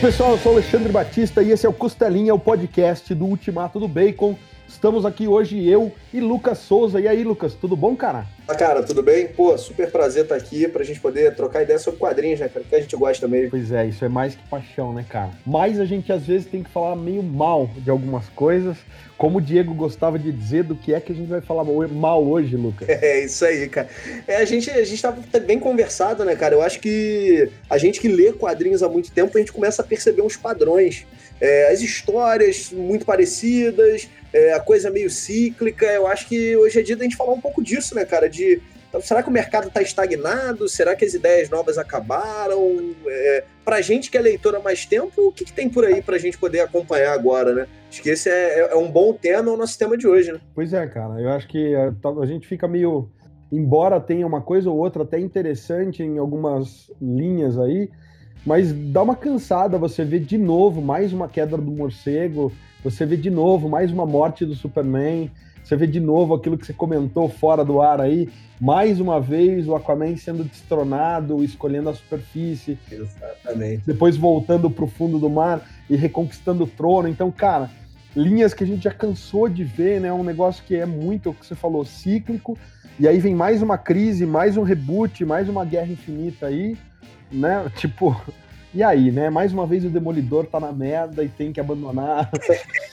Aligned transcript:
Pessoal, 0.00 0.30
eu 0.30 0.38
sou 0.38 0.52
Alexandre 0.52 0.92
Batista 0.92 1.42
e 1.42 1.50
esse 1.50 1.66
é 1.66 1.68
o 1.68 1.72
Costelinha, 1.72 2.32
o 2.32 2.38
podcast 2.38 3.12
do 3.16 3.24
Ultimato 3.24 3.80
do 3.80 3.88
Bacon. 3.88 4.38
Estamos 4.68 5.06
aqui 5.06 5.26
hoje 5.26 5.66
eu 5.66 5.90
e 6.12 6.20
Lucas 6.20 6.58
Souza. 6.58 7.00
E 7.00 7.08
aí, 7.08 7.24
Lucas, 7.24 7.54
tudo 7.54 7.74
bom, 7.74 7.96
cara? 7.96 8.26
Ah, 8.46 8.54
cara, 8.54 8.82
tudo 8.82 9.02
bem? 9.02 9.26
Pô, 9.26 9.56
super 9.56 9.90
prazer 9.90 10.24
estar 10.24 10.36
aqui 10.36 10.68
pra 10.68 10.84
gente 10.84 11.00
poder 11.00 11.34
trocar 11.34 11.62
ideia 11.62 11.78
sobre 11.78 11.98
quadrinhos, 11.98 12.38
né, 12.38 12.48
cara? 12.48 12.64
Que 12.68 12.76
a 12.76 12.80
gente 12.80 12.94
gosta 12.94 13.26
também. 13.26 13.48
Pois 13.48 13.72
é, 13.72 13.86
isso 13.86 14.04
é 14.04 14.08
mais 14.08 14.34
que 14.34 14.42
paixão, 14.48 14.92
né, 14.92 15.04
cara? 15.08 15.30
Mas 15.44 15.80
a 15.80 15.86
gente 15.86 16.12
às 16.12 16.26
vezes 16.26 16.46
tem 16.46 16.62
que 16.62 16.70
falar 16.70 16.94
meio 16.96 17.22
mal 17.22 17.68
de 17.78 17.90
algumas 17.90 18.28
coisas. 18.28 18.76
Como 19.16 19.38
o 19.38 19.40
Diego 19.40 19.74
gostava 19.74 20.18
de 20.18 20.30
dizer, 20.30 20.64
do 20.64 20.76
que 20.76 20.92
é 20.92 21.00
que 21.00 21.12
a 21.12 21.14
gente 21.14 21.28
vai 21.28 21.40
falar 21.40 21.64
mal 21.64 22.22
hoje, 22.22 22.54
Lucas? 22.54 22.86
É, 23.00 23.24
isso 23.24 23.44
aí, 23.44 23.68
cara. 23.68 23.88
É, 24.26 24.36
a 24.36 24.44
gente, 24.44 24.70
a 24.70 24.84
gente 24.84 25.00
tá 25.00 25.12
bem 25.40 25.58
conversado, 25.58 26.24
né, 26.24 26.36
cara? 26.36 26.54
Eu 26.54 26.62
acho 26.62 26.78
que 26.78 27.48
a 27.70 27.78
gente 27.78 28.00
que 28.00 28.08
lê 28.08 28.32
quadrinhos 28.32 28.82
há 28.82 28.88
muito 28.88 29.10
tempo, 29.10 29.36
a 29.36 29.40
gente 29.40 29.52
começa 29.52 29.82
a 29.82 29.84
perceber 29.84 30.20
uns 30.22 30.36
padrões. 30.36 31.06
É, 31.40 31.70
as 31.70 31.80
histórias 31.80 32.72
muito 32.72 33.06
parecidas, 33.06 34.08
é, 34.32 34.52
a 34.52 34.60
coisa 34.60 34.90
meio 34.90 35.10
cíclica. 35.10 35.86
Eu 35.86 36.06
acho 36.06 36.28
que 36.28 36.56
hoje 36.56 36.80
é 36.80 36.82
dia 36.82 36.96
da 36.96 37.04
gente 37.04 37.16
falar 37.16 37.32
um 37.32 37.40
pouco 37.40 37.62
disso, 37.62 37.94
né, 37.94 38.04
cara? 38.04 38.28
De 38.28 38.60
então, 38.88 39.02
será 39.02 39.22
que 39.22 39.28
o 39.28 39.32
mercado 39.32 39.68
está 39.68 39.82
estagnado? 39.82 40.66
Será 40.66 40.96
que 40.96 41.04
as 41.04 41.12
ideias 41.12 41.50
novas 41.50 41.76
acabaram? 41.76 42.94
É, 43.06 43.44
para 43.62 43.82
gente 43.82 44.10
que 44.10 44.16
é 44.16 44.20
leitora 44.20 44.58
há 44.58 44.62
mais 44.62 44.86
tempo, 44.86 45.28
o 45.28 45.32
que, 45.32 45.44
que 45.44 45.52
tem 45.52 45.68
por 45.68 45.84
aí 45.84 46.00
para 46.00 46.16
a 46.16 46.18
gente 46.18 46.38
poder 46.38 46.60
acompanhar 46.60 47.12
agora, 47.12 47.54
né? 47.54 47.66
Acho 47.90 48.02
que 48.02 48.08
esse 48.08 48.30
é, 48.30 48.60
é, 48.60 48.72
é 48.72 48.76
um 48.76 48.90
bom 48.90 49.12
tema, 49.12 49.52
o 49.52 49.56
nosso 49.56 49.78
tema 49.78 49.96
de 49.96 50.06
hoje, 50.06 50.32
né? 50.32 50.40
Pois 50.54 50.72
é, 50.72 50.86
cara. 50.86 51.20
Eu 51.20 51.28
acho 51.30 51.46
que 51.48 51.74
a, 51.74 51.92
a 52.22 52.26
gente 52.26 52.46
fica 52.46 52.66
meio. 52.66 53.10
Embora 53.52 54.00
tenha 54.00 54.26
uma 54.26 54.42
coisa 54.42 54.70
ou 54.70 54.76
outra 54.78 55.02
até 55.02 55.18
interessante 55.18 56.02
em 56.02 56.18
algumas 56.18 56.90
linhas 57.00 57.58
aí, 57.58 57.90
mas 58.44 58.72
dá 58.72 59.02
uma 59.02 59.16
cansada 59.16 59.78
você 59.78 60.04
ver 60.04 60.20
de 60.20 60.38
novo 60.38 60.80
mais 60.80 61.12
uma 61.12 61.28
queda 61.28 61.56
do 61.56 61.70
morcego, 61.70 62.52
você 62.82 63.04
vê 63.04 63.16
de 63.16 63.30
novo 63.30 63.68
mais 63.68 63.92
uma 63.92 64.06
morte 64.06 64.44
do 64.44 64.54
Superman, 64.54 65.30
você 65.62 65.76
vê 65.76 65.86
de 65.86 66.00
novo 66.00 66.34
aquilo 66.34 66.56
que 66.56 66.64
você 66.64 66.72
comentou 66.72 67.28
fora 67.28 67.64
do 67.64 67.80
ar 67.80 68.00
aí, 68.00 68.28
mais 68.60 69.00
uma 69.00 69.20
vez 69.20 69.68
o 69.68 69.74
Aquaman 69.74 70.16
sendo 70.16 70.42
destronado, 70.42 71.44
escolhendo 71.44 71.90
a 71.90 71.94
superfície. 71.94 72.78
Exatamente. 72.90 73.82
Depois 73.86 74.16
voltando 74.16 74.70
para 74.70 74.84
o 74.84 74.88
fundo 74.88 75.18
do 75.18 75.28
mar 75.28 75.62
e 75.88 75.94
reconquistando 75.94 76.64
o 76.64 76.66
trono. 76.66 77.06
Então, 77.06 77.30
cara, 77.30 77.70
linhas 78.16 78.54
que 78.54 78.64
a 78.64 78.66
gente 78.66 78.84
já 78.84 78.90
cansou 78.90 79.48
de 79.48 79.62
ver, 79.62 80.00
né? 80.00 80.12
Um 80.12 80.24
negócio 80.24 80.64
que 80.64 80.74
é 80.74 80.86
muito, 80.86 81.30
o 81.30 81.34
que 81.34 81.46
você 81.46 81.54
falou, 81.54 81.84
cíclico. 81.84 82.58
E 82.98 83.06
aí 83.06 83.18
vem 83.18 83.34
mais 83.34 83.62
uma 83.62 83.78
crise, 83.78 84.26
mais 84.26 84.56
um 84.56 84.62
reboot, 84.62 85.24
mais 85.24 85.48
uma 85.48 85.64
guerra 85.64 85.92
infinita 85.92 86.46
aí, 86.46 86.76
né? 87.30 87.70
Tipo, 87.76 88.20
e 88.74 88.82
aí, 88.82 89.10
né? 89.10 89.30
Mais 89.30 89.52
uma 89.52 89.66
vez 89.66 89.84
o 89.84 89.88
Demolidor 89.90 90.46
tá 90.46 90.60
na 90.60 90.72
merda 90.72 91.24
e 91.24 91.28
tem 91.28 91.52
que 91.52 91.60
abandonar. 91.60 92.30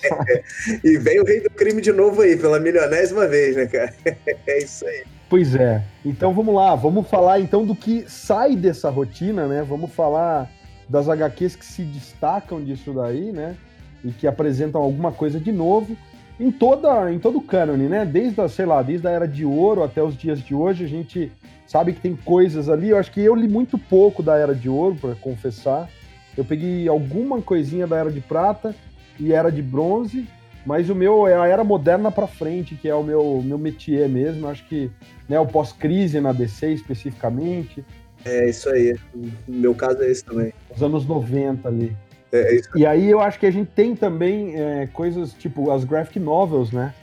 e 0.84 0.98
vem 0.98 1.20
o 1.20 1.26
rei 1.26 1.42
do 1.42 1.50
crime 1.50 1.82
de 1.82 1.92
novo 1.92 2.22
aí, 2.22 2.38
pela 2.38 2.60
milionésima 2.60 3.28
vez, 3.28 3.56
né, 3.56 3.66
cara? 3.66 3.94
É 4.48 4.58
isso 4.60 4.86
aí. 4.86 5.04
Pois 5.30 5.56
é. 5.56 5.84
Então 6.06 6.34
vamos 6.34 6.54
lá, 6.54 6.76
vamos 6.76 7.08
falar 7.08 7.40
então 7.40 7.66
do 7.66 7.76
que 7.76 8.06
sai 8.08 8.56
dessa 8.56 8.90
rotina, 8.90 9.48
né? 9.48 9.64
Vamos 9.68 9.92
falar 9.92 10.50
das 10.88 11.10
HQs 11.10 11.56
que 11.56 11.66
se 11.66 11.82
destacam 11.84 12.64
disso 12.64 12.94
daí, 12.94 13.32
né? 13.32 13.56
E 14.04 14.12
que 14.12 14.28
apresentam 14.28 14.82
alguma 14.82 15.12
coisa 15.12 15.40
de 15.40 15.52
novo 15.52 15.98
em 16.40 16.52
toda 16.52 17.12
em 17.12 17.18
todo 17.18 17.40
o 17.40 17.42
cânone, 17.42 17.88
né? 17.88 18.06
Desde 18.06 18.40
a, 18.40 18.48
sei 18.48 18.66
lá, 18.66 18.82
desde 18.82 19.08
a 19.08 19.12
era 19.12 19.28
de 19.28 19.44
ouro 19.44 19.84
até 19.84 20.02
os 20.02 20.16
dias 20.16 20.40
de 20.40 20.54
hoje, 20.54 20.86
a 20.86 20.88
gente 20.88 21.32
sabe 21.66 21.94
que 21.94 22.02
tem 22.02 22.16
coisas 22.16 22.70
ali. 22.70 22.90
Eu 22.90 22.98
acho 22.98 23.12
que 23.12 23.22
eu 23.22 23.36
li 23.36 23.48
muito 23.48 23.78
pouco 23.78 24.22
da 24.22 24.38
Era 24.38 24.54
de 24.54 24.70
Ouro, 24.70 24.96
para 24.96 25.16
confessar. 25.16 25.90
Eu 26.38 26.44
peguei 26.44 26.88
alguma 26.88 27.42
coisinha 27.42 27.88
da 27.88 27.98
Era 27.98 28.12
de 28.12 28.22
Prata 28.22 28.76
e 29.20 29.32
Era 29.32 29.50
de 29.50 29.62
Bronze, 29.62 30.28
mas 30.66 30.90
o 30.90 30.96
meu 30.96 31.28
é 31.28 31.36
a 31.36 31.48
Era 31.48 31.64
Moderna 31.64 32.12
para 32.12 32.28
frente, 32.28 32.76
que 32.76 32.90
é 32.90 32.96
o 32.96 33.04
meu, 33.04 33.42
meu 33.44 33.58
métier 33.58 34.10
mesmo. 34.10 34.46
Eu 34.46 34.50
acho 34.50 34.68
que 34.68 34.92
né, 35.30 35.40
o 35.40 35.46
pós-crise 35.46 36.20
na 36.20 36.34
DC 36.34 36.74
especificamente. 36.74 37.86
É 38.26 38.50
isso 38.50 38.70
aí. 38.70 38.96
No 39.14 39.32
meu 39.48 39.76
caso 39.76 40.02
é 40.02 40.10
esse 40.10 40.26
também. 40.26 40.52
Os 40.76 40.82
anos 40.82 41.06
90 41.06 41.68
ali. 41.68 41.96
É, 42.32 42.58
é. 42.58 42.62
E 42.76 42.86
aí 42.86 43.10
eu 43.10 43.22
acho 43.22 43.40
que 43.40 43.46
a 43.46 43.52
gente 43.52 43.70
tem 43.74 43.96
também 43.96 44.60
é, 44.60 44.88
coisas 44.88 45.34
tipo 45.34 45.72
as 45.72 45.84
graphic 45.84 46.20
novels, 46.20 46.72
né? 46.72 46.94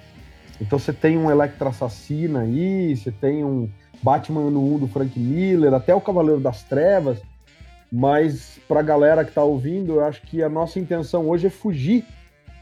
Então 0.61 0.79
você 0.79 0.93
tem 0.93 1.17
um 1.17 1.31
Electra 1.31 1.71
Assassina 1.71 2.41
aí, 2.41 2.97
você 2.97 3.11
tem 3.11 3.45
um 3.45 3.69
Batman 4.03 4.51
no 4.51 4.75
1 4.75 4.79
do 4.81 4.89
Frank 4.89 5.19
Miller, 5.19 5.73
até 5.73 5.95
o 5.95 6.01
Cavaleiro 6.01 6.41
das 6.41 6.63
Trevas. 6.63 7.19
Mas 7.91 8.59
para 8.67 8.81
a 8.81 8.83
galera 8.83 9.23
que 9.23 9.31
está 9.31 9.45
ouvindo, 9.45 9.97
eu 9.97 10.05
acho 10.05 10.23
que 10.23 10.43
a 10.43 10.49
nossa 10.49 10.79
intenção 10.79 11.29
hoje 11.29 11.47
é 11.47 11.51
fugir 11.51 12.05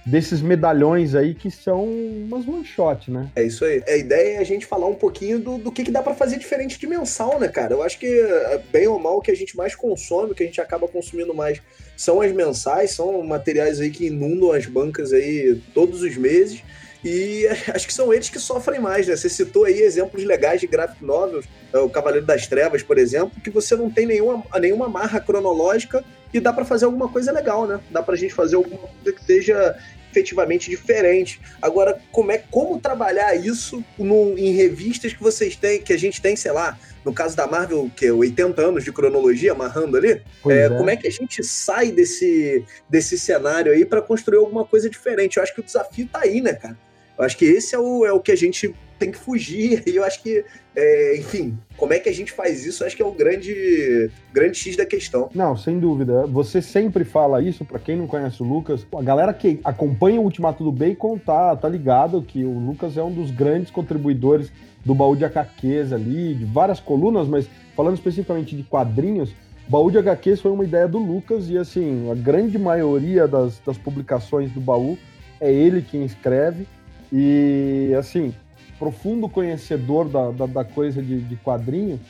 desses 0.05 0.41
medalhões 0.41 1.15
aí 1.15 1.35
que 1.35 1.51
são 1.51 1.85
umas 1.85 2.49
one 2.49 2.65
shot, 2.65 3.11
né? 3.11 3.29
É 3.37 3.43
isso 3.43 3.65
aí. 3.65 3.83
A 3.87 3.97
ideia 3.97 4.37
é 4.37 4.39
a 4.39 4.45
gente 4.45 4.67
falar 4.67 4.87
um 4.87 4.95
pouquinho 4.95 5.39
do, 5.39 5.59
do 5.59 5.71
que, 5.71 5.85
que 5.85 5.91
dá 5.91 6.03
para 6.03 6.15
fazer 6.15 6.39
diferente 6.39 6.79
de 6.79 6.87
mensal, 6.87 7.39
né, 7.39 7.49
cara? 7.49 7.75
Eu 7.75 7.83
acho 7.83 7.99
que, 7.99 8.07
é, 8.07 8.61
bem 8.73 8.89
ou 8.89 8.99
mal, 8.99 9.19
o 9.19 9.21
que 9.21 9.31
a 9.31 9.37
gente 9.37 9.57
mais 9.57 9.75
consome, 9.75 10.33
o 10.33 10.35
que 10.35 10.43
a 10.43 10.47
gente 10.47 10.61
acaba 10.61 10.89
consumindo 10.89 11.35
mais 11.35 11.61
são 11.97 12.21
as 12.21 12.33
mensais, 12.33 12.93
são 12.93 13.23
materiais 13.23 13.79
aí 13.81 13.91
que 13.91 14.07
inundam 14.07 14.53
as 14.53 14.67
bancas 14.67 15.13
aí 15.13 15.61
todos 15.75 16.03
os 16.03 16.17
meses. 16.17 16.63
E 17.05 17.47
acho 17.75 17.87
que 17.87 17.95
são 17.95 18.13
eles 18.13 18.29
que 18.29 18.39
sofrem 18.39 18.81
mais, 18.81 19.07
né? 19.07 19.17
Você 19.17 19.29
citou 19.29 19.65
aí 19.65 19.81
exemplos 19.81 20.25
legais 20.25 20.61
de 20.61 20.67
graphic 20.67 21.05
novels, 21.05 21.47
é, 21.73 21.79
o 21.79 21.89
Cavaleiro 21.89 22.27
das 22.27 22.47
Trevas, 22.47 22.83
por 22.83 22.99
exemplo, 22.99 23.41
que 23.43 23.51
você 23.51 23.75
não 23.75 23.91
tem 23.91 24.07
nenhuma, 24.07 24.45
nenhuma 24.61 24.89
marra 24.89 25.21
cronológica 25.21 26.05
e 26.33 26.41
dá 26.41 26.53
para 26.53 26.65
fazer 26.65 26.85
alguma 26.85 27.09
coisa 27.09 27.33
legal, 27.33 27.67
né? 27.67 27.81
Dá 27.91 28.03
pra 28.03 28.17
gente 28.17 28.35
fazer 28.35 28.57
alguma 28.57 28.79
coisa 28.79 29.13
que 29.13 29.25
seja 29.25 29.77
efetivamente 30.11 30.69
diferente. 30.69 31.41
Agora, 31.63 32.01
como 32.11 32.33
é 32.33 32.39
como 32.51 32.81
trabalhar 32.81 33.35
isso 33.35 33.83
no, 33.97 34.37
em 34.37 34.53
revistas 34.53 35.13
que 35.13 35.23
vocês 35.23 35.57
têm, 35.57 35.81
que 35.81 35.93
a 35.93 35.99
gente 35.99 36.21
tem, 36.21 36.35
sei 36.35 36.51
lá, 36.53 36.77
no 37.05 37.15
caso 37.15 37.37
da 37.37 37.47
Marvel, 37.47 37.91
que 37.97 38.07
é 38.07 38.13
80 38.13 38.61
anos 38.61 38.85
de 38.85 38.93
cronologia 38.93 39.53
amarrando 39.53 39.97
ali, 39.97 40.21
é, 40.47 40.65
é. 40.65 40.69
como 40.69 40.91
é 40.91 40.97
que 40.97 41.07
a 41.07 41.11
gente 41.11 41.43
sai 41.45 41.91
desse, 41.91 42.65
desse 42.89 43.19
cenário 43.19 43.73
aí 43.73 43.85
para 43.85 44.03
construir 44.03 44.39
alguma 44.39 44.65
coisa 44.65 44.91
diferente? 44.91 45.37
Eu 45.37 45.43
acho 45.43 45.55
que 45.55 45.61
o 45.61 45.65
desafio 45.65 46.09
tá 46.13 46.21
aí, 46.23 46.41
né, 46.41 46.55
cara? 46.55 46.77
Eu 47.21 47.27
acho 47.27 47.37
que 47.37 47.45
esse 47.45 47.75
é 47.75 47.79
o, 47.79 48.07
é 48.07 48.13
o 48.13 48.19
que 48.19 48.33
a 48.33 48.37
gente 48.37 48.75
tem 48.99 49.11
que 49.11 49.19
fugir. 49.19 49.83
E 49.91 49.97
eu 49.97 50.05
acho 50.05 50.23
que, 50.23 50.43
é, 50.75 51.17
enfim, 51.19 51.59
como 51.77 51.93
é 51.93 51.99
que 51.99 52.09
a 52.09 52.15
gente 52.15 52.33
faz 52.33 52.65
isso? 52.65 52.83
Acho 52.83 52.97
que 52.97 53.03
é 53.03 53.05
o 53.05 53.13
grande, 53.13 54.11
grande 54.33 54.57
X 54.57 54.77
da 54.77 54.87
questão. 54.87 55.29
Não, 55.35 55.55
sem 55.55 55.79
dúvida. 55.79 56.27
Você 56.27 56.63
sempre 56.63 57.05
fala 57.05 57.43
isso, 57.43 57.65
para 57.65 57.79
quem 57.79 57.97
não 57.97 58.07
conhece 58.07 58.43
o 58.43 58.47
Lucas. 58.47 58.87
A 58.97 59.03
galera 59.03 59.35
que 59.35 59.61
acompanha 59.65 60.21
o 60.21 60.25
Ultimato 60.25 60.65
do 60.65 60.73
Bacon 60.73 61.19
tá, 61.19 61.55
tá 61.57 61.69
ligado 61.69 62.23
que 62.23 62.43
o 62.45 62.59
Lucas 62.59 62.97
é 62.97 63.03
um 63.03 63.13
dos 63.13 63.31
grandes 63.31 63.71
contribuidores 63.71 64.51
do 64.83 64.95
baú 64.95 65.15
de 65.15 65.27
HQs 65.27 65.93
ali, 65.93 66.35
de 66.35 66.47
várias 66.47 66.81
colunas, 66.81 67.29
mas 67.29 67.51
falando 67.77 67.97
especificamente 67.97 68.57
de 68.57 68.63
quadrinhos, 68.63 69.35
baú 69.69 69.91
de 69.91 69.99
HQs 69.99 70.41
foi 70.41 70.53
uma 70.53 70.65
ideia 70.65 70.89
do 70.89 70.99
Lucas 70.99 71.51
e 71.51 71.59
assim, 71.59 72.11
a 72.11 72.15
grande 72.15 72.59
maioria 72.59 73.29
das, 73.29 73.59
das 73.59 73.77
publicações 73.77 74.51
do 74.53 74.61
baú 74.61 74.97
é 75.39 75.53
ele 75.53 75.83
quem 75.83 76.05
escreve. 76.05 76.67
E, 77.13 77.95
assim, 77.99 78.35
profundo 78.79 79.29
conhecedor 79.29 80.09
da, 80.09 80.31
da, 80.31 80.47
da 80.47 80.65
coisa 80.65 81.03
de, 81.03 81.21
de, 81.21 81.37
quadrinho, 81.37 82.01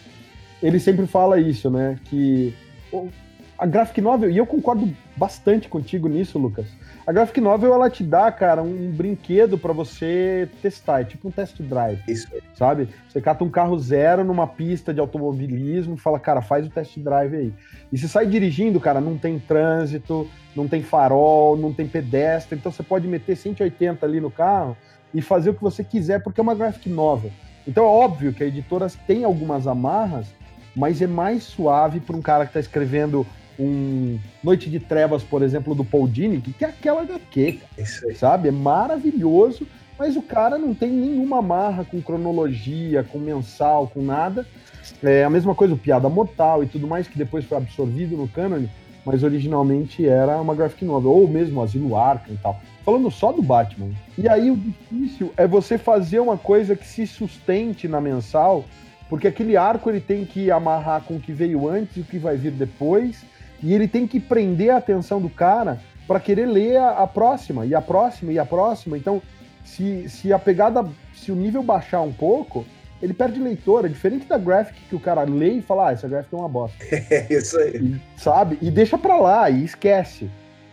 ele 0.62 0.78
sempre 0.78 1.06
fala 1.06 1.40
isso, 1.40 1.70
né? 1.70 1.98
Que 2.04 2.54
a 3.60 3.66
graphic 3.66 4.00
novel, 4.00 4.30
e 4.30 4.38
eu 4.38 4.46
concordo 4.46 4.90
bastante 5.14 5.68
contigo 5.68 6.08
nisso, 6.08 6.38
Lucas. 6.38 6.64
A 7.06 7.12
graphic 7.12 7.42
novel, 7.42 7.74
ela 7.74 7.90
te 7.90 8.02
dá, 8.02 8.32
cara, 8.32 8.62
um 8.62 8.90
brinquedo 8.90 9.58
para 9.58 9.70
você 9.70 10.48
testar, 10.62 11.02
é 11.02 11.04
tipo 11.04 11.28
um 11.28 11.30
test 11.30 11.60
drive. 11.60 12.02
Isso. 12.08 12.26
Sabe? 12.54 12.88
Você 13.06 13.20
cata 13.20 13.44
um 13.44 13.50
carro 13.50 13.78
zero 13.78 14.24
numa 14.24 14.46
pista 14.46 14.94
de 14.94 15.00
automobilismo 15.00 15.94
e 15.94 15.98
fala, 15.98 16.18
cara, 16.18 16.40
faz 16.40 16.66
o 16.66 16.70
test 16.70 16.98
drive 16.98 17.36
aí. 17.36 17.52
E 17.92 17.98
você 17.98 18.08
sai 18.08 18.24
dirigindo, 18.24 18.80
cara, 18.80 18.98
não 18.98 19.18
tem 19.18 19.38
trânsito, 19.38 20.26
não 20.56 20.66
tem 20.66 20.82
farol, 20.82 21.54
não 21.54 21.70
tem 21.70 21.86
pedestre, 21.86 22.58
então 22.58 22.72
você 22.72 22.82
pode 22.82 23.06
meter 23.06 23.36
180 23.36 24.06
ali 24.06 24.22
no 24.22 24.30
carro 24.30 24.74
e 25.12 25.20
fazer 25.20 25.50
o 25.50 25.54
que 25.54 25.62
você 25.62 25.84
quiser, 25.84 26.22
porque 26.22 26.40
é 26.40 26.42
uma 26.42 26.54
graphic 26.54 26.88
novel. 26.88 27.30
Então 27.68 27.84
é 27.84 27.88
óbvio 27.88 28.32
que 28.32 28.42
a 28.42 28.46
editora 28.46 28.86
tem 29.06 29.22
algumas 29.22 29.66
amarras, 29.66 30.28
mas 30.74 31.02
é 31.02 31.06
mais 31.06 31.42
suave 31.42 32.00
para 32.00 32.16
um 32.16 32.22
cara 32.22 32.44
que 32.44 32.50
está 32.50 32.60
escrevendo 32.60 33.26
um 33.60 34.18
Noite 34.42 34.70
de 34.70 34.80
Trevas, 34.80 35.22
por 35.22 35.42
exemplo, 35.42 35.74
do 35.74 35.84
Paul 35.84 36.08
Dini, 36.08 36.40
que 36.40 36.64
é 36.64 36.68
aquela 36.68 37.02
HQ, 37.02 37.60
sabe? 38.14 38.48
É 38.48 38.50
maravilhoso, 38.52 39.66
mas 39.98 40.16
o 40.16 40.22
cara 40.22 40.58
não 40.58 40.74
tem 40.74 40.90
nenhuma 40.90 41.38
amarra 41.38 41.84
com 41.84 42.00
cronologia, 42.00 43.04
com 43.04 43.18
mensal, 43.18 43.86
com 43.86 44.02
nada. 44.02 44.46
É 45.02 45.24
a 45.24 45.30
mesma 45.30 45.54
coisa, 45.54 45.74
o 45.74 45.78
Piada 45.78 46.08
Mortal 46.08 46.62
e 46.64 46.66
tudo 46.66 46.86
mais, 46.86 47.06
que 47.06 47.18
depois 47.18 47.44
foi 47.44 47.58
absorvido 47.58 48.16
no 48.16 48.26
cânone, 48.26 48.70
mas 49.04 49.22
originalmente 49.22 50.06
era 50.06 50.40
uma 50.40 50.54
graphic 50.54 50.84
novel, 50.84 51.10
ou 51.10 51.28
mesmo 51.28 51.62
Asilo 51.62 51.96
Arkham 51.96 52.34
e 52.34 52.38
tal 52.38 52.60
falando 52.84 53.10
só 53.10 53.30
do 53.32 53.42
Batman. 53.42 53.90
E 54.16 54.28
aí 54.28 54.50
o 54.50 54.56
difícil 54.56 55.32
é 55.36 55.46
você 55.46 55.78
fazer 55.78 56.18
uma 56.18 56.36
coisa 56.36 56.74
que 56.74 56.86
se 56.86 57.06
sustente 57.06 57.86
na 57.86 58.00
mensal, 58.00 58.64
porque 59.08 59.28
aquele 59.28 59.56
arco 59.56 59.90
ele 59.90 60.00
tem 60.00 60.24
que 60.24 60.50
amarrar 60.50 61.02
com 61.02 61.16
o 61.16 61.20
que 61.20 61.32
veio 61.32 61.68
antes 61.68 61.96
e 61.96 62.00
o 62.00 62.04
que 62.04 62.18
vai 62.18 62.36
vir 62.36 62.52
depois, 62.52 63.24
E 63.62 63.74
ele 63.74 63.86
tem 63.86 64.06
que 64.06 64.18
prender 64.18 64.70
a 64.70 64.76
atenção 64.76 65.20
do 65.20 65.28
cara 65.28 65.78
para 66.06 66.18
querer 66.18 66.46
ler 66.46 66.76
a, 66.76 67.02
a, 67.02 67.06
próxima, 67.06 67.64
e 67.66 67.74
a 67.74 67.80
próxima, 67.80 68.32
e 68.32 68.38
a 68.38 68.44
próxima. 68.44 68.96
Então, 68.96 69.22
se, 69.64 70.08
se 70.08 70.32
a 70.32 70.38
pegada, 70.38 70.84
se 71.14 71.30
o 71.30 71.36
nível 71.36 71.62
baixar 71.62 72.00
um 72.00 72.12
pouco, 72.12 72.64
ele 73.02 73.14
perde 73.14 73.40
leitor. 73.40 73.84
É 73.84 73.88
diferente 73.88 74.26
da 74.26 74.38
graphic 74.38 74.80
que 74.88 74.96
o 74.96 75.00
cara 75.00 75.22
lê 75.22 75.54
e 75.54 75.62
fala, 75.62 75.88
ah, 75.88 75.92
essa 75.92 76.08
graphic 76.08 76.34
é 76.34 76.38
uma 76.38 76.48
bosta. 76.48 76.76
É 77.10 77.26
isso 77.32 77.58
aí. 77.58 77.76
E, 77.76 78.00
sabe? 78.20 78.58
E 78.60 78.70
deixa 78.70 78.98
pra 78.98 79.16
lá, 79.16 79.48
e 79.50 79.64
esquece. 79.64 80.30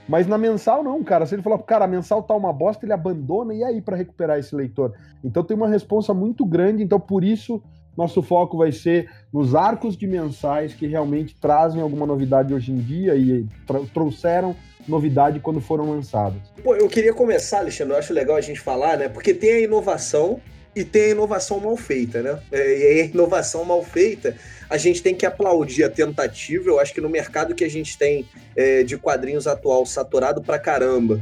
Mas 0.07 0.25
na 0.25 0.38
mensal 0.38 0.84
não, 0.84 1.04
cara. 1.04 1.25
Se 1.25 1.36
ele 1.36 1.42
falar, 1.42 1.60
cara, 1.60 1.86
a 1.86 1.88
mensal 1.88 2.24
tá 2.24 2.34
uma 2.34 2.54
bosta, 2.54 2.86
ele 2.86 2.94
abandona 2.94 3.54
e 3.54 3.63
aí 3.63 3.81
para 3.81 3.98
recuperar 3.98 4.39
esse 4.39 4.56
leitor. 4.56 4.94
Então 5.24 5.44
tem 5.44 5.56
uma 5.56 5.68
responsa 5.68 6.13
muito 6.13 6.45
grande, 6.45 6.81
então 6.81 7.00
por 7.00 7.24
isso 7.24 7.62
nosso 7.98 8.22
foco 8.22 8.58
vai 8.58 8.72
ser 8.72 9.10
nos 9.34 9.56
arcos 9.56 9.98
de 9.98 10.06
mensais 10.06 10.74
que 10.74 10.86
realmente 10.86 11.36
trazem 11.42 11.82
alguma 11.82 12.06
novidade 12.06 12.54
hoje 12.54 12.72
em 12.72 12.78
dia 12.78 13.16
e 13.16 13.46
trouxeram 13.94 14.56
novidade 14.88 15.40
quando 15.40 15.60
foram 15.60 15.90
lançados. 15.90 16.40
Pô, 16.64 16.76
eu 16.76 16.88
queria 16.88 17.14
começar, 17.14 17.60
Alexandre, 17.60 17.94
eu 17.94 18.00
acho 18.00 18.14
legal 18.14 18.38
a 18.38 18.42
gente 18.42 18.60
falar, 18.60 18.98
né? 18.98 19.10
Porque 19.10 19.34
tem 19.34 19.52
a 19.52 19.60
inovação 19.60 20.40
e 20.76 20.86
tem 20.86 21.06
a 21.06 21.10
inovação 21.10 21.60
mal 21.60 21.76
feita, 21.76 22.22
né? 22.22 22.40
É, 22.52 22.98
e 22.98 23.02
a 23.02 23.06
inovação 23.06 23.66
mal 23.66 23.84
feita, 23.84 24.36
a 24.70 24.78
gente 24.78 25.02
tem 25.02 25.16
que 25.16 25.26
aplaudir 25.26 25.84
a 25.84 25.90
tentativa. 25.90 26.70
Eu 26.70 26.80
acho 26.80 26.94
que 26.94 27.02
no 27.02 27.10
mercado 27.10 27.56
que 27.56 27.64
a 27.64 27.70
gente 27.70 27.98
tem 27.98 28.26
é, 28.56 28.84
de 28.84 28.96
quadrinhos 28.98 29.48
atual 29.48 29.86
saturado 29.86 30.42
pra 30.42 30.60
caramba, 30.60 31.20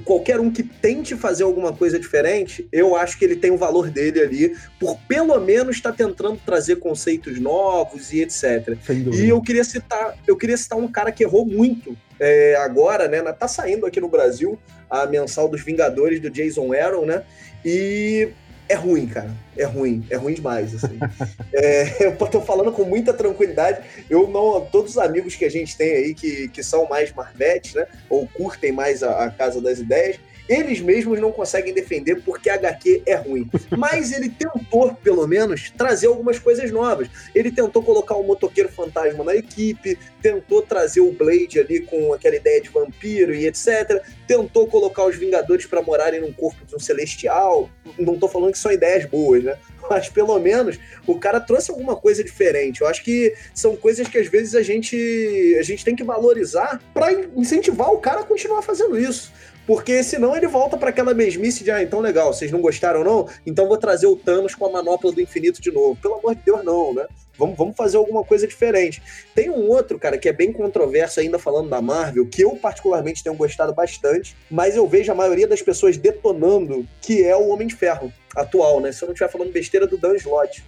qualquer 0.00 0.40
um 0.40 0.50
que 0.50 0.62
tente 0.62 1.14
fazer 1.16 1.44
alguma 1.44 1.72
coisa 1.72 1.98
diferente, 1.98 2.66
eu 2.72 2.96
acho 2.96 3.18
que 3.18 3.24
ele 3.24 3.36
tem 3.36 3.50
o 3.50 3.56
valor 3.56 3.90
dele 3.90 4.20
ali, 4.20 4.56
por 4.78 4.98
pelo 5.08 5.38
menos 5.40 5.76
estar 5.76 5.90
tá 5.90 5.96
tentando 5.96 6.38
trazer 6.44 6.76
conceitos 6.76 7.38
novos 7.40 8.12
e 8.12 8.22
etc. 8.22 8.76
E 9.12 9.28
eu 9.28 9.40
queria 9.40 9.64
citar, 9.64 10.16
eu 10.26 10.36
queria 10.36 10.56
citar 10.56 10.78
um 10.78 10.88
cara 10.88 11.12
que 11.12 11.22
errou 11.22 11.44
muito 11.44 11.96
é, 12.18 12.56
agora, 12.56 13.08
né? 13.08 13.20
Tá 13.32 13.48
saindo 13.48 13.86
aqui 13.86 14.00
no 14.00 14.08
Brasil 14.08 14.58
a 14.88 15.06
mensal 15.06 15.48
dos 15.48 15.62
Vingadores 15.62 16.20
do 16.20 16.30
Jason 16.30 16.72
Aaron, 16.72 17.06
né? 17.06 17.24
E 17.64 18.28
é 18.68 18.74
ruim, 18.74 19.06
cara. 19.06 19.30
É 19.56 19.64
ruim. 19.64 20.04
É 20.10 20.16
ruim 20.16 20.34
demais, 20.34 20.74
assim. 20.74 20.98
é, 21.52 22.06
eu 22.06 22.16
tô 22.16 22.40
falando 22.40 22.72
com 22.72 22.84
muita 22.84 23.12
tranquilidade. 23.12 23.80
Eu 24.08 24.28
não. 24.28 24.64
Todos 24.66 24.92
os 24.92 24.98
amigos 24.98 25.36
que 25.36 25.44
a 25.44 25.50
gente 25.50 25.76
tem 25.76 25.92
aí 25.92 26.14
que, 26.14 26.48
que 26.48 26.62
são 26.62 26.88
mais 26.88 27.12
Marvetes, 27.12 27.74
né? 27.74 27.86
Ou 28.08 28.26
curtem 28.26 28.72
mais 28.72 29.02
a, 29.02 29.24
a 29.24 29.30
Casa 29.30 29.60
das 29.60 29.78
Ideias, 29.78 30.18
eles 30.48 30.80
mesmos 30.80 31.20
não 31.20 31.32
conseguem 31.32 31.72
defender 31.72 32.22
porque 32.22 32.50
a 32.50 32.54
HQ 32.54 33.02
é 33.06 33.14
ruim. 33.14 33.48
Mas 33.76 34.12
ele 34.12 34.28
tentou, 34.28 34.94
pelo 34.94 35.26
menos, 35.26 35.70
trazer 35.70 36.06
algumas 36.06 36.38
coisas 36.38 36.70
novas. 36.70 37.08
Ele 37.34 37.50
tentou 37.50 37.82
colocar 37.82 38.14
o 38.14 38.22
motoqueiro 38.22 38.68
fantasma 38.68 39.24
na 39.24 39.34
equipe, 39.34 39.98
tentou 40.20 40.62
trazer 40.62 41.00
o 41.00 41.12
Blade 41.12 41.60
ali 41.60 41.80
com 41.80 42.12
aquela 42.12 42.36
ideia 42.36 42.60
de 42.60 42.68
vampiro 42.68 43.34
e 43.34 43.46
etc. 43.46 44.02
Tentou 44.26 44.66
colocar 44.66 45.04
os 45.04 45.16
Vingadores 45.16 45.66
para 45.66 45.82
morarem 45.82 46.20
num 46.20 46.32
corpo 46.32 46.64
de 46.66 46.74
um 46.74 46.78
celestial. 46.78 47.70
Não 47.98 48.18
tô 48.18 48.28
falando 48.28 48.52
que 48.52 48.58
são 48.58 48.72
ideias 48.72 49.06
boas, 49.06 49.42
né? 49.44 49.56
mas 49.88 50.08
pelo 50.08 50.38
menos 50.38 50.78
o 51.06 51.18
cara 51.18 51.40
trouxe 51.40 51.70
alguma 51.70 51.96
coisa 51.96 52.22
diferente. 52.22 52.80
Eu 52.80 52.86
acho 52.86 53.02
que 53.02 53.34
são 53.54 53.76
coisas 53.76 54.08
que 54.08 54.18
às 54.18 54.28
vezes 54.28 54.54
a 54.54 54.62
gente, 54.62 55.56
a 55.58 55.62
gente 55.62 55.84
tem 55.84 55.94
que 55.94 56.04
valorizar 56.04 56.80
para 56.92 57.12
incentivar 57.36 57.90
o 57.90 57.98
cara 57.98 58.20
a 58.20 58.24
continuar 58.24 58.62
fazendo 58.62 58.98
isso. 58.98 59.32
Porque 59.66 60.02
senão 60.02 60.36
ele 60.36 60.46
volta 60.46 60.76
para 60.76 60.90
aquela 60.90 61.14
mesmice 61.14 61.64
de, 61.64 61.70
ah, 61.70 61.82
então 61.82 62.00
legal, 62.00 62.32
vocês 62.32 62.50
não 62.50 62.60
gostaram 62.60 63.02
não? 63.02 63.28
Então 63.46 63.66
vou 63.66 63.78
trazer 63.78 64.06
o 64.06 64.16
Thanos 64.16 64.54
com 64.54 64.66
a 64.66 64.70
manopla 64.70 65.10
do 65.10 65.20
infinito 65.20 65.60
de 65.60 65.70
novo. 65.70 65.96
Pelo 66.00 66.14
amor 66.14 66.34
de 66.34 66.42
Deus, 66.42 66.64
não, 66.64 66.92
né? 66.92 67.06
Vamos, 67.36 67.56
vamos 67.56 67.76
fazer 67.76 67.96
alguma 67.96 68.22
coisa 68.22 68.46
diferente. 68.46 69.02
Tem 69.34 69.50
um 69.50 69.68
outro, 69.68 69.98
cara, 69.98 70.16
que 70.16 70.28
é 70.28 70.32
bem 70.32 70.52
controverso 70.52 71.18
ainda 71.18 71.38
falando 71.38 71.68
da 71.68 71.80
Marvel, 71.80 72.26
que 72.26 72.42
eu 72.42 72.56
particularmente 72.56 73.24
tenho 73.24 73.34
gostado 73.34 73.74
bastante, 73.74 74.36
mas 74.50 74.76
eu 74.76 74.86
vejo 74.86 75.10
a 75.10 75.14
maioria 75.14 75.48
das 75.48 75.60
pessoas 75.60 75.96
detonando, 75.96 76.86
que 77.00 77.24
é 77.24 77.36
o 77.36 77.48
Homem 77.48 77.66
de 77.66 77.74
Ferro 77.74 78.12
atual, 78.36 78.80
né? 78.80 78.92
Se 78.92 79.02
eu 79.02 79.06
não 79.06 79.14
estiver 79.14 79.30
falando 79.30 79.52
besteira 79.52 79.86
do 79.86 79.96
Dan 79.96 80.14
Slott. 80.16 80.64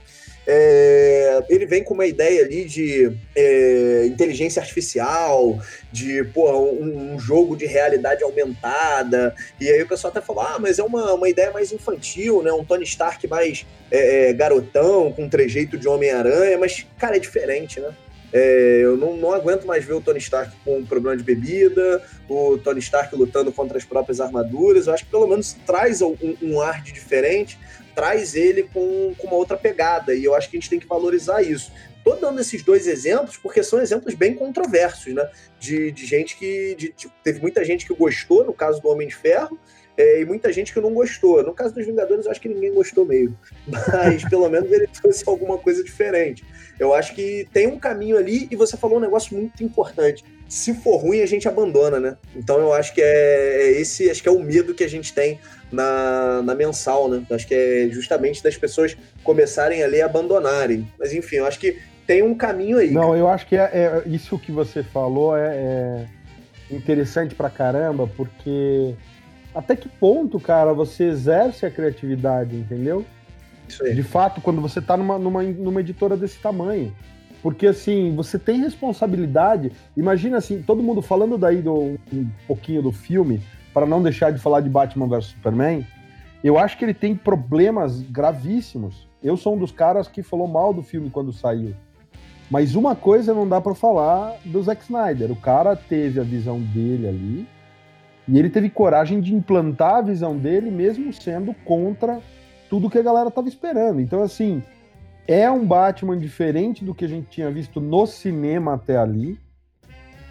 É, 0.49 1.45
ele 1.49 1.67
vem 1.67 1.83
com 1.83 1.93
uma 1.93 2.07
ideia 2.07 2.45
ali 2.45 2.65
de 2.65 3.13
é, 3.35 4.07
inteligência 4.07 4.63
artificial, 4.63 5.61
de 5.91 6.23
porra, 6.33 6.57
um, 6.57 7.15
um, 7.15 7.19
jogo 7.19 7.57
de 7.57 7.67
realidade 7.67 8.23
aumentada. 8.23 9.35
E 9.61 9.69
aí 9.69 9.83
o 9.83 9.89
pessoal 9.89 10.13
até 10.13 10.21
falou: 10.21 10.43
ah, 10.43 10.59
mas 10.61 10.79
é 10.79 10.85
uma, 10.85 11.15
uma 11.15 11.29
ideia 11.29 11.51
mais 11.51 11.73
infantil, 11.73 12.43
né? 12.43 12.53
Um 12.53 12.65
Tony 12.65 12.85
Stark 12.85 13.27
mais 13.27 13.67
é, 13.91 14.31
é 14.31 14.33
garotão, 14.33 15.13
com 15.13 15.25
um 15.25 15.29
trejeito 15.29 15.77
de 15.77 15.89
Homem-Aranha, 15.89 16.57
mas, 16.59 16.87
cara, 16.97 17.17
é 17.17 17.21
diferente, 17.21 17.81
né? 17.81 17.93
É, 18.33 18.81
eu 18.83 18.97
não, 18.97 19.17
não, 19.17 19.33
aguento 19.33 19.67
mais 19.67 19.85
ver 19.85 19.95
o 19.95 20.01
Tony 20.01 20.19
Stark 20.19 20.53
com 20.65 20.79
um 20.79 20.85
problema 20.85 21.17
de 21.17 21.23
bebida, 21.23 22.03
o 22.29 22.59
Tony 22.59 22.81
Stark 22.81 23.15
lutando 23.17 23.53
contra 23.53 23.79
as 23.79 23.85
próprias 23.85 24.21
armaduras. 24.21 24.87
Eu 24.87 24.95
acho 24.95 25.05
que 25.05 25.11
pelo 25.11 25.27
menos 25.27 25.57
traz 25.67 26.03
um, 26.03 26.15
um 26.43 26.61
ar 26.61 26.83
de 26.83 26.93
diferente 26.93 27.59
traz 27.97 28.37
ele 28.37 28.65
com, 28.65 29.15
com 29.17 29.27
uma 29.27 29.37
outra 29.37 29.57
pegada, 29.57 30.15
e 30.15 30.23
eu 30.23 30.35
acho 30.35 30.51
que 30.51 30.57
a 30.57 30.61
gente 30.61 30.69
tem 30.69 30.79
que 30.79 30.87
valorizar 30.87 31.43
isso. 31.43 31.73
Tô 32.05 32.15
dando 32.15 32.41
esses 32.41 32.63
dois 32.63 32.87
exemplos 32.87 33.37
porque 33.39 33.63
são 33.65 33.81
exemplos 33.81 34.15
bem 34.15 34.35
controversos, 34.35 35.13
né? 35.13 35.29
De, 35.59 35.91
de 35.91 36.07
gente 36.07 36.37
que. 36.37 36.77
De, 36.77 36.95
de, 36.97 37.11
teve 37.25 37.41
muita 37.41 37.65
gente 37.65 37.85
que 37.87 37.95
gostou, 37.95 38.45
no 38.45 38.53
caso 38.53 38.81
do 38.81 38.89
Homem 38.89 39.09
de 39.09 39.17
Ferro, 39.17 39.59
é, 39.97 40.21
e 40.21 40.25
muita 40.25 40.53
gente 40.53 40.73
que 40.73 40.81
não 40.81 40.93
gostou. 40.93 41.43
No 41.43 41.55
caso 41.55 41.75
dos 41.75 41.87
Vingadores, 41.87 42.27
eu 42.27 42.31
acho 42.31 42.41
que 42.41 42.49
ninguém 42.49 42.73
gostou 42.73 43.05
mesmo. 43.05 43.37
Mas 43.67 44.23
pelo 44.29 44.49
menos 44.49 44.71
ele 44.71 44.87
trouxe 44.87 45.25
alguma 45.27 45.59
coisa 45.59 45.83
diferente. 45.83 46.45
Eu 46.79 46.93
acho 46.93 47.15
que 47.15 47.49
tem 47.53 47.67
um 47.67 47.79
caminho 47.79 48.19
ali, 48.19 48.47
e 48.51 48.57
você 48.57 48.77
falou 48.77 48.99
um 48.99 49.01
negócio 49.01 49.37
muito 49.37 49.65
importante. 49.65 50.23
Se 50.49 50.75
for 50.75 50.99
ruim, 50.99 51.21
a 51.21 51.27
gente 51.27 51.49
abandona, 51.49 51.99
né? 51.99 52.17
Então 52.35 52.59
eu 52.59 52.73
acho 52.73 52.95
que 52.95 53.03
é, 53.03 53.63
é 53.63 53.81
esse, 53.81 54.09
acho 54.09 54.23
que 54.23 54.29
é 54.29 54.33
o 54.33 54.39
medo 54.39 54.75
que 54.75 54.85
a 54.85 54.89
gente 54.89 55.13
tem 55.13 55.41
na, 55.73 56.43
na 56.43 56.55
mensal, 56.55 57.09
né? 57.09 57.25
Acho 57.31 57.47
que 57.47 57.55
é 57.55 57.89
justamente 57.91 58.43
das 58.43 58.57
pessoas 58.57 58.97
começarem 59.25 59.83
a 59.83 59.87
ler 59.87 59.99
e 59.99 60.03
abandonarem. 60.03 60.87
Mas 60.99 61.13
enfim, 61.13 61.37
eu 61.37 61.47
acho 61.47 61.59
que 61.59 61.79
tem 62.07 62.23
um 62.23 62.35
caminho 62.35 62.79
aí. 62.79 62.91
Não, 62.91 63.09
cara. 63.09 63.19
eu 63.19 63.29
acho 63.29 63.47
que 63.47 63.57
é, 63.57 63.71
é, 63.73 64.03
isso 64.07 64.39
que 64.39 64.53
você 64.53 64.83
falou 64.83 65.37
é, 65.37 66.07
é 66.71 66.75
interessante 66.75 67.35
pra 67.35 67.51
caramba, 67.51 68.09
porque 68.17 68.95
até 69.55 69.75
que 69.75 69.89
ponto, 69.89 70.39
cara, 70.39 70.73
você 70.73 71.05
exerce 71.05 71.67
a 71.67 71.71
criatividade, 71.71 72.55
entendeu? 72.55 73.05
De 73.69 74.03
fato, 74.03 74.41
quando 74.41 74.61
você 74.61 74.81
tá 74.81 74.97
numa, 74.97 75.19
numa, 75.19 75.43
numa 75.43 75.81
editora 75.81 76.17
desse 76.17 76.39
tamanho. 76.39 76.95
Porque, 77.47 77.69
assim, 77.69 78.13
você 78.13 78.41
tem 78.41 78.59
responsabilidade. 78.61 79.71
Imagina, 79.97 80.39
assim, 80.39 80.61
todo 80.63 80.83
mundo 80.83 81.01
falando 81.01 81.39
daí 81.39 81.63
do, 81.63 81.97
um 82.13 82.29
pouquinho 82.45 82.83
do 82.83 82.91
filme, 82.91 83.41
para 83.73 83.87
não 83.87 84.03
deixar 84.03 84.33
de 84.33 84.41
falar 84.41 84.63
de 84.63 84.69
Batman 84.69 85.07
vs 85.07 85.27
Superman, 85.27 85.87
eu 86.43 86.59
acho 86.59 86.77
que 86.77 86.85
ele 86.85 86.93
tem 86.93 87.15
problemas 87.15 88.03
gravíssimos. 88.03 89.07
Eu 89.23 89.37
sou 89.37 89.55
um 89.55 89.59
dos 89.59 89.71
caras 89.71 90.09
que 90.09 90.25
falou 90.25 90.49
mal 90.49 90.75
do 90.75 90.83
filme 90.83 91.09
quando 91.09 91.33
saiu. 91.33 91.73
Mas 92.51 92.75
uma 92.75 92.97
coisa 92.97 93.33
não 93.33 93.49
dá 93.49 93.61
para 93.61 93.77
falar 93.77 94.35
do 94.45 94.61
Zack 94.61 94.83
Snyder. 94.83 95.31
O 95.31 95.37
cara 95.37 95.77
teve 95.77 96.19
a 96.19 96.25
visão 96.25 96.59
dele 96.59 97.07
ali 97.07 97.49
e 98.27 98.41
ele 98.41 98.51
teve 98.51 98.69
coragem 98.69 99.21
de 99.21 99.33
implantar 99.33 99.99
a 99.99 100.03
visão 100.03 100.37
dele, 100.37 100.69
mesmo 100.69 101.13
sendo 101.13 101.55
contra 101.65 102.19
tudo 102.69 102.91
que 102.91 102.99
a 102.99 103.03
galera 103.03 103.31
tava 103.31 103.47
esperando. 103.47 104.01
Então, 104.01 104.21
assim, 104.21 104.65
é 105.27 105.51
um 105.51 105.65
Batman 105.67 106.19
diferente 106.19 106.85
do 106.85 106.95
que 106.95 107.05
a 107.05 107.09
gente 107.09 107.29
tinha 107.29 107.51
visto 107.51 107.81
no 107.81 108.07
cinema 108.07 108.75
até 108.75 108.97
ali. 108.97 109.39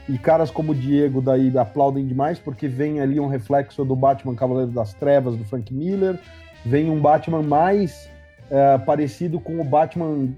E 0.08 0.18
caras 0.18 0.52
como 0.52 0.72
o 0.72 0.76
Diego 0.76 1.20
daí 1.20 1.56
aplaudem 1.58 2.06
demais, 2.06 2.38
porque 2.38 2.68
vem 2.68 3.00
ali 3.00 3.20
um 3.20 3.28
reflexo 3.28 3.84
do 3.84 3.96
Batman 3.96 4.36
Cavaleiro 4.36 4.72
das 4.72 4.94
Trevas, 4.94 5.36
do 5.36 5.44
Frank 5.46 5.74
Miller, 5.74 6.20
vem 6.64 6.92
um 6.92 7.00
Batman 7.00 7.42
mais 7.42 8.08
é, 8.52 8.78
parecido 8.78 9.40
com 9.40 9.60
o 9.60 9.64
Batman 9.64 10.30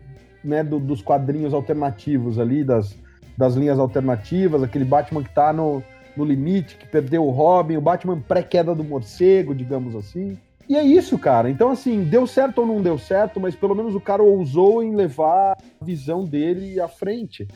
né, 0.44 0.64
do, 0.64 0.80
dos 0.80 1.02
quadrinhos 1.02 1.54
alternativos 1.54 2.40
ali, 2.40 2.64
das, 2.64 2.98
das 3.38 3.56
linhas 3.56 3.78
alternativas, 3.78 4.64
aquele 4.64 4.86
Batman 4.86 5.22
que 5.22 5.34
tá 5.34 5.52
no, 5.52 5.84
no 6.16 6.24
limite, 6.24 6.78
que 6.78 6.88
perdeu 6.88 7.26
o 7.26 7.30
Robin, 7.30 7.76
o 7.76 7.82
Batman 7.82 8.20
pré-queda 8.20 8.74
do 8.74 8.86
morcego, 8.86 9.54
digamos 9.54 9.96
assim. 9.96 10.38
E 10.70 10.76
é 10.76 10.84
isso, 10.84 11.18
cara. 11.18 11.50
Então, 11.50 11.70
assim, 11.70 12.04
deu 12.04 12.28
certo 12.28 12.60
ou 12.60 12.68
não 12.68 12.82
deu 12.82 12.98
certo, 12.98 13.40
mas 13.40 13.56
pelo 13.56 13.74
menos 13.74 13.96
o 13.96 14.02
cara 14.02 14.22
ousou 14.22 14.84
em 14.84 14.96
levar 14.96 15.58
a 15.80 15.86
visão 15.86 16.26
dele 16.26 16.80
à 16.80 16.88
frente. 16.88 17.48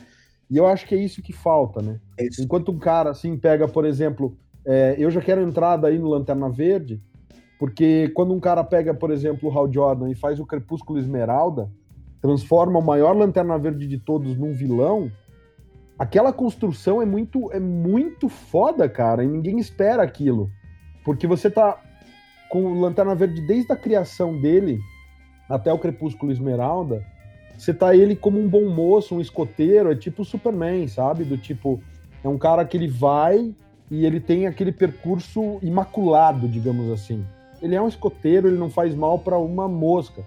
E 0.50 0.56
eu 0.56 0.66
acho 0.66 0.86
que 0.86 0.94
é 0.94 0.98
isso 0.98 1.22
que 1.22 1.32
falta, 1.32 1.82
né? 1.82 2.00
É 2.18 2.26
Enquanto 2.40 2.72
um 2.72 2.78
cara, 2.78 3.10
assim, 3.10 3.36
pega, 3.36 3.68
por 3.68 3.84
exemplo, 3.84 4.36
é, 4.64 4.94
eu 4.98 5.10
já 5.10 5.20
quero 5.20 5.42
entrar 5.42 5.76
daí 5.76 5.98
no 5.98 6.08
Lanterna 6.08 6.48
Verde, 6.48 7.02
porque 7.58 8.10
quando 8.14 8.32
um 8.32 8.40
cara 8.40 8.64
pega, 8.64 8.94
por 8.94 9.10
exemplo, 9.10 9.48
o 9.48 9.58
Hal 9.58 9.72
Jordan 9.72 10.10
e 10.10 10.14
faz 10.14 10.40
o 10.40 10.46
Crepúsculo 10.46 10.98
Esmeralda, 10.98 11.70
transforma 12.20 12.78
o 12.78 12.82
maior 12.82 13.16
Lanterna 13.16 13.58
Verde 13.58 13.86
de 13.86 13.98
todos 13.98 14.36
num 14.36 14.52
vilão, 14.52 15.10
aquela 15.98 16.32
construção 16.32 17.02
é 17.02 17.06
muito, 17.06 17.52
é 17.52 17.60
muito 17.60 18.28
foda, 18.28 18.88
cara, 18.88 19.22
e 19.22 19.28
ninguém 19.28 19.58
espera 19.58 20.02
aquilo. 20.02 20.50
Porque 21.04 21.26
você 21.26 21.50
tá 21.50 21.78
com 22.52 22.78
Lanterna 22.78 23.14
Verde 23.14 23.40
desde 23.40 23.72
a 23.72 23.76
criação 23.76 24.38
dele 24.38 24.78
até 25.48 25.72
o 25.72 25.78
Crepúsculo 25.78 26.30
Esmeralda, 26.30 27.02
você 27.56 27.72
tá 27.72 27.96
ele 27.96 28.14
como 28.14 28.38
um 28.38 28.46
bom 28.46 28.68
moço, 28.68 29.14
um 29.14 29.22
escoteiro, 29.22 29.90
é 29.90 29.94
tipo 29.96 30.20
o 30.20 30.24
Superman, 30.24 30.86
sabe? 30.86 31.24
Do 31.24 31.38
tipo, 31.38 31.80
é 32.22 32.28
um 32.28 32.36
cara 32.36 32.62
que 32.66 32.76
ele 32.76 32.88
vai 32.88 33.54
e 33.90 34.04
ele 34.04 34.20
tem 34.20 34.46
aquele 34.46 34.70
percurso 34.70 35.58
imaculado, 35.62 36.46
digamos 36.46 36.90
assim. 36.90 37.24
Ele 37.62 37.74
é 37.74 37.80
um 37.80 37.88
escoteiro, 37.88 38.48
ele 38.48 38.58
não 38.58 38.68
faz 38.68 38.94
mal 38.94 39.18
para 39.18 39.38
uma 39.38 39.66
mosca. 39.66 40.22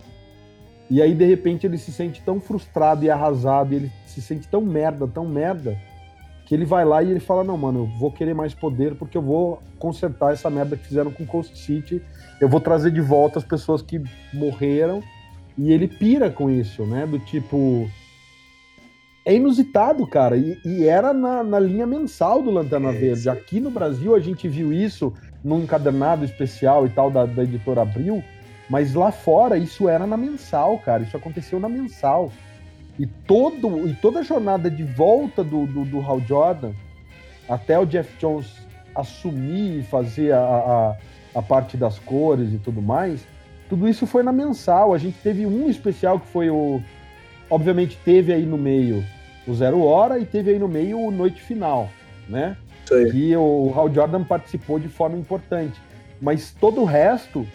E 0.89 1.03
aí, 1.03 1.13
de 1.13 1.25
repente, 1.25 1.67
ele 1.67 1.77
se 1.77 1.91
sente 1.91 2.23
tão 2.23 2.39
frustrado 2.39 3.05
e 3.05 3.09
arrasado, 3.09 3.71
e 3.71 3.75
ele 3.75 3.91
se 4.07 4.19
sente 4.19 4.47
tão 4.47 4.61
merda, 4.61 5.07
tão 5.07 5.27
merda, 5.27 5.77
que 6.45 6.53
ele 6.53 6.65
vai 6.65 6.85
lá 6.85 7.01
e 7.01 7.11
ele 7.11 7.19
fala: 7.19 7.43
Não, 7.43 7.57
mano, 7.57 7.79
eu 7.79 7.99
vou 7.99 8.11
querer 8.11 8.33
mais 8.33 8.53
poder 8.53 8.95
porque 8.95 9.17
eu 9.17 9.21
vou 9.21 9.61
consertar 9.79 10.33
essa 10.33 10.49
merda 10.49 10.77
que 10.77 10.87
fizeram 10.87 11.11
com 11.11 11.25
Coast 11.25 11.57
City, 11.57 12.01
eu 12.39 12.47
vou 12.47 12.59
trazer 12.59 12.91
de 12.91 13.01
volta 13.01 13.39
as 13.39 13.45
pessoas 13.45 13.81
que 13.81 14.01
morreram. 14.33 15.01
E 15.57 15.71
ele 15.71 15.87
pira 15.87 16.29
com 16.29 16.49
isso, 16.49 16.85
né? 16.85 17.05
Do 17.05 17.17
tipo. 17.17 17.89
É 19.25 19.33
inusitado, 19.33 20.05
cara. 20.05 20.37
E, 20.37 20.59
e 20.65 20.85
era 20.85 21.13
na, 21.13 21.43
na, 21.43 21.59
linha 21.59 21.87
mensal 21.87 22.43
do 22.43 22.51
Lanterna 22.51 22.89
é, 22.89 22.91
Verde. 22.91 23.29
Aqui 23.29 23.59
no 23.59 23.71
Brasil 23.71 24.13
a 24.13 24.19
gente 24.19 24.47
viu 24.47 24.71
isso 24.71 25.13
num 25.43 25.59
encadernado 25.59 26.25
especial 26.25 26.85
e 26.85 26.89
tal 26.89 27.09
da, 27.09 27.25
da 27.25 27.43
editora 27.43 27.81
Abril 27.81 28.23
mas 28.69 28.93
lá 28.93 29.11
fora, 29.11 29.57
isso 29.57 29.87
era 29.87 30.07
na 30.07 30.17
mensal, 30.17 30.79
cara. 30.79 31.03
Isso 31.03 31.15
aconteceu 31.15 31.59
na 31.59 31.69
mensal. 31.69 32.31
E, 32.97 33.05
todo, 33.05 33.87
e 33.87 33.93
toda 33.93 34.19
a 34.19 34.23
jornada 34.23 34.69
de 34.69 34.83
volta 34.83 35.43
do, 35.43 35.65
do, 35.65 35.83
do 35.83 35.99
Hal 35.99 36.21
Jordan, 36.21 36.71
até 37.47 37.77
o 37.77 37.85
Jeff 37.85 38.09
Jones 38.17 38.65
assumir 38.95 39.79
e 39.79 39.83
fazer 39.83 40.31
a, 40.31 40.39
a, 40.39 40.95
a, 41.39 41.41
parte 41.41 41.75
das 41.75 41.99
cores 41.99 42.53
e 42.53 42.57
tudo 42.57 42.81
mais, 42.81 43.27
tudo 43.67 43.87
isso 43.87 44.07
foi 44.07 44.23
na 44.23 44.31
mensal. 44.31 44.93
A 44.93 44.97
gente 44.97 45.17
teve 45.21 45.45
um 45.45 45.69
especial 45.69 46.19
que 46.19 46.27
foi 46.27 46.49
o. 46.49 46.81
Obviamente, 47.49 47.99
teve 48.03 48.33
aí 48.33 48.45
no 48.45 48.57
meio 48.57 49.03
o 49.47 49.53
Zero 49.53 49.83
Hora 49.83 50.17
e 50.17 50.25
teve 50.25 50.51
aí 50.51 50.59
no 50.59 50.67
meio 50.67 50.99
o 50.99 51.11
Noite 51.11 51.41
Final, 51.41 51.89
né? 52.27 52.57
Que 53.11 53.35
o 53.35 53.73
Hal 53.75 53.93
Jordan 53.93 54.23
participou 54.23 54.79
de 54.79 54.87
forma 54.87 55.17
importante. 55.17 55.79
Mas 56.21 56.51
todo 56.51 56.81
o 56.81 56.85
resto 56.85 57.45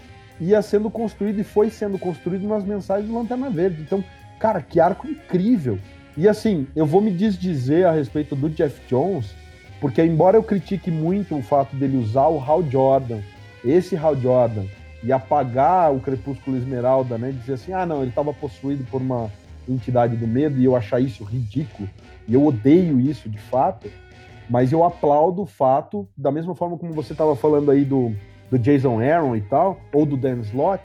ia 0.40 0.61
sendo 0.62 0.90
construído 0.90 1.40
e 1.40 1.44
foi 1.44 1.70
sendo 1.70 1.99
construído 1.99 2.47
nas 2.47 2.64
mensagens 2.64 3.09
do 3.09 3.14
Lanterna 3.14 3.50
Verde. 3.50 3.82
Então, 3.82 4.04
cara, 4.40 4.61
que 4.62 4.80
arco 4.80 5.06
incrível. 5.06 5.78
E 6.16 6.26
assim, 6.26 6.66
eu 6.75 6.85
vou 6.85 7.00
me 7.00 7.12
desdizer 7.12 7.87
a 7.87 7.92
respeito 7.92 8.35
do 8.35 8.49
Jeff 8.49 8.80
Jones, 8.88 9.32
porque 9.80 10.02
embora 10.02 10.37
eu 10.37 10.42
critique 10.42 10.90
muito 10.90 11.37
o 11.37 11.42
fato 11.42 11.76
dele 11.76 11.99
usar 11.99 12.26
o 12.26 12.42
Hal 12.42 12.62
Jordan, 12.68 13.20
esse 13.64 13.94
Hal 13.97 14.16
Jordan, 14.16 14.64
e 15.02 15.12
apagar 15.12 15.94
o 15.94 16.00
Crepúsculo 16.00 16.56
Esmeralda, 16.56 17.16
né? 17.16 17.30
Dizer 17.30 17.54
assim, 17.54 17.73
ah, 17.73 17.87
não, 17.87 18.00
ele 18.00 18.11
estava 18.11 18.32
possuído 18.32 18.85
por 18.90 19.00
uma 19.00 19.30
entidade 19.68 20.16
do 20.16 20.26
medo 20.26 20.59
e 20.59 20.64
eu 20.64 20.75
achar 20.75 21.00
isso 21.00 21.23
ridículo, 21.23 21.88
e 22.26 22.35
eu 22.35 22.44
odeio 22.44 22.99
isso 22.99 23.28
de 23.28 23.38
fato, 23.38 23.88
mas 24.49 24.73
eu 24.73 24.85
aplaudo 24.85 25.42
o 25.42 25.47
fato, 25.47 26.09
da 26.16 26.32
mesma 26.32 26.54
forma 26.54 26.76
como 26.76 26.92
você 26.92 27.12
estava 27.12 27.37
falando 27.37 27.70
aí 27.70 27.85
do, 27.85 28.12
do 28.50 28.59
Jason 28.59 29.00
Aaron 29.00 29.37
e 29.37 29.42
tal, 29.42 29.78
ou 29.92 30.04
do 30.04 30.16
Dan 30.16 30.40
Slott, 30.40 30.82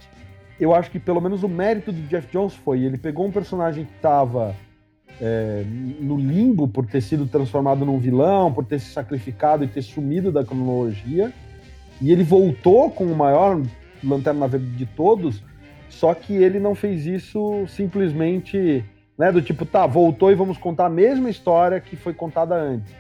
eu 0.60 0.74
acho 0.74 0.90
que 0.90 1.00
pelo 1.00 1.22
menos 1.22 1.44
o 1.44 1.50
mérito 1.50 1.92
do 1.92 2.02
Jeff 2.08 2.28
Jones 2.32 2.54
foi 2.54 2.82
ele 2.82 2.98
pegou 2.98 3.26
um 3.26 3.32
personagem 3.32 3.86
que 3.86 3.96
estava 3.96 4.56
é, 5.22 5.64
no 6.00 6.18
limbo 6.18 6.68
por 6.68 6.86
ter 6.86 7.02
sido 7.02 7.26
transformado 7.26 7.86
num 7.86 8.00
vilão, 8.00 8.52
por 8.52 8.66
ter 8.66 8.80
se 8.80 8.92
sacrificado 8.92 9.64
e 9.64 9.68
ter 9.68 9.82
sumido 9.82 10.32
da 10.32 10.44
cronologia, 10.44 11.32
e 12.02 12.12
ele 12.12 12.24
voltou 12.24 12.90
com 12.90 13.06
o 13.06 13.16
maior 13.16 13.62
lanterna 14.04 14.48
verde 14.48 14.72
de 14.72 14.86
todos, 14.86 15.42
só 15.90 16.14
que 16.14 16.34
ele 16.34 16.60
não 16.60 16.76
fez 16.76 17.06
isso 17.06 17.66
simplesmente, 17.68 18.84
né, 19.18 19.32
do 19.32 19.42
tipo, 19.42 19.66
tá, 19.66 19.88
voltou 19.88 20.32
e 20.32 20.36
vamos 20.36 20.58
contar 20.58 20.88
a 20.88 20.90
mesma 20.90 21.30
história 21.30 21.80
que 21.80 21.96
foi 21.96 22.14
contada 22.14 22.56
antes. 22.56 22.94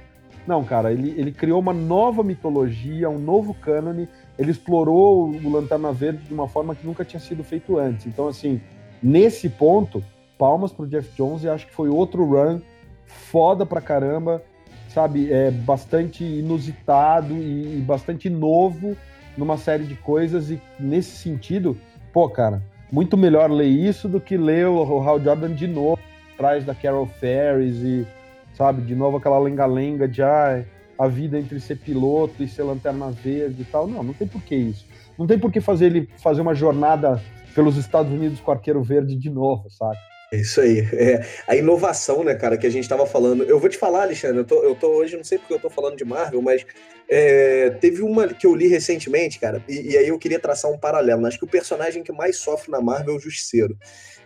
Não, 0.47 0.63
cara, 0.63 0.91
ele, 0.91 1.13
ele 1.17 1.31
criou 1.31 1.59
uma 1.59 1.73
nova 1.73 2.23
mitologia, 2.23 3.09
um 3.09 3.17
novo 3.17 3.53
cânone, 3.53 4.07
ele 4.37 4.51
explorou 4.51 5.29
o 5.29 5.49
Lanterna 5.49 5.91
Verde 5.91 6.23
de 6.23 6.33
uma 6.33 6.47
forma 6.47 6.75
que 6.75 6.85
nunca 6.85 7.03
tinha 7.03 7.19
sido 7.19 7.43
feito 7.43 7.77
antes. 7.79 8.05
Então, 8.05 8.27
assim, 8.27 8.61
nesse 9.01 9.49
ponto, 9.49 10.03
palmas 10.37 10.71
pro 10.71 10.87
Jeff 10.87 11.09
Jones 11.15 11.43
e 11.43 11.49
acho 11.49 11.65
que 11.65 11.73
foi 11.73 11.89
outro 11.89 12.25
run 12.25 12.61
foda 13.05 13.65
pra 13.65 13.81
caramba, 13.81 14.43
sabe? 14.89 15.31
É 15.31 15.49
bastante 15.49 16.23
inusitado 16.23 17.33
e, 17.33 17.77
e 17.77 17.81
bastante 17.81 18.29
novo 18.29 18.95
numa 19.37 19.57
série 19.57 19.83
de 19.83 19.95
coisas 19.95 20.49
e 20.49 20.61
nesse 20.79 21.17
sentido, 21.17 21.77
pô, 22.13 22.29
cara, 22.29 22.61
muito 22.91 23.17
melhor 23.17 23.51
ler 23.51 23.67
isso 23.67 24.07
do 24.07 24.21
que 24.21 24.37
ler 24.37 24.67
o, 24.67 25.01
Hal 25.01 25.19
Jordan 25.19 25.53
de 25.53 25.67
novo, 25.67 25.99
atrás 26.33 26.63
da 26.63 26.73
Carol 26.73 27.05
Ferris 27.05 27.77
e, 27.77 28.07
sabe, 28.55 28.81
de 28.81 28.95
novo 28.95 29.17
aquela 29.17 29.39
lenga-lenga 29.39 30.07
de, 30.07 30.21
ah, 30.21 30.63
a 30.97 31.07
vida 31.07 31.37
entre 31.37 31.59
ser 31.59 31.77
piloto 31.77 32.41
e 32.41 32.47
ser 32.47 32.63
lanterna 32.63 33.11
verde 33.11 33.61
e 33.61 33.65
tal. 33.65 33.87
Não, 33.87 34.03
não 34.03 34.13
tem 34.13 34.27
por 34.27 34.41
que 34.41 34.55
isso. 34.55 34.85
Não 35.17 35.27
tem 35.27 35.37
por 35.37 35.51
que 35.51 35.61
fazer 35.61 35.87
ele 35.87 36.09
fazer 36.17 36.41
uma 36.41 36.55
jornada 36.55 37.21
pelos 37.53 37.77
Estados 37.77 38.11
Unidos 38.11 38.39
com 38.39 38.51
arqueiro 38.51 38.81
verde 38.83 39.15
de 39.15 39.29
novo, 39.29 39.69
sabe? 39.69 39.97
É 40.35 40.41
isso 40.41 40.59
aí. 40.59 40.79
É 40.93 41.25
a 41.47 41.55
inovação, 41.55 42.23
né, 42.23 42.35
cara, 42.35 42.57
que 42.57 42.67
a 42.67 42.69
gente 42.69 42.89
tava 42.89 43.05
falando. 43.05 43.43
Eu 43.43 43.59
vou 43.59 43.69
te 43.69 43.77
falar, 43.77 44.03
Alexandre, 44.03 44.39
eu 44.39 44.45
tô, 44.45 44.63
eu 44.63 44.75
tô 44.75 44.87
hoje, 44.89 45.15
não 45.15 45.23
sei 45.23 45.37
porque 45.37 45.53
eu 45.53 45.59
tô 45.59 45.69
falando 45.69 45.95
de 45.95 46.03
Marvel, 46.03 46.41
mas 46.41 46.65
é, 47.07 47.69
teve 47.79 48.01
uma 48.01 48.27
que 48.27 48.45
eu 48.45 48.53
li 48.53 48.67
recentemente, 48.67 49.39
cara, 49.39 49.63
e, 49.67 49.91
e, 49.91 49.97
aí 49.97 50.07
eu 50.07 50.19
queria 50.19 50.39
traçar 50.39 50.69
um 50.69 50.77
paralelo. 50.77 51.25
Acho 51.25 51.37
que 51.37 51.45
o 51.45 51.49
personagem 51.49 52.03
que 52.03 52.11
mais 52.11 52.37
sofre 52.37 52.69
na 52.69 52.81
Marvel 52.81 53.13
é 53.13 53.17
o 53.17 53.19
Justiceiro. 53.19 53.77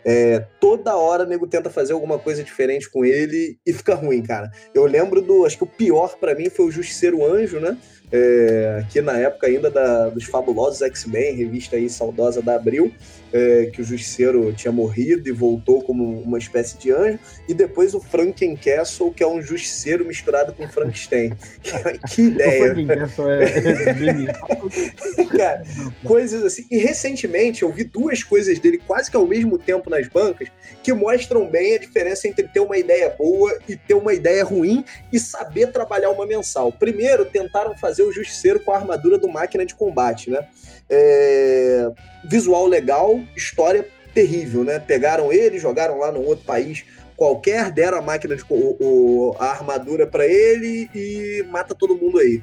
É, 0.03 0.39
toda 0.59 0.95
hora 0.95 1.23
o 1.23 1.27
nego 1.27 1.45
tenta 1.45 1.69
fazer 1.69 1.93
alguma 1.93 2.17
coisa 2.17 2.43
diferente 2.43 2.89
com 2.89 3.03
ele 3.03 3.59
e 3.65 3.73
fica 3.73 3.93
ruim, 3.93 4.21
cara. 4.21 4.49
Eu 4.73 4.85
lembro 4.85 5.21
do. 5.21 5.45
Acho 5.45 5.57
que 5.57 5.63
o 5.63 5.67
pior 5.67 6.17
para 6.17 6.33
mim 6.33 6.49
foi 6.49 6.65
o 6.65 6.71
Justiceiro 6.71 7.23
Anjo, 7.25 7.59
né? 7.59 7.77
É, 8.11 8.81
na 9.03 9.19
época 9.19 9.45
ainda 9.45 9.69
da, 9.69 10.09
dos 10.09 10.23
fabulosos 10.23 10.81
X-Men, 10.81 11.35
revista 11.35 11.75
aí 11.75 11.87
saudosa 11.89 12.41
da 12.41 12.55
Abril, 12.55 12.91
é, 13.31 13.67
que 13.67 13.81
o 13.81 13.83
Justiceiro 13.83 14.51
tinha 14.53 14.71
morrido 14.71 15.29
e 15.29 15.31
voltou 15.31 15.81
como 15.83 16.21
uma 16.21 16.37
espécie 16.37 16.77
de 16.77 16.91
anjo, 16.91 17.19
e 17.47 17.53
depois 17.53 17.93
o 17.93 17.99
Franken 17.99 18.55
Castle, 18.55 19.11
que 19.11 19.21
é 19.21 19.27
um 19.27 19.41
Justiceiro 19.41 20.05
misturado 20.05 20.53
com 20.53 20.67
Frankenstein. 20.67 21.33
que 22.09 22.23
ideia! 22.23 22.73
O 22.73 23.29
é, 23.29 23.43
é 23.43 25.25
Cara, 25.37 25.63
coisas 26.03 26.43
assim. 26.43 26.65
E 26.71 26.77
recentemente 26.77 27.63
eu 27.63 27.71
vi 27.71 27.83
duas 27.83 28.23
coisas 28.23 28.57
dele 28.59 28.81
quase 28.85 29.11
que 29.11 29.17
ao 29.17 29.27
mesmo 29.27 29.57
tempo 29.57 29.89
nas 29.89 30.07
bancas 30.07 30.49
que 30.81 30.91
mostram 30.93 31.47
bem 31.47 31.75
a 31.75 31.79
diferença 31.79 32.27
entre 32.27 32.47
ter 32.47 32.59
uma 32.59 32.77
ideia 32.77 33.09
boa 33.09 33.57
e 33.67 33.75
ter 33.75 33.93
uma 33.93 34.13
ideia 34.13 34.43
ruim 34.43 34.83
e 35.11 35.19
saber 35.19 35.71
trabalhar 35.71 36.09
uma 36.09 36.25
mensal. 36.25 36.71
Primeiro, 36.71 37.25
tentaram 37.25 37.77
fazer 37.77 37.99
fazer 37.99 38.03
o 38.03 38.11
Justiceiro 38.11 38.59
com 38.59 38.71
a 38.71 38.77
armadura 38.77 39.17
do 39.17 39.27
máquina 39.27 39.65
de 39.65 39.75
combate, 39.75 40.29
né? 40.29 40.47
É... 40.89 41.89
Visual 42.25 42.65
legal, 42.67 43.19
história 43.35 43.87
terrível, 44.13 44.63
né? 44.63 44.79
Pegaram 44.79 45.31
ele, 45.31 45.59
jogaram 45.59 45.97
lá 45.97 46.11
num 46.11 46.25
outro 46.25 46.45
país 46.45 46.83
qualquer, 47.19 47.69
deram 47.69 47.97
a 47.97 48.01
máquina 48.01 48.33
de 48.33 48.43
o, 48.49 48.77
o 48.79 49.35
a 49.37 49.47
armadura 49.47 50.07
para 50.07 50.25
ele 50.25 50.89
e 50.95 51.45
mata 51.49 51.75
todo 51.75 51.97
mundo 51.97 52.17
aí. 52.17 52.41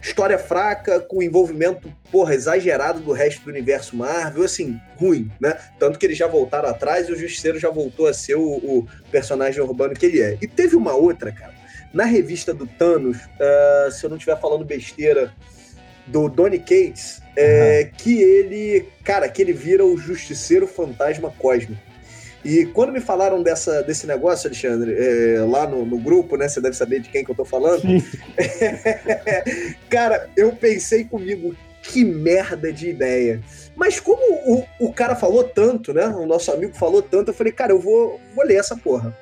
História 0.00 0.38
fraca, 0.38 1.00
com 1.00 1.22
envolvimento, 1.22 1.92
porra, 2.12 2.34
exagerado 2.34 3.00
do 3.00 3.10
resto 3.10 3.42
do 3.42 3.50
universo 3.50 3.96
Marvel, 3.96 4.44
assim, 4.44 4.78
ruim, 4.96 5.30
né? 5.40 5.58
Tanto 5.78 5.98
que 5.98 6.06
eles 6.06 6.18
já 6.18 6.26
voltaram 6.26 6.68
atrás 6.68 7.08
e 7.08 7.12
o 7.12 7.18
Justiceiro 7.18 7.58
já 7.58 7.70
voltou 7.70 8.06
a 8.06 8.12
ser 8.12 8.36
o, 8.36 8.42
o 8.42 8.86
personagem 9.10 9.60
urbano 9.62 9.94
que 9.94 10.06
ele 10.06 10.20
é. 10.20 10.36
E 10.40 10.46
teve 10.46 10.76
uma 10.76 10.92
outra, 10.92 11.32
cara, 11.32 11.54
na 11.92 12.04
revista 12.04 12.52
do 12.52 12.66
Thanos, 12.66 13.16
uh, 13.16 13.90
se 13.90 14.04
eu 14.04 14.10
não 14.10 14.18
estiver 14.18 14.38
falando 14.38 14.64
besteira, 14.64 15.32
do 16.06 16.28
Donny 16.28 16.58
Cates, 16.58 17.22
é, 17.36 17.82
uhum. 17.84 17.96
que 17.96 18.22
ele, 18.22 18.88
cara, 19.02 19.28
que 19.28 19.42
ele 19.42 19.52
vira 19.52 19.84
o 19.84 19.96
Justiceiro 19.96 20.66
Fantasma 20.66 21.32
Cósmico. 21.38 21.80
E 22.44 22.66
quando 22.66 22.92
me 22.92 23.00
falaram 23.00 23.42
dessa, 23.42 23.82
desse 23.82 24.06
negócio, 24.06 24.48
Alexandre, 24.48 24.94
é, 24.94 25.40
lá 25.40 25.66
no, 25.66 25.86
no, 25.86 25.98
grupo, 25.98 26.36
né? 26.36 26.46
Você 26.46 26.60
deve 26.60 26.76
saber 26.76 27.00
de 27.00 27.08
quem 27.08 27.24
que 27.24 27.30
eu 27.30 27.34
tô 27.34 27.44
falando. 27.44 27.82
cara, 29.88 30.28
eu 30.36 30.52
pensei 30.52 31.04
comigo, 31.04 31.56
que 31.82 32.04
merda 32.04 32.70
de 32.70 32.90
ideia. 32.90 33.40
Mas 33.74 33.98
como 33.98 34.22
o, 34.46 34.64
o 34.78 34.92
cara 34.92 35.16
falou 35.16 35.42
tanto, 35.42 35.94
né? 35.94 36.06
O 36.06 36.26
nosso 36.26 36.52
amigo 36.52 36.74
falou 36.74 37.00
tanto, 37.00 37.30
eu 37.30 37.34
falei, 37.34 37.52
cara, 37.52 37.72
eu 37.72 37.80
vou, 37.80 38.20
vou 38.34 38.44
ler 38.44 38.56
essa 38.56 38.76
porra. 38.76 39.16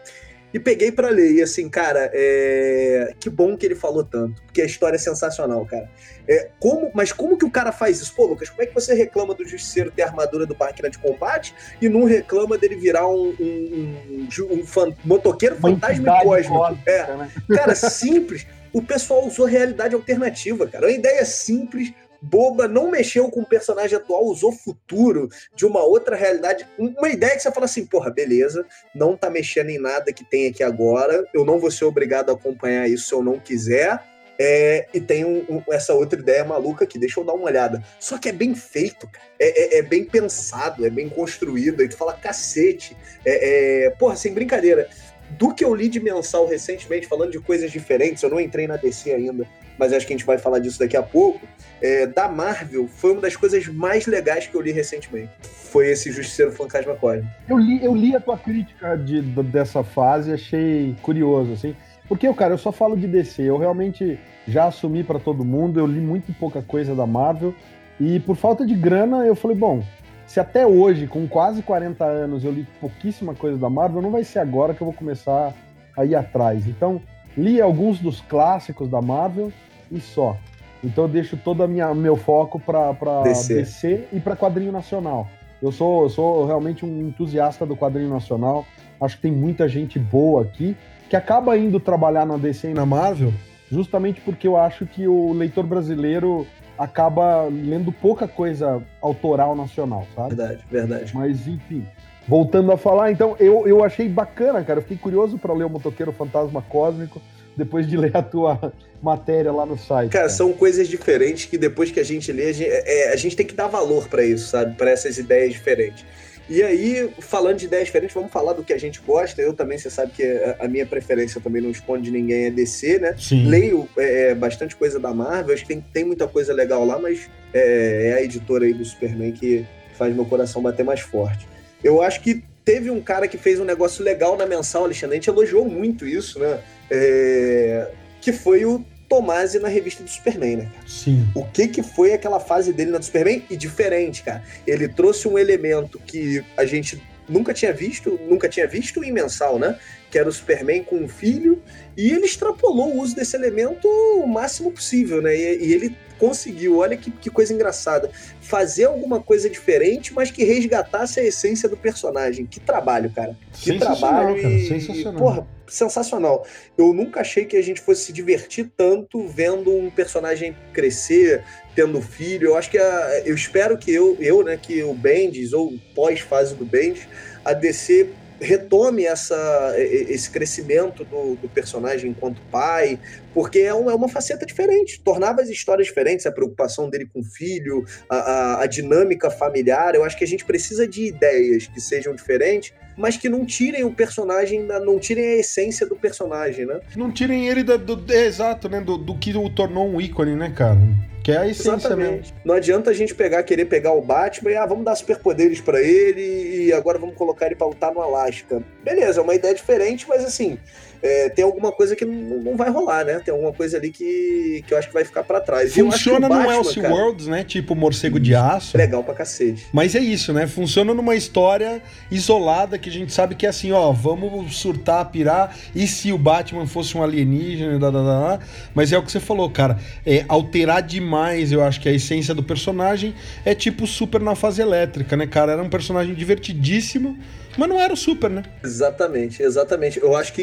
E 0.53 0.61
peguei 0.61 0.93
para 0.93 1.09
ler. 1.09 1.33
E 1.33 1.43
assim, 1.43 1.69
cara, 1.69 2.11
é... 2.13 3.15
que 3.19 3.31
bom 3.31 3.57
que 3.57 3.67
ele 3.67 3.75
falou 3.75 4.05
tanto. 4.05 4.43
Porque 4.43 4.63
a 4.63 4.67
história 4.67 4.97
é 4.97 4.99
sensacional, 4.99 5.65
cara. 5.65 5.89
É, 6.29 6.51
como, 6.61 6.91
mas 6.95 7.13
como 7.13 7.37
que 7.37 7.45
o 7.45 7.51
cara 7.51 7.73
faz 7.73 8.01
isso? 8.01 8.15
Pô, 8.15 8.27
Lucas, 8.27 8.49
como 8.49 8.63
é 8.63 8.67
que 8.67 8.75
você 8.75 8.95
reclama 8.95 9.35
do 9.35 9.47
Justiceiro 9.47 9.91
ter 9.91 10.03
a 10.03 10.07
armadura 10.07 10.47
do 10.47 10.57
máquina 10.57 10.89
de 10.89 10.99
combate 10.99 11.55
e 11.81 11.89
não 11.89 12.05
reclama 12.05 12.57
dele 12.57 12.77
virar 12.77 13.09
um, 13.09 13.35
um, 13.41 13.97
um, 14.11 14.29
um 14.51 14.67
fan, 14.67 14.95
motoqueiro 15.05 15.57
fantasma 15.57 16.23
cósmico? 16.23 16.79
É. 16.87 17.17
Né? 17.17 17.31
Cara, 17.51 17.75
simples. 17.75 18.47
O 18.73 18.81
pessoal 18.81 19.27
usou 19.27 19.45
realidade 19.45 19.95
alternativa, 19.95 20.67
cara. 20.67 20.87
Uma 20.87 20.93
ideia 20.93 21.25
simples 21.25 21.93
boba, 22.23 22.69
não 22.69 22.89
mexeu 22.89 23.29
com 23.29 23.41
o 23.41 23.47
personagem 23.47 23.97
atual, 23.97 24.25
usou 24.25 24.53
futuro 24.53 25.29
de 25.55 25.67
uma 25.67 25.83
outra 25.83 26.15
realidade. 26.15 26.67
Uma 26.79 27.09
ideia 27.09 27.35
que 27.35 27.41
você 27.41 27.51
fala 27.51 27.67
assim, 27.67 27.85
porra, 27.85 28.11
beleza, 28.11 28.65
não 28.95 29.17
tá 29.17 29.29
mexendo 29.29 29.71
em 29.71 29.79
nada 29.79 30.13
que 30.13 30.25
tem 30.25 30.47
aqui 30.47 30.63
agora, 30.63 31.25
eu 31.35 31.45
não 31.45 31.59
vou 31.59 31.71
ser 31.71 31.85
obrigado 31.85 32.31
a 32.31 32.35
acompanhar 32.35 32.89
isso 32.89 33.09
se 33.09 33.15
eu 33.15 33.23
não 33.23 33.41
quiser. 33.41 34.01
É, 34.39 34.89
e 34.93 35.01
tem 35.01 35.25
um, 35.25 35.45
um, 35.49 35.63
essa 35.71 35.95
outra 35.95 36.19
ideia 36.19 36.45
maluca 36.45 36.85
aqui, 36.85 36.99
deixa 36.99 37.21
eu 37.21 37.25
dar 37.25 37.35
uma 37.35 37.45
olhada. 37.45 37.83
Só 38.01 38.19
que 38.19 38.29
é 38.29 38.33
bem 38.33 38.55
feito, 38.55 39.09
é, 39.39 39.77
é, 39.77 39.79
é, 39.79 39.83
bem 39.83 40.05
pensado, 40.05 40.87
é 40.87 40.91
bem 40.91 41.09
construído. 41.09 41.81
Aí 41.81 41.89
tu 41.89 41.97
fala, 41.97 42.15
cacete. 42.15 42.97
É, 43.25 43.85
é, 43.87 43.91
porra, 43.91 44.17
sem 44.17 44.33
brincadeira. 44.33 44.89
Do 45.31 45.55
que 45.55 45.65
eu 45.65 45.75
li 45.75 45.89
de 45.89 46.01
mensal 46.01 46.47
recentemente, 46.47 47.07
falando 47.07 47.31
de 47.31 47.41
coisas 47.41 47.71
diferentes, 47.71 48.23
eu 48.23 48.31
não 48.31 48.41
entrei 48.41 48.67
na 48.67 48.77
DC 48.77 49.13
ainda, 49.13 49.47
mas 49.83 49.93
acho 49.93 50.07
que 50.07 50.13
a 50.13 50.17
gente 50.17 50.25
vai 50.25 50.39
falar 50.39 50.61
disso 50.61 50.79
daqui 50.79 50.97
a 50.97 51.03
pouco. 51.03 51.41
É, 51.81 52.07
da 52.07 52.29
Marvel, 52.29 52.87
foi 52.87 53.11
uma 53.11 53.21
das 53.21 53.35
coisas 53.35 53.67
mais 53.67 54.07
legais 54.07 54.47
que 54.47 54.55
eu 54.55 54.61
li 54.61 54.71
recentemente. 54.71 55.33
Foi 55.43 55.91
esse 55.91 56.13
Justiceiro 56.13 56.53
Fantasma 56.53 56.95
Cósmico. 56.95 57.27
Eu 57.49 57.59
li, 57.59 57.85
eu 57.85 57.93
li 57.93 58.15
a 58.15 58.21
tua 58.21 58.39
crítica 58.39 58.97
de, 58.97 59.21
dessa 59.21 59.83
fase, 59.83 60.33
achei 60.33 60.95
curioso, 61.03 61.55
assim. 61.55 61.75
Porque, 62.09 62.33
cara, 62.33 62.55
eu 62.55 62.59
só 62.59 62.71
falo 62.71 62.97
de 62.97 63.09
DC. 63.09 63.43
Eu 63.43 63.59
realmente 63.59 64.21
já 64.47 64.67
assumi 64.67 65.03
para 65.03 65.19
todo 65.19 65.45
mundo, 65.45 65.81
eu 65.81 65.87
li 65.87 66.01
muito 66.01 66.33
pouca 66.35 66.63
coisa 66.63 66.95
da 66.95 67.05
Marvel. 67.05 67.53
E 67.99 68.21
por 68.21 68.37
falta 68.37 68.65
de 68.65 68.77
grana, 68.77 69.27
eu 69.27 69.35
falei, 69.35 69.57
bom, 69.57 69.83
se 70.29 70.39
até 70.39 70.65
hoje, 70.65 71.09
com 71.09 71.27
quase 71.27 71.61
40 71.61 72.05
anos, 72.05 72.45
eu 72.45 72.53
li 72.53 72.65
pouquíssima 72.81 73.35
coisa 73.35 73.59
da 73.59 73.69
Marvel, 73.69 74.01
não 74.01 74.13
vai 74.13 74.23
ser 74.23 74.39
agora 74.39 74.75
que 74.75 74.81
eu 74.81 74.85
vou 74.85 74.95
começar 74.95 75.53
a 75.97 76.05
ir 76.05 76.15
atrás. 76.15 76.69
Então, 76.69 77.03
li 77.37 77.61
alguns 77.61 77.99
dos 77.99 78.21
clássicos 78.21 78.89
da 78.89 79.03
Marvel 79.03 79.53
e 79.93 80.01
só. 80.01 80.37
Então 80.83 81.05
eu 81.05 81.09
deixo 81.09 81.37
todo 81.37 81.65
o 81.65 81.95
meu 81.95 82.17
foco 82.17 82.59
para 82.59 83.23
DC. 83.23 83.55
DC 83.55 84.05
e 84.13 84.19
para 84.19 84.35
quadrinho 84.35 84.73
nacional. 84.73 85.29
Eu 85.63 85.71
sou, 85.71 86.03
eu 86.03 86.09
sou 86.09 86.47
realmente 86.47 86.85
um 86.85 87.03
entusiasta 87.03 87.65
do 87.65 87.77
quadrinho 87.77 88.11
nacional. 88.11 88.67
Acho 89.01 89.17
que 89.17 89.23
tem 89.23 89.33
muita 89.33 89.69
gente 89.69 89.99
boa 89.99 90.43
aqui 90.43 90.77
que 91.09 91.15
acaba 91.15 91.57
indo 91.57 91.79
trabalhar 91.79 92.27
na 92.27 92.37
DC 92.37 92.71
e 92.71 92.75
na 92.75 92.85
Marvel 92.85 93.33
justamente 93.73 94.21
porque 94.21 94.47
eu 94.47 94.57
acho 94.57 94.85
que 94.85 95.09
o 95.09 95.33
leitor 95.33 95.65
brasileiro 95.65 96.47
acaba 96.79 97.45
lendo 97.45 97.91
pouca 97.91 98.29
coisa 98.29 98.83
autoral 99.01 99.57
nacional, 99.57 100.07
sabe? 100.15 100.35
Verdade, 100.35 100.65
verdade. 100.71 101.17
Mas, 101.17 101.49
enfim, 101.49 101.87
voltando 102.29 102.71
a 102.71 102.77
falar, 102.77 103.11
então, 103.11 103.35
eu, 103.41 103.67
eu 103.67 103.83
achei 103.83 104.09
bacana, 104.09 104.63
cara. 104.63 104.79
Eu 104.79 104.83
fiquei 104.83 104.99
curioso 104.99 105.39
para 105.39 105.55
ler 105.55 105.65
o 105.65 105.71
Motoqueiro 105.71 106.13
Fantasma 106.13 106.61
Cósmico 106.61 107.21
depois 107.57 107.87
de 107.87 107.97
ler 107.99 108.17
a 108.17 108.23
tua 108.23 108.73
matéria 109.03 109.53
lá 109.53 109.67
no 109.67 109.79
site. 109.79 110.11
Cara, 110.11 110.25
cara. 110.25 110.29
são 110.29 110.53
coisas 110.53 110.89
diferentes 110.89 111.47
que 111.47 111.59
depois 111.59 111.91
que 111.91 112.01
a 112.01 112.05
gente 112.05 112.31
lê, 112.33 112.49
a 112.49 112.53
gente, 112.53 112.71
é, 112.71 113.13
a 113.13 113.17
gente 113.17 113.37
tem 113.37 113.47
que 113.47 113.55
dar 113.55 113.67
valor 113.67 114.09
para 114.09 114.25
isso, 114.25 114.49
sabe? 114.49 114.77
Para 114.77 114.91
essas 114.91 115.19
ideias 115.19 115.53
diferentes. 115.53 116.05
E 116.49 116.63
aí, 116.63 117.09
falando 117.21 117.57
de 117.57 117.67
ideias 117.67 117.87
diferentes, 117.87 118.15
vamos 118.15 118.33
falar 118.33 118.53
do 118.53 118.65
que 118.65 118.73
a 118.73 118.79
gente 118.79 119.01
gosta. 119.01 119.41
Eu 119.41 119.55
também, 119.55 119.79
você 119.79 119.89
sabe 119.89 120.13
que 120.13 120.23
a 120.59 120.67
minha 120.69 120.85
preferência 120.85 121.41
também 121.41 121.63
não 121.63 121.71
esconde 121.71 122.11
ninguém 122.11 122.47
é 122.47 122.51
DC, 122.51 122.99
né? 122.99 123.15
Sim. 123.17 123.47
Leio 123.47 123.89
é, 123.97 124.31
é, 124.31 124.35
bastante 124.35 124.77
coisa 124.77 124.99
da 124.99 125.15
Marvel, 125.15 125.55
acho 125.55 125.63
que 125.63 125.69
tem, 125.69 125.81
tem 125.81 126.05
muita 126.05 126.27
coisa 126.27 126.53
legal 126.53 126.85
lá, 126.85 126.99
mas 126.99 127.31
é, 127.55 128.11
é 128.11 128.15
a 128.15 128.23
editora 128.23 128.65
aí 128.65 128.75
do 128.75 128.85
Superman 128.85 129.33
que 129.33 129.65
faz 129.95 130.15
meu 130.15 130.25
coração 130.25 130.61
bater 130.61 130.85
mais 130.85 131.01
forte. 131.01 131.47
Eu 131.83 132.03
acho 132.03 132.21
que 132.21 132.43
teve 132.65 132.91
um 132.91 133.01
cara 133.01 133.27
que 133.29 133.39
fez 133.39 133.61
um 133.61 133.65
negócio 133.65 134.05
legal 134.05 134.37
na 134.37 134.47
mensal, 134.47 134.85
Alexandre, 134.85 135.15
a 135.15 135.21
gente 135.21 135.31
elogiou 135.31 135.65
muito 135.65 136.07
isso, 136.07 136.39
né? 136.39 136.61
É, 136.95 137.91
que 138.21 138.33
foi 138.33 138.65
o 138.67 138.85
Tomasi 139.09 139.59
na 139.59 139.69
revista 139.69 140.03
do 140.03 140.09
Superman, 140.09 140.57
né, 140.57 140.71
cara? 140.73 140.89
Sim. 140.89 141.29
O 141.35 141.45
que 141.45 141.69
que 141.69 141.83
foi 141.83 142.13
aquela 142.13 142.41
fase 142.41 142.73
dele 142.73 142.91
na 142.91 142.99
do 142.99 143.05
Superman? 143.05 143.45
E 143.51 143.57
diferente, 143.57 144.23
cara. 144.23 144.43
Ele 144.67 144.89
trouxe 144.89 145.29
um 145.29 145.39
elemento 145.39 145.99
que 146.07 146.45
a 146.57 146.65
gente 146.65 147.03
nunca 147.29 147.53
tinha 147.53 147.73
visto, 147.73 148.19
nunca 148.29 148.49
tinha 148.49 148.67
visto 148.67 149.03
em 149.05 149.13
mensal, 149.13 149.59
né? 149.59 149.79
Que 150.13 150.19
era 150.19 150.29
o 150.29 150.33
Superman 150.33 150.85
com 150.85 150.97
um 150.97 151.09
filho, 151.09 151.63
e 151.97 152.11
ele 152.11 152.27
extrapolou 152.27 152.95
o 152.95 153.01
uso 153.01 153.17
desse 153.17 153.35
elemento 153.35 153.89
o 153.89 154.27
máximo 154.27 154.71
possível, 154.71 155.23
né? 155.23 155.35
E, 155.35 155.65
e 155.65 155.73
ele 155.73 155.97
conseguiu, 156.23 156.79
olha 156.79 156.97
que, 156.97 157.11
que, 157.11 157.29
coisa 157.29 157.53
engraçada, 157.53 158.09
fazer 158.41 158.85
alguma 158.85 159.21
coisa 159.21 159.51
diferente, 159.51 160.15
mas 160.15 160.31
que 160.31 160.45
resgatasse 160.45 161.19
a 161.19 161.25
essência 161.25 161.69
do 161.69 161.77
personagem. 161.77 162.47
Que 162.47 162.61
trabalho, 162.61 163.11
cara. 163.11 163.37
Que 163.53 163.77
trabalho 163.77 164.37
cara. 164.41 164.55
e, 164.55 164.69
Sensacional. 164.69 165.21
porra, 165.21 165.49
sensacional. 165.67 166.47
Eu 166.79 166.93
nunca 166.93 167.23
achei 167.23 167.45
que 167.45 167.57
a 167.57 167.63
gente 167.63 167.81
fosse 167.81 168.05
se 168.05 168.13
divertir 168.13 168.71
tanto 168.77 169.27
vendo 169.27 169.75
um 169.75 169.91
personagem 169.91 170.55
crescer, 170.73 171.43
tendo 171.75 172.01
filho. 172.01 172.51
Eu 172.51 172.57
acho 172.57 172.71
que 172.71 172.79
a, 172.79 173.23
eu 173.25 173.35
espero 173.35 173.77
que 173.77 173.93
eu, 173.93 174.17
eu, 174.21 174.45
né, 174.45 174.57
que 174.57 174.81
o 174.85 174.95
Bendis 174.95 175.53
ou 175.53 175.75
pós-fase 175.93 176.55
do 176.55 176.65
Bendis, 176.65 177.09
a 177.45 177.53
DC 177.53 178.11
retome 178.43 179.05
essa, 179.05 179.75
esse 179.79 180.29
crescimento 180.31 181.05
do, 181.05 181.37
do, 181.37 181.49
personagem 181.49 182.11
enquanto 182.11 182.43
pai, 182.51 182.99
porque 183.33 183.61
é 183.61 183.73
uma, 183.73 183.93
é 183.93 183.95
uma, 183.95 184.09
faceta 184.09 184.45
diferente, 184.45 185.01
tornava 185.01 185.41
as 185.41 185.49
histórias 185.49 185.87
diferentes, 185.87 186.27
a 186.27 186.33
preocupação 186.33 186.91
dele 186.91 187.09
com 187.13 187.21
o 187.21 187.25
filho, 187.25 187.85
a, 188.09 188.17
a, 188.17 188.63
a, 188.63 188.67
dinâmica 188.67 189.31
familiar. 189.31 189.95
Eu 189.95 190.05
acho 190.05 190.19
que 190.19 190.25
a 190.25 190.27
gente 190.27 190.45
precisa 190.45 190.87
de 190.87 191.07
ideias 191.07 191.67
que 191.69 191.81
sejam 191.81 192.15
diferentes, 192.15 192.75
mas 192.97 193.17
que 193.17 193.29
não 193.29 193.45
tirem 193.45 193.85
o 193.85 193.93
personagem, 193.93 194.63
não 194.63 194.99
tirem 194.99 195.25
a 195.25 195.37
essência 195.37 195.87
do 195.87 195.97
personagem, 195.97 196.67
né? 196.67 196.81
Não 196.97 197.11
tirem 197.11 197.49
ele 197.49 197.63
do, 197.63 197.79
do 197.79 198.13
é, 198.13 198.27
exato, 198.27 198.69
né? 198.69 198.81
Do, 198.81 198.97
do 198.97 199.17
que 199.17 199.37
o 199.37 199.49
tornou 199.51 199.89
um 199.89 200.01
ícone, 200.01 200.35
né, 200.35 200.53
cara? 200.57 200.79
Que 201.23 201.31
é 201.31 201.39
a 201.39 201.47
essência 201.47 201.75
Exatamente. 201.75 202.11
mesmo. 202.11 202.37
Não 202.45 202.55
adianta 202.57 202.91
a 202.91 202.93
gente 202.93 203.15
pegar, 203.15 203.43
querer 203.45 203.67
pegar 203.67 203.93
o 203.93 204.03
Batman 204.03 204.51
e 204.51 204.57
ah, 204.57 204.67
vamos 204.67 204.85
dar 204.85 204.97
superpoderes 204.97 205.61
para 205.61 205.81
ele 205.81 206.67
e 206.67 206.73
agora 206.73 206.99
vamos 206.99 207.15
colocar 207.15 207.47
ele 207.47 207.55
pra 207.55 207.67
lutar 207.67 207.93
no 207.93 208.01
Alasca. 208.01 208.63
Beleza, 208.83 209.21
é 209.21 209.23
uma 209.23 209.35
ideia 209.35 209.55
diferente, 209.55 210.07
mas 210.09 210.25
assim, 210.25 210.59
é, 211.03 211.29
tem 211.29 211.45
alguma 211.45 211.73
coisa 211.73 211.97
que 211.97 212.05
não, 212.05 212.39
não, 212.39 212.57
vai 212.57 212.71
rolar, 212.71 213.05
né? 213.05 213.19
Tem 213.19 213.33
alguma 213.33 213.53
coisa 213.53 213.77
ali 213.77 213.91
que, 213.91 214.65
que 214.67 214.73
eu 214.73 214.79
acho 214.79 214.89
que 214.89 214.95
vai 214.95 215.05
ficar 215.05 215.25
para 215.25 215.41
trás. 215.41 215.75
Funciona 215.75 216.29
no 216.29 216.51
Elseworlds, 216.51 217.27
né? 217.27 217.43
Tipo 217.43 217.75
Morcego 217.75 218.21
de 218.21 218.35
Aço. 218.35 218.77
Legal 218.77 219.03
pra 219.03 219.15
cacete. 219.15 219.67
Mas 219.73 219.95
é 219.95 219.99
isso, 219.99 220.33
né? 220.33 220.47
Funciona 220.47 220.95
numa 220.95 221.17
história 221.17 221.83
isolada 222.11 222.79
que 222.79 222.89
a 222.89 222.93
gente 222.93 223.13
sabe 223.13 223.35
que 223.35 223.47
é 223.47 223.49
assim, 223.49 223.73
ó, 223.73 223.91
vamos 223.93 224.57
surtar, 224.57 225.11
pirar, 225.11 225.57
e 225.75 225.87
se 225.87 226.13
o 226.13 226.19
Batman 226.19 226.67
fosse 226.67 226.97
um 226.97 227.03
alienígena, 227.03 227.79
da, 227.79 227.91
da, 227.91 228.03
da, 228.03 228.41
mas 228.75 228.93
é 228.93 228.99
o 228.99 229.03
que 229.03 229.11
você 229.11 229.21
falou, 229.21 229.51
cara, 229.51 229.79
é 230.07 230.25
alterar 230.29 230.83
demais, 230.83 231.53
eu 231.53 231.63
acho 231.63 231.81
que 231.81 231.89
a 231.89 231.93
essência 231.93 232.35
do 232.35 232.43
personagem 232.43 233.15
é 233.45 233.55
tipo 233.55 233.87
super 233.87 234.21
na 234.21 234.35
fase 234.35 234.63
elétrica, 234.63 235.17
né, 235.17 235.27
cara? 235.27 235.53
Era 235.53 235.63
um 235.63 235.71
personagem 235.71 236.15
divertidíssimo, 236.15 237.19
mas 237.57 237.69
não 237.69 237.79
era 237.79 237.93
o 237.93 237.97
Super, 237.97 238.31
né? 238.31 238.43
Exatamente, 238.65 239.43
exatamente. 239.43 240.01
Eu 240.01 240.17
acho 240.17 240.33
que, 240.33 240.43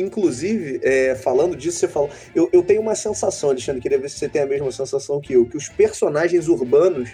inclusive, 0.49 0.79
é, 0.83 1.15
falando 1.15 1.55
disso, 1.55 1.79
você 1.79 1.87
falou. 1.87 2.09
Eu, 2.33 2.49
eu 2.51 2.63
tenho 2.63 2.81
uma 2.81 2.95
sensação, 2.95 3.49
Alexandre, 3.49 3.81
queria 3.81 3.99
ver 3.99 4.09
se 4.09 4.17
você 4.17 4.29
tem 4.29 4.41
a 4.41 4.45
mesma 4.45 4.71
sensação 4.71 5.19
que 5.19 5.33
eu, 5.33 5.45
que 5.45 5.57
os 5.57 5.69
personagens 5.69 6.47
urbanos, 6.47 7.09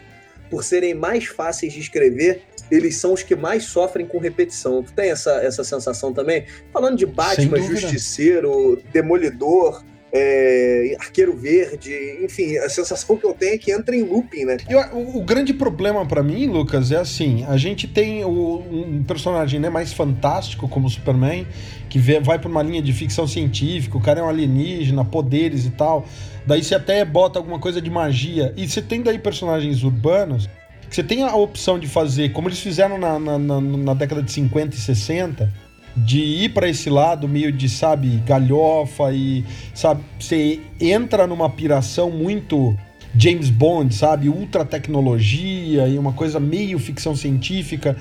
por 0.50 0.64
serem 0.64 0.94
mais 0.94 1.26
fáceis 1.26 1.74
de 1.74 1.80
escrever, 1.80 2.44
eles 2.70 2.98
são 2.98 3.14
os 3.14 3.24
que 3.24 3.36
mais 3.36 3.64
sofrem 3.66 4.06
com 4.06 4.18
repetição. 4.18 4.84
Tu 4.84 4.94
tem 4.94 5.12
essa, 5.12 5.32
essa 5.44 5.64
sensação 5.64 6.14
também? 6.14 6.46
Falando 6.72 6.98
de 6.98 7.06
Batman, 7.06 7.62
Justiceiro, 7.62 8.82
Demolidor 8.92 9.84
é, 10.18 10.96
Arqueiro 10.98 11.36
Verde, 11.36 11.94
enfim, 12.24 12.56
a 12.58 12.70
sensação 12.70 13.18
que 13.18 13.26
eu 13.26 13.34
tenho 13.34 13.56
é 13.56 13.58
que 13.58 13.70
entra 13.70 13.94
em 13.94 14.02
looping, 14.02 14.46
né? 14.46 14.56
Eu, 14.70 14.80
o, 14.98 15.22
grande 15.22 15.54
problema 15.54 16.06
para 16.06 16.24
mim, 16.24 16.48
Lucas, 16.48 16.90
é 16.90 16.96
assim: 16.96 17.44
a 17.50 17.58
gente 17.58 17.86
tem 17.86 18.24
o, 18.24 18.60
um 18.60 19.04
personagem 19.04 19.60
né, 19.60 19.70
mais 19.70 19.92
fantástico 19.92 20.70
como 20.70 20.88
o 20.88 20.90
Superman, 20.90 21.46
que 21.90 22.00
vê, 22.00 22.22
vai 22.22 22.40
por 22.40 22.50
uma 22.50 22.64
linha 22.64 22.82
de 22.82 22.94
ficção 22.94 23.28
científica, 23.28 23.98
o 23.98 24.02
cara 24.02 24.22
é 24.22 24.24
um 24.24 24.30
alienígena, 24.30 25.04
poderes 25.04 25.66
e 25.66 25.72
tal. 25.72 26.08
Daí 26.48 26.64
você 26.64 26.76
até 26.76 27.04
bota 27.04 27.38
alguma 27.38 27.60
coisa 27.60 27.82
de 27.82 27.90
magia. 27.90 28.54
E 28.56 28.70
você 28.70 28.82
tem 28.82 29.02
daí 29.02 29.20
personagens 29.20 29.84
urbanos 29.84 30.48
que 30.90 30.96
você 30.96 31.04
tem 31.04 31.24
a 31.24 31.36
opção 31.36 31.78
de 31.78 31.88
fazer, 31.88 32.32
como 32.32 32.48
eles 32.48 32.60
fizeram 32.60 32.98
na, 32.98 33.20
na, 33.20 33.38
na, 33.38 33.60
na 33.60 33.94
década 33.94 34.24
de 34.24 34.32
50 34.32 34.76
e 34.76 34.80
60 34.80 35.65
de 35.96 36.20
ir 36.20 36.50
para 36.50 36.68
esse 36.68 36.90
lado 36.90 37.28
meio 37.28 37.52
de, 37.52 37.70
sabe, 37.70 38.22
galhofa 38.26 39.14
e, 39.14 39.46
sabe, 39.74 40.04
você 40.20 40.60
entra 40.80 41.26
numa 41.26 41.50
piração 41.50 42.12
muito 42.12 42.78
James 43.18 43.50
Bond, 43.50 43.94
sabe, 43.96 44.28
ultra 44.28 44.66
tecnologia 44.66 45.88
e 45.88 45.98
uma 45.98 46.12
coisa 46.12 46.40
meio 46.40 46.78
ficção 46.80 47.16
científica 47.16 47.96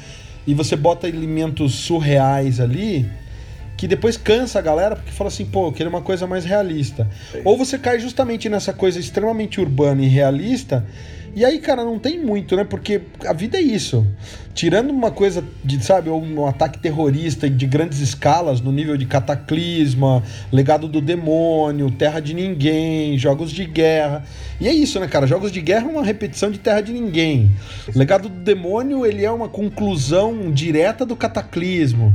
e 0.47 0.55
você 0.55 0.75
bota 0.75 1.09
elementos 1.09 1.75
surreais 1.75 2.59
ali 2.61 3.09
que 3.85 3.89
depois 3.89 4.17
cansa 4.17 4.61
a 4.61 4.63
galera 4.63 4.97
porque 4.97 5.13
fala 5.13 5.29
assim, 5.29 5.45
pô, 5.45 5.69
eu 5.69 5.73
quero 5.73 5.91
uma 5.91 6.01
coisa 6.01 6.27
mais 6.27 6.43
realista. 6.43 7.07
Sim. 7.31 7.43
Ou 7.45 7.55
você 7.55 7.79
cai 7.79 8.01
justamente 8.01 8.49
nessa 8.49 8.73
coisa 8.73 8.99
extremamente 8.99 9.61
urbana 9.61 10.01
e 10.01 10.07
realista 10.09 10.87
E 11.37 11.45
aí, 11.45 11.59
cara, 11.59 11.85
não 11.85 11.99
tem 11.99 12.19
muito, 12.19 12.57
né? 12.57 12.65
Porque 12.65 13.03
a 13.27 13.35
vida 13.35 13.59
é 13.59 13.61
isso. 13.61 14.07
Tirando 14.55 14.89
uma 14.89 15.11
coisa 15.11 15.45
de, 15.63 15.85
sabe, 15.85 16.09
um 16.09 16.47
ataque 16.47 16.79
terrorista 16.79 17.51
de 17.51 17.67
grandes 17.67 17.99
escalas, 17.99 18.63
no 18.63 18.73
nível 18.73 18.97
de 18.97 19.05
cataclisma, 19.05 20.23
legado 20.51 20.89
do 20.89 21.03
demônio, 21.03 21.91
terra 21.91 22.21
de 22.21 22.33
ninguém, 22.33 23.19
jogos 23.19 23.51
de 23.51 23.67
guerra. 23.67 24.25
E 24.59 24.67
é 24.67 24.73
isso, 24.73 24.99
né, 24.99 25.09
cara? 25.09 25.27
Jogos 25.27 25.53
de 25.53 25.61
guerra 25.61 25.87
é 25.87 25.91
uma 25.91 26.05
repetição 26.05 26.51
de 26.51 26.59
terra 26.59 26.81
de 26.81 26.91
ninguém. 26.91 27.51
Legado 27.95 28.31
do 28.31 28.41
demônio, 28.41 29.05
ele 29.05 29.27
é 29.27 29.31
uma 29.31 29.49
conclusão 29.51 30.51
direta 30.51 31.05
do 31.05 31.15
cataclismo. 31.15 32.15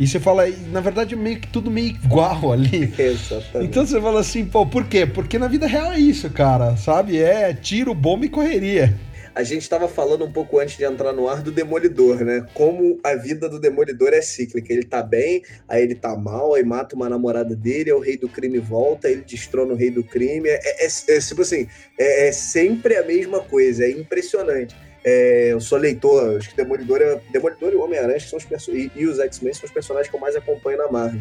E 0.00 0.06
você 0.06 0.18
fala, 0.18 0.44
na 0.72 0.80
verdade, 0.80 1.14
meio 1.14 1.38
que 1.38 1.48
tudo 1.48 1.70
meio 1.70 1.88
igual 1.88 2.50
ali. 2.52 2.90
Exatamente. 2.98 3.68
Então 3.68 3.84
você 3.84 4.00
fala 4.00 4.20
assim, 4.20 4.46
pô, 4.46 4.64
por 4.64 4.86
quê? 4.86 5.04
Porque 5.04 5.38
na 5.38 5.46
vida 5.46 5.66
real 5.66 5.92
é 5.92 5.98
isso, 5.98 6.30
cara, 6.30 6.74
sabe? 6.78 7.18
É 7.18 7.52
tiro, 7.52 7.94
bomba 7.94 8.24
e 8.24 8.30
correria. 8.30 8.98
A 9.34 9.42
gente 9.42 9.60
estava 9.60 9.86
falando 9.86 10.24
um 10.24 10.32
pouco 10.32 10.58
antes 10.58 10.78
de 10.78 10.84
entrar 10.84 11.12
no 11.12 11.28
ar 11.28 11.42
do 11.42 11.52
Demolidor, 11.52 12.24
né? 12.24 12.46
Como 12.54 12.98
a 13.04 13.14
vida 13.14 13.46
do 13.46 13.60
Demolidor 13.60 14.08
é 14.14 14.22
cíclica. 14.22 14.72
Ele 14.72 14.84
tá 14.84 15.02
bem, 15.02 15.42
aí 15.68 15.82
ele 15.82 15.94
tá 15.94 16.16
mal, 16.16 16.54
aí 16.54 16.64
mata 16.64 16.96
uma 16.96 17.08
namorada 17.08 17.54
dele, 17.54 17.90
é 17.90 17.94
o 17.94 18.00
rei 18.00 18.16
do 18.16 18.28
crime 18.28 18.58
volta, 18.58 19.08
ele 19.08 19.20
destrona 19.20 19.74
o 19.74 19.76
rei 19.76 19.90
do 19.90 20.02
crime. 20.02 20.48
É, 20.48 20.60
é, 20.64 20.86
é, 20.86 20.86
é 20.86 21.20
tipo 21.20 21.42
assim, 21.42 21.68
é, 21.98 22.28
é 22.28 22.32
sempre 22.32 22.96
a 22.96 23.04
mesma 23.04 23.40
coisa, 23.40 23.84
é 23.84 23.90
impressionante. 23.90 24.74
É, 25.04 25.52
eu 25.52 25.60
sou 25.60 25.78
leitor, 25.78 26.36
acho 26.36 26.50
que 26.50 26.56
Demolidor, 26.56 27.00
é, 27.00 27.20
Demolidor 27.32 27.72
e 27.72 27.76
Homem-Aranha 27.76 28.20
são 28.20 28.38
os 28.38 28.68
e, 28.68 28.92
e 28.94 29.06
os 29.06 29.18
X-Men 29.18 29.54
são 29.54 29.64
os 29.64 29.72
personagens 29.72 30.10
que 30.10 30.16
eu 30.16 30.20
mais 30.20 30.36
acompanho 30.36 30.78
na 30.78 30.88
Marvel. 30.90 31.20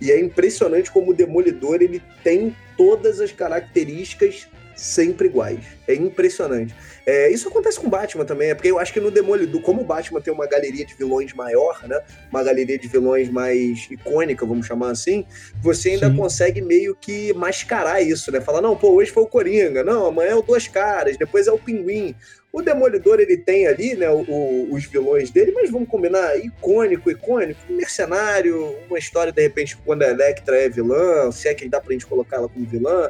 E 0.00 0.10
é 0.10 0.18
impressionante 0.18 0.90
como 0.90 1.10
o 1.10 1.14
Demolidor 1.14 1.82
ele 1.82 2.02
tem 2.24 2.56
todas 2.76 3.20
as 3.20 3.30
características 3.32 4.48
sempre 4.74 5.26
iguais. 5.26 5.60
É 5.86 5.94
impressionante. 5.94 6.74
É, 7.10 7.30
isso 7.30 7.48
acontece 7.48 7.80
com 7.80 7.88
Batman 7.88 8.26
também, 8.26 8.50
é 8.50 8.54
porque 8.54 8.70
eu 8.70 8.78
acho 8.78 8.92
que 8.92 9.00
no 9.00 9.10
Demolidor, 9.10 9.62
como 9.62 9.80
o 9.80 9.84
Batman 9.84 10.20
tem 10.20 10.30
uma 10.30 10.46
galeria 10.46 10.84
de 10.84 10.94
vilões 10.94 11.32
maior, 11.32 11.82
né? 11.88 11.98
Uma 12.30 12.44
galeria 12.44 12.78
de 12.78 12.86
vilões 12.86 13.30
mais 13.30 13.90
icônica, 13.90 14.44
vamos 14.44 14.66
chamar 14.66 14.90
assim, 14.90 15.24
você 15.62 15.92
ainda 15.92 16.10
Sim. 16.10 16.16
consegue 16.16 16.60
meio 16.60 16.94
que 16.94 17.32
mascarar 17.32 18.02
isso, 18.02 18.30
né? 18.30 18.42
Falar, 18.42 18.60
não, 18.60 18.76
pô, 18.76 18.90
hoje 18.90 19.10
foi 19.10 19.22
o 19.22 19.26
Coringa, 19.26 19.82
não, 19.82 20.04
amanhã 20.04 20.32
é 20.32 20.34
o 20.34 20.42
Duas 20.42 20.68
Caras, 20.68 21.16
depois 21.16 21.46
é 21.46 21.50
o 21.50 21.58
Pinguim. 21.58 22.14
O 22.52 22.60
Demolidor, 22.60 23.20
ele 23.20 23.38
tem 23.38 23.66
ali, 23.66 23.94
né, 23.94 24.10
o, 24.10 24.20
o, 24.28 24.74
os 24.74 24.84
vilões 24.84 25.30
dele, 25.30 25.52
mas 25.52 25.70
vamos 25.70 25.88
combinar, 25.88 26.36
icônico, 26.36 27.10
icônico, 27.10 27.60
mercenário, 27.70 28.76
uma 28.86 28.98
história, 28.98 29.32
de 29.32 29.40
repente, 29.40 29.78
quando 29.78 30.02
a 30.02 30.08
Electra 30.08 30.58
é 30.58 30.68
vilã, 30.68 31.32
se 31.32 31.48
é 31.48 31.54
que 31.54 31.66
dá 31.70 31.80
pra 31.80 31.92
gente 31.92 32.06
colocar 32.06 32.36
ela 32.36 32.50
como 32.50 32.66
vilã, 32.66 33.08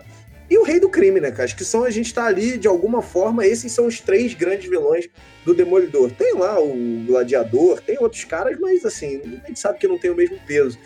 e 0.50 0.56
o 0.56 0.62
Rei 0.62 0.80
do 0.80 0.88
Crime, 0.88 1.20
né, 1.20 1.30
cara? 1.30 1.44
Acho 1.44 1.56
que 1.56 1.64
são, 1.64 1.84
a 1.84 1.90
gente 1.90 2.12
tá 2.12 2.24
ali, 2.24 2.56
de 2.56 2.66
alguma 2.66 3.02
forma, 3.02 3.46
esses 3.46 3.70
são 3.70 3.86
os 3.86 4.00
três 4.00 4.34
grandes 4.34 4.68
vilões 4.68 5.08
do 5.44 5.54
Demolidor. 5.54 6.10
Tem 6.12 6.34
lá 6.34 6.58
o 6.58 6.74
Gladiador, 7.06 7.80
tem 7.80 7.98
outros 8.00 8.24
caras, 8.24 8.58
mas 8.58 8.84
assim, 8.84 9.20
a 9.44 9.48
gente 9.48 9.60
sabe 9.60 9.78
que 9.78 9.86
não 9.86 9.98
tem 9.98 10.10
o 10.10 10.16
mesmo 10.16 10.38
peso. 10.46 10.78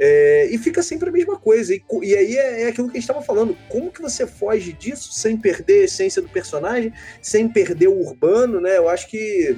É, 0.00 0.48
e 0.50 0.58
fica 0.58 0.82
sempre 0.82 1.08
a 1.08 1.12
mesma 1.12 1.38
coisa. 1.38 1.72
E, 1.72 1.82
e 2.02 2.16
aí 2.16 2.36
é, 2.36 2.62
é, 2.62 2.68
aquilo 2.68 2.88
que 2.88 2.96
a 2.96 3.00
gente 3.00 3.08
estava 3.08 3.22
falando. 3.24 3.56
Como 3.68 3.92
que 3.92 4.02
você 4.02 4.26
foge 4.26 4.72
disso 4.72 5.12
sem 5.12 5.36
perder 5.36 5.82
a 5.82 5.84
essência 5.84 6.20
do 6.20 6.28
personagem, 6.28 6.92
sem 7.22 7.48
perder 7.48 7.88
o 7.88 8.00
urbano, 8.00 8.60
né? 8.60 8.76
Eu 8.76 8.88
acho 8.88 9.08
que 9.08 9.56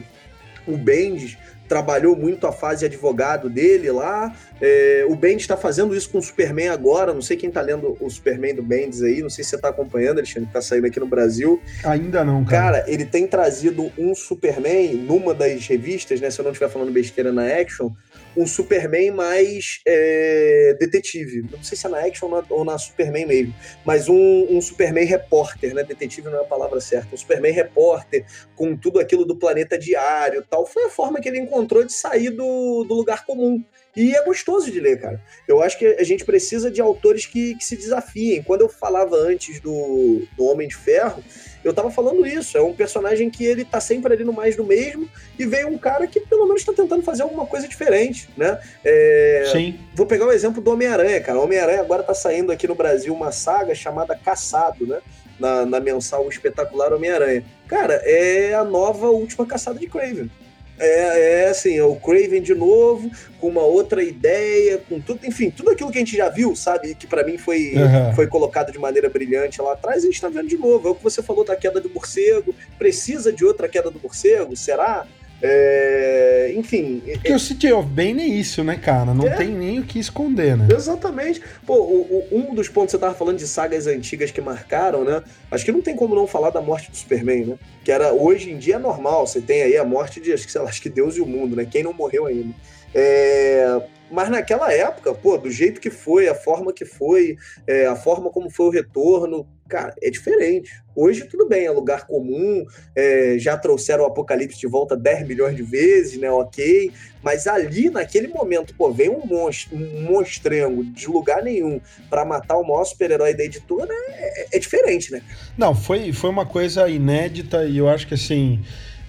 o 0.66 0.76
Bendis 0.76 1.38
trabalhou 1.66 2.16
muito 2.16 2.46
a 2.46 2.52
fase 2.52 2.84
advogado 2.84 3.48
dele 3.48 3.90
lá. 3.90 4.34
É, 4.60 5.04
o 5.08 5.14
Bendis 5.14 5.42
está 5.42 5.56
fazendo 5.56 5.94
isso 5.94 6.10
com 6.10 6.18
o 6.18 6.22
Superman 6.22 6.68
agora. 6.68 7.12
Não 7.12 7.22
sei 7.22 7.36
quem 7.36 7.48
está 7.48 7.60
lendo 7.60 7.96
o 8.00 8.08
Superman 8.08 8.54
do 8.54 8.62
Bendis 8.62 9.02
aí. 9.02 9.22
Não 9.22 9.30
sei 9.30 9.44
se 9.44 9.50
você 9.50 9.56
está 9.56 9.68
acompanhando, 9.68 10.18
Alexandre, 10.18 10.46
que 10.46 10.52
tá 10.52 10.62
saindo 10.62 10.86
aqui 10.86 11.00
no 11.00 11.06
Brasil. 11.06 11.60
Ainda 11.84 12.24
não, 12.24 12.44
cara. 12.44 12.66
Cara, 12.66 12.84
ele 12.90 13.04
tem 13.04 13.26
trazido 13.26 13.90
um 13.98 14.14
Superman 14.14 14.94
numa 14.94 15.34
das 15.34 15.66
revistas, 15.66 16.20
né? 16.20 16.30
Se 16.30 16.40
eu 16.40 16.44
não 16.44 16.52
estiver 16.52 16.70
falando 16.70 16.90
besteira 16.90 17.32
na 17.32 17.46
Action, 17.46 17.90
um 18.36 18.46
Superman 18.46 19.10
mais 19.12 19.80
é, 19.86 20.76
detetive. 20.78 21.42
Não 21.50 21.62
sei 21.62 21.76
se 21.76 21.86
é 21.86 21.90
na 21.90 22.00
Action 22.00 22.28
ou 22.28 22.36
na, 22.36 22.46
ou 22.50 22.64
na 22.64 22.78
Superman 22.78 23.26
mesmo, 23.26 23.54
mas 23.84 24.08
um, 24.08 24.46
um, 24.50 24.60
Superman 24.60 25.04
repórter, 25.04 25.74
né? 25.74 25.82
Detetive 25.82 26.28
não 26.28 26.38
é 26.38 26.40
a 26.42 26.44
palavra 26.44 26.80
certa. 26.80 27.14
Um 27.14 27.16
Superman 27.16 27.52
repórter, 27.52 28.26
com 28.54 28.76
tudo 28.76 29.00
aquilo 29.00 29.24
do 29.24 29.36
planeta 29.36 29.78
diário 29.78 30.44
tal. 30.48 30.66
Foi 30.66 30.84
a 30.84 30.90
forma 30.90 31.20
que 31.20 31.28
ele 31.28 31.38
encontrou 31.38 31.84
de 31.84 31.92
sair 31.92 32.30
do, 32.30 32.84
do 32.84 32.94
lugar 32.94 33.24
comum. 33.24 33.64
E 33.96 34.14
é 34.14 34.22
gostoso 34.22 34.70
de 34.70 34.78
ler, 34.78 35.00
cara. 35.00 35.20
Eu 35.48 35.62
acho 35.62 35.78
que 35.78 35.86
a 35.86 36.04
gente 36.04 36.24
precisa 36.24 36.70
de 36.70 36.82
autores 36.82 37.24
que, 37.24 37.54
que 37.54 37.64
se 37.64 37.76
desafiem. 37.76 38.42
Quando 38.42 38.60
eu 38.60 38.68
falava 38.68 39.16
antes 39.16 39.58
do, 39.58 40.22
do 40.36 40.44
Homem 40.44 40.68
de 40.68 40.76
Ferro, 40.76 41.24
eu 41.64 41.72
tava 41.72 41.90
falando 41.90 42.26
isso. 42.26 42.58
É 42.58 42.62
um 42.62 42.74
personagem 42.74 43.30
que 43.30 43.44
ele 43.44 43.64
tá 43.64 43.80
sempre 43.80 44.12
ali 44.12 44.22
no 44.22 44.34
mais 44.34 44.54
do 44.54 44.64
mesmo, 44.64 45.08
e 45.38 45.46
veio 45.46 45.68
um 45.68 45.78
cara 45.78 46.06
que 46.06 46.20
pelo 46.20 46.46
menos 46.46 46.62
tá 46.62 46.74
tentando 46.74 47.02
fazer 47.02 47.22
alguma 47.22 47.46
coisa 47.46 47.66
diferente, 47.66 48.28
né? 48.36 48.60
É... 48.84 49.48
Sim. 49.50 49.78
Vou 49.94 50.06
pegar 50.06 50.26
o 50.26 50.28
um 50.28 50.32
exemplo 50.32 50.60
do 50.60 50.70
Homem-Aranha, 50.70 51.20
cara. 51.22 51.38
O 51.38 51.44
Homem-Aranha 51.44 51.80
agora 51.80 52.02
tá 52.02 52.14
saindo 52.14 52.52
aqui 52.52 52.68
no 52.68 52.74
Brasil 52.74 53.14
uma 53.14 53.32
saga 53.32 53.74
chamada 53.74 54.14
Caçado, 54.14 54.86
né? 54.86 55.00
Na, 55.40 55.66
na 55.66 55.80
mensal 55.80 56.28
espetacular 56.28 56.92
Homem-Aranha. 56.92 57.44
Cara, 57.66 57.94
é 58.04 58.54
a 58.54 58.62
nova 58.62 59.08
última 59.08 59.44
caçada 59.46 59.78
de 59.78 59.86
Craven. 59.86 60.30
É, 60.78 61.44
é 61.44 61.48
assim, 61.48 61.76
é 61.76 61.82
o 61.82 61.96
Craven 61.96 62.42
de 62.42 62.54
novo, 62.54 63.10
com 63.40 63.48
uma 63.48 63.62
outra 63.62 64.02
ideia, 64.02 64.78
com 64.88 65.00
tudo, 65.00 65.26
enfim, 65.26 65.50
tudo 65.50 65.70
aquilo 65.70 65.90
que 65.90 65.98
a 65.98 66.00
gente 66.00 66.16
já 66.16 66.28
viu, 66.28 66.54
sabe? 66.54 66.94
Que 66.94 67.06
para 67.06 67.24
mim 67.24 67.38
foi, 67.38 67.72
uhum. 67.74 68.14
foi 68.14 68.26
colocado 68.26 68.70
de 68.70 68.78
maneira 68.78 69.08
brilhante 69.08 69.60
lá 69.62 69.72
atrás, 69.72 70.02
a 70.02 70.06
gente 70.06 70.20
tá 70.20 70.28
vendo 70.28 70.48
de 70.48 70.56
novo. 70.56 70.88
É 70.88 70.90
o 70.90 70.94
que 70.94 71.02
você 71.02 71.22
falou 71.22 71.44
da 71.44 71.56
queda 71.56 71.80
do 71.80 71.90
morcego. 71.90 72.54
Precisa 72.78 73.32
de 73.32 73.44
outra 73.44 73.68
queda 73.68 73.90
do 73.90 74.00
morcego? 74.00 74.54
Será? 74.56 75.06
É, 75.42 76.52
enfim. 76.56 77.02
Porque 77.04 77.32
é, 77.32 77.36
o 77.36 77.38
City 77.38 77.70
of 77.72 77.88
Bane 77.88 78.22
é 78.22 78.26
isso, 78.26 78.64
né, 78.64 78.76
cara? 78.76 79.12
Não 79.12 79.26
é, 79.26 79.36
tem 79.36 79.48
nem 79.48 79.78
o 79.78 79.84
que 79.84 79.98
esconder, 79.98 80.56
né? 80.56 80.68
Exatamente. 80.74 81.42
Pô, 81.66 81.74
o, 81.74 82.26
o, 82.30 82.38
um 82.38 82.54
dos 82.54 82.68
pontos 82.68 82.92
você 82.92 82.98
tava 82.98 83.14
falando 83.14 83.38
de 83.38 83.46
sagas 83.46 83.86
antigas 83.86 84.30
que 84.30 84.40
marcaram, 84.40 85.04
né? 85.04 85.22
Acho 85.50 85.64
que 85.64 85.72
não 85.72 85.82
tem 85.82 85.94
como 85.94 86.14
não 86.14 86.26
falar 86.26 86.50
da 86.50 86.60
morte 86.60 86.90
do 86.90 86.96
Superman, 86.96 87.44
né? 87.44 87.58
Que 87.84 87.92
era 87.92 88.12
hoje 88.12 88.50
em 88.50 88.58
dia 88.58 88.76
é 88.76 88.78
normal. 88.78 89.26
Você 89.26 89.40
tem 89.40 89.62
aí 89.62 89.76
a 89.76 89.84
morte 89.84 90.20
de, 90.20 90.32
acho 90.32 90.46
que, 90.46 90.52
sei 90.52 90.60
lá, 90.60 90.68
acho 90.68 90.80
que 90.80 90.88
Deus 90.88 91.16
e 91.16 91.20
o 91.20 91.26
mundo, 91.26 91.54
né? 91.54 91.66
Quem 91.70 91.82
não 91.82 91.92
morreu 91.92 92.26
ainda. 92.26 92.54
É, 92.94 93.80
mas 94.10 94.30
naquela 94.30 94.72
época, 94.72 95.12
pô, 95.14 95.36
do 95.36 95.50
jeito 95.50 95.80
que 95.80 95.90
foi, 95.90 96.28
a 96.28 96.34
forma 96.34 96.72
que 96.72 96.84
foi, 96.84 97.36
é, 97.66 97.86
a 97.86 97.96
forma 97.96 98.30
como 98.30 98.48
foi 98.48 98.66
o 98.66 98.70
retorno, 98.70 99.46
cara, 99.68 99.94
é 100.00 100.10
diferente. 100.10 100.70
Hoje 100.94 101.24
tudo 101.24 101.46
bem, 101.46 101.66
é 101.66 101.70
lugar 101.70 102.06
comum, 102.06 102.64
é, 102.94 103.36
já 103.38 103.56
trouxeram 103.56 104.04
o 104.04 104.06
Apocalipse 104.06 104.58
de 104.58 104.66
volta 104.66 104.96
10 104.96 105.26
milhões 105.26 105.56
de 105.56 105.62
vezes, 105.62 106.18
né? 106.18 106.30
Ok. 106.30 106.92
Mas 107.22 107.46
ali, 107.46 107.90
naquele 107.90 108.28
momento, 108.28 108.74
pô, 108.76 108.92
vem 108.92 109.10
um 109.10 109.26
monstro, 109.26 109.76
um 109.76 110.02
monstrengo 110.02 110.84
de 110.84 111.08
lugar 111.08 111.42
nenhum 111.42 111.80
para 112.08 112.24
matar 112.24 112.56
o 112.56 112.62
maior 112.62 112.84
super-herói 112.84 113.34
da 113.34 113.44
editora, 113.44 113.92
é, 114.10 114.56
é, 114.56 114.58
diferente, 114.58 115.10
né? 115.10 115.20
Não, 115.58 115.74
foi, 115.74 116.12
foi 116.12 116.30
uma 116.30 116.46
coisa 116.46 116.88
inédita 116.88 117.64
e 117.64 117.78
eu 117.78 117.88
acho 117.88 118.06
que 118.06 118.14
assim 118.14 118.60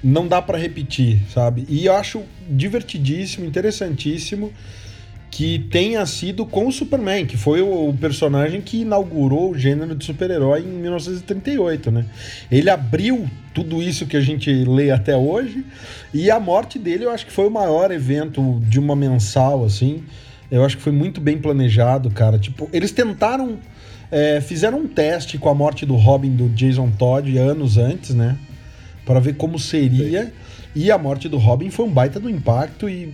não 0.04 0.28
dá 0.28 0.42
para 0.42 0.58
repetir, 0.58 1.20
sabe? 1.34 1.66
E 1.68 1.86
eu 1.86 1.94
acho 1.94 2.24
divertidíssimo, 2.48 3.46
interessantíssimo 3.46 4.54
que 5.38 5.60
tenha 5.70 6.04
sido 6.08 6.48
com 6.48 6.66
o 6.66 6.72
Superman, 6.72 7.24
que 7.28 7.38
foi 7.38 7.62
o, 7.62 7.94
personagem 8.02 8.60
que 8.60 8.82
inaugurou 8.82 9.52
o 9.52 9.56
gênero 9.56 9.94
de 9.94 10.04
super-herói 10.04 10.62
em 10.62 10.80
1938, 10.82 11.92
né? 11.92 12.06
Ele 12.52 12.72
abriu 12.72 13.30
tudo 13.54 13.80
isso 13.80 14.08
que 14.08 14.18
a 14.18 14.20
gente 14.20 14.52
lê 14.52 14.90
até 14.90 15.16
hoje, 15.16 15.64
e 16.12 16.32
a 16.32 16.40
morte 16.40 16.80
dele 16.80 17.06
eu 17.06 17.12
acho 17.12 17.24
que 17.24 17.32
foi 17.32 17.46
o 17.46 17.52
maior 17.52 17.92
evento 17.92 18.60
de 18.64 18.80
uma 18.80 18.96
mensal, 18.96 19.64
assim. 19.64 20.04
Eu 20.50 20.66
acho 20.66 20.76
que 20.76 20.82
foi 20.82 20.92
muito 20.92 21.22
bem 21.22 21.38
planejado, 21.38 22.10
cara. 22.10 22.40
Tipo, 22.40 22.68
eles 22.74 22.90
tentaram. 22.92 23.60
É, 24.10 24.42
fizeram 24.42 24.80
um 24.80 24.88
teste 24.88 25.38
com 25.38 25.50
a 25.50 25.54
morte 25.54 25.86
do 25.86 25.96
Robin 25.98 26.36
do 26.36 26.50
Jason 26.50 26.90
Todd 26.98 27.38
anos 27.38 27.78
antes, 27.78 28.16
né? 28.16 28.40
Para 29.06 29.20
ver 29.20 29.36
como 29.36 29.60
seria. 29.60 30.34
E 30.74 30.90
a 30.90 30.98
morte 30.98 31.30
do 31.30 31.38
Robin 31.38 31.70
foi 31.70 31.86
um 31.86 31.92
baita 31.92 32.20
do 32.20 32.28
impacto 32.28 32.90
e 32.90 33.14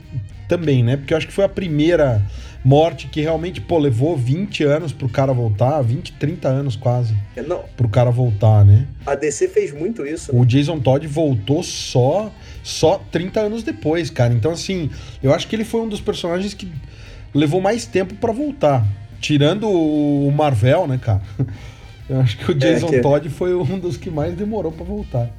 também, 0.53 0.83
né? 0.83 0.97
Porque 0.97 1.13
eu 1.13 1.17
acho 1.17 1.25
que 1.25 1.33
foi 1.33 1.43
a 1.43 1.49
primeira 1.49 2.21
morte 2.63 3.07
que 3.07 3.19
realmente, 3.19 3.59
pô, 3.59 3.79
levou 3.79 4.15
20 4.15 4.63
anos 4.63 4.93
pro 4.93 5.09
cara 5.09 5.33
voltar, 5.33 5.81
20, 5.81 6.13
30 6.13 6.47
anos 6.47 6.75
quase. 6.75 7.15
É, 7.35 7.41
não. 7.41 7.63
Pro 7.75 7.89
cara 7.89 8.11
voltar, 8.11 8.63
né? 8.63 8.87
A 9.03 9.15
DC 9.15 9.47
fez 9.47 9.73
muito 9.73 10.05
isso. 10.05 10.31
Né? 10.31 10.39
O 10.39 10.45
Jason 10.45 10.79
Todd 10.79 11.05
voltou 11.07 11.63
só 11.63 12.31
só 12.61 13.03
30 13.11 13.39
anos 13.41 13.63
depois, 13.63 14.11
cara. 14.11 14.31
Então 14.31 14.51
assim, 14.51 14.91
eu 15.23 15.33
acho 15.33 15.47
que 15.47 15.55
ele 15.55 15.65
foi 15.65 15.81
um 15.81 15.89
dos 15.89 15.99
personagens 15.99 16.53
que 16.53 16.71
levou 17.33 17.59
mais 17.59 17.87
tempo 17.87 18.13
para 18.13 18.31
voltar, 18.31 18.85
tirando 19.19 19.67
o 19.67 20.31
Marvel, 20.31 20.87
né, 20.87 20.99
cara? 21.01 21.21
Eu 22.09 22.19
acho 22.19 22.37
que 22.37 22.51
o 22.51 22.51
é, 22.51 22.55
Jason 22.55 22.87
é 22.87 22.89
que... 22.91 22.99
Todd 22.99 23.29
foi 23.29 23.55
um 23.55 23.79
dos 23.79 23.95
que 23.95 24.09
mais 24.09 24.35
demorou 24.35 24.73
para 24.73 24.83
voltar. 24.83 25.31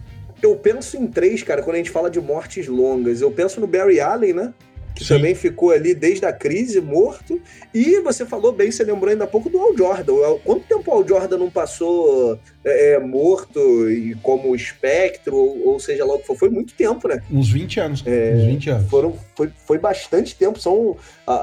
Eu 0.42 0.56
penso 0.56 0.96
em 0.96 1.06
três, 1.06 1.42
cara, 1.42 1.62
quando 1.62 1.74
a 1.74 1.78
gente 1.78 1.90
fala 1.90 2.10
de 2.10 2.18
mortes 2.18 2.66
longas. 2.66 3.20
Eu 3.20 3.30
penso 3.30 3.60
no 3.60 3.66
Barry 3.66 4.00
Allen, 4.00 4.32
né? 4.32 4.54
Que 4.94 5.04
Sim. 5.04 5.14
também 5.14 5.34
ficou 5.34 5.72
ali 5.72 5.92
desde 5.92 6.24
a 6.24 6.32
crise, 6.32 6.80
morto. 6.80 7.40
E 7.74 8.00
você 8.00 8.24
falou 8.24 8.52
bem, 8.52 8.70
você 8.70 8.84
lembrou 8.84 9.10
ainda 9.10 9.24
há 9.24 9.26
pouco 9.26 9.50
do 9.50 9.58
Al 9.58 9.76
Jordan. 9.76 10.14
Quanto 10.44 10.66
tempo 10.66 10.90
o 10.90 10.94
Al 10.94 11.06
Jordan 11.06 11.38
não 11.38 11.50
passou 11.50 12.38
é, 12.64 12.92
é 12.92 12.98
morto 13.00 13.90
e 13.90 14.14
como 14.22 14.54
espectro, 14.54 15.36
ou, 15.36 15.68
ou, 15.68 15.80
seja 15.80 16.04
lá 16.04 16.14
o 16.14 16.18
que 16.20 16.26
for? 16.26 16.36
Foi 16.36 16.48
muito 16.48 16.74
tempo, 16.74 17.08
né? 17.08 17.20
Uns 17.30 17.50
20 17.50 17.80
anos. 17.80 18.04
É, 18.06 18.34
uns 18.36 18.44
20 18.44 18.70
anos. 18.70 18.90
Foram, 18.90 19.18
foi, 19.34 19.50
foi 19.66 19.78
bastante 19.78 20.36
tempo. 20.36 20.60
São, 20.60 20.96
a, 21.26 21.34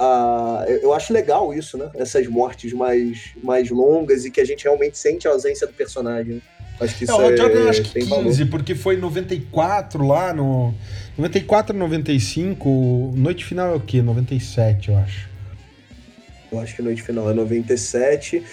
a, 0.62 0.66
eu 0.70 0.94
acho 0.94 1.12
legal 1.12 1.54
isso, 1.54 1.78
né? 1.78 1.90
Essas 1.96 2.28
mortes 2.28 2.72
mais, 2.72 3.32
mais 3.44 3.70
longas 3.70 4.24
e 4.24 4.32
que 4.32 4.40
a 4.40 4.46
gente 4.46 4.64
realmente 4.64 4.98
sente 4.98 5.28
a 5.28 5.32
ausência 5.32 5.68
do 5.68 5.74
personagem. 5.74 6.42
Acho 6.82 6.98
que 6.98 7.04
isso 7.04 7.14
é, 7.14 7.16
o 7.16 7.38
Jordan, 7.38 7.66
é, 7.66 7.70
acho 7.70 7.84
que 7.84 8.00
15, 8.00 8.10
valor. 8.10 8.50
porque 8.50 8.74
foi 8.74 8.98
94 8.98 10.06
lá 10.06 10.34
no. 10.34 10.74
94, 11.22 11.78
95. 11.78 13.14
Noite 13.16 13.46
final 13.46 13.74
é 13.74 13.76
o 13.76 13.80
quê? 13.80 14.02
97, 14.02 14.90
eu 14.90 14.98
acho. 14.98 15.30
Eu 16.52 16.60
acho 16.60 16.76
que 16.76 16.82
noite 16.82 17.04
final 17.04 17.30
é 17.30 17.34
97. 17.34 18.44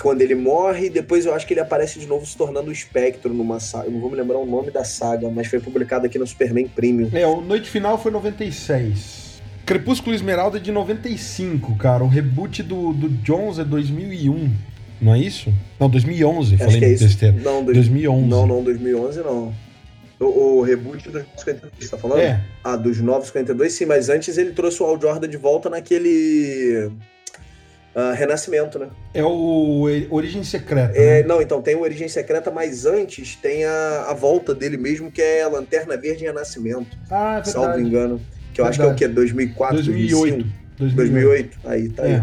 Quando 0.00 0.20
ele 0.20 0.34
morre, 0.34 0.90
depois 0.90 1.24
eu 1.24 1.34
acho 1.34 1.46
que 1.46 1.54
ele 1.54 1.60
aparece 1.60 1.98
de 1.98 2.06
novo 2.06 2.24
se 2.26 2.36
tornando 2.36 2.68
o 2.68 2.72
Espectro 2.72 3.32
numa 3.32 3.58
saga. 3.58 3.86
Eu 3.86 3.92
não 3.92 4.00
vou 4.00 4.10
me 4.10 4.16
lembrar 4.16 4.38
o 4.38 4.44
nome 4.44 4.70
da 4.70 4.84
saga, 4.84 5.28
mas 5.30 5.46
foi 5.48 5.58
publicado 5.58 6.06
aqui 6.06 6.18
no 6.18 6.26
Superman 6.26 6.68
Premium. 6.68 7.08
É, 7.14 7.26
o 7.26 7.40
Noite 7.40 7.70
Final 7.70 7.98
foi 7.98 8.12
96. 8.12 9.40
Crepúsculo 9.64 10.14
Esmeralda 10.14 10.58
é 10.58 10.60
de 10.60 10.70
95, 10.70 11.76
cara. 11.76 12.04
O 12.04 12.08
reboot 12.08 12.62
do, 12.62 12.92
do 12.92 13.08
Jones 13.08 13.58
é 13.58 13.64
2001. 13.64 14.50
Não 15.00 15.14
é 15.14 15.18
isso? 15.18 15.52
Não, 15.80 15.88
2011, 15.88 16.54
Acho 16.54 16.64
falei 16.64 16.78
que 16.78 16.84
é 16.84 16.90
besteira. 16.90 17.36
Não, 17.40 17.64
dois, 17.64 17.76
2011. 17.76 18.28
Não, 18.28 18.46
não, 18.46 18.62
2011 18.62 19.20
não. 19.20 19.52
O, 20.20 20.58
o 20.58 20.62
reboot 20.62 21.08
dos 21.10 21.22
52, 21.36 21.72
você 21.78 21.88
tá 21.88 21.98
falando? 21.98 22.20
É. 22.20 22.40
Ah, 22.64 22.76
dos 22.76 23.00
952, 23.00 23.72
sim, 23.72 23.86
mas 23.86 24.08
antes 24.08 24.36
ele 24.36 24.50
trouxe 24.50 24.82
o 24.82 24.86
Al 24.86 25.00
Jordan 25.00 25.28
de 25.28 25.36
volta 25.36 25.70
naquele. 25.70 26.90
Uh, 27.94 28.14
Renascimento, 28.14 28.78
né? 28.78 28.88
É 29.14 29.24
o 29.24 29.88
Origem 30.10 30.44
Secreta. 30.44 30.96
É, 30.96 31.22
né? 31.22 31.28
Não, 31.28 31.40
então 31.40 31.60
tem 31.62 31.74
o 31.74 31.80
Origem 31.80 32.08
Secreta, 32.08 32.50
mas 32.50 32.84
antes 32.84 33.34
tem 33.36 33.64
a, 33.64 34.06
a 34.08 34.14
volta 34.14 34.54
dele 34.54 34.76
mesmo, 34.76 35.10
que 35.10 35.22
é 35.22 35.42
a 35.42 35.48
Lanterna 35.48 35.96
Verde 35.96 36.22
em 36.22 36.26
Renascimento. 36.26 36.96
Ah, 37.10 37.30
é 37.30 37.34
verdade. 37.34 37.50
Salvo 37.50 37.80
engano. 37.80 38.20
Que 38.52 38.60
eu 38.60 38.64
verdade. 38.64 38.88
acho 38.88 38.96
que 38.96 39.04
é 39.04 39.06
o 39.06 39.08
quê? 39.08 39.14
2004, 39.14 39.76
2008. 39.76 40.46
2008. 40.78 40.96
2008. 40.96 41.58
Aí, 41.64 41.88
tá 41.88 42.06
é. 42.06 42.14
aí. 42.14 42.22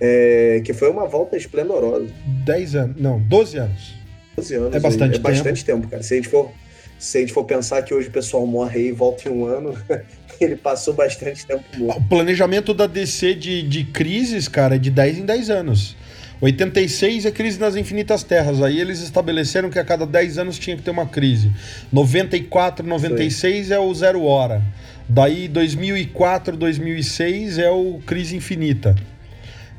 É, 0.00 0.62
que 0.64 0.72
foi 0.72 0.90
uma 0.90 1.06
volta 1.06 1.36
esplendorosa. 1.36 2.06
10 2.44 2.74
anos, 2.74 2.96
não, 3.00 3.18
12 3.20 3.58
anos. 3.58 3.94
12 4.36 4.54
anos. 4.54 4.74
É 4.74 4.80
bastante 4.80 5.10
é 5.10 5.14
tempo. 5.14 5.28
É 5.28 5.32
bastante 5.32 5.64
tempo, 5.64 5.88
cara. 5.88 6.02
Se 6.02 6.14
a 6.14 6.16
gente 6.16 6.28
for, 6.28 6.52
se 6.98 7.18
a 7.18 7.20
gente 7.20 7.32
for 7.32 7.44
pensar 7.44 7.82
que 7.82 7.92
hoje 7.92 8.08
o 8.08 8.10
pessoal 8.10 8.46
morre 8.46 8.88
e 8.88 8.92
volta 8.92 9.28
em 9.28 9.32
um 9.32 9.44
ano, 9.44 9.76
ele 10.40 10.56
passou 10.56 10.94
bastante 10.94 11.46
tempo 11.46 11.64
morto. 11.76 12.00
O 12.00 12.08
planejamento 12.08 12.72
da 12.72 12.86
DC 12.86 13.34
de, 13.34 13.62
de 13.62 13.84
crises, 13.84 14.48
cara, 14.48 14.76
é 14.76 14.78
de 14.78 14.90
10 14.90 15.18
em 15.18 15.24
10 15.24 15.50
anos. 15.50 15.96
86 16.40 17.24
é 17.24 17.30
crise 17.30 17.58
nas 17.58 17.76
infinitas 17.76 18.22
terras. 18.22 18.62
Aí 18.62 18.78
eles 18.78 19.00
estabeleceram 19.00 19.70
que 19.70 19.78
a 19.78 19.84
cada 19.84 20.06
10 20.06 20.38
anos 20.38 20.58
tinha 20.58 20.76
que 20.76 20.82
ter 20.82 20.90
uma 20.90 21.06
crise. 21.06 21.50
94, 21.92 22.86
96 22.86 23.70
é 23.70 23.78
o 23.78 23.94
zero 23.94 24.22
hora. 24.22 24.62
Daí 25.08 25.48
2004, 25.48 26.56
2006 26.56 27.58
é 27.58 27.70
o 27.70 28.00
crise 28.04 28.36
infinita. 28.36 28.94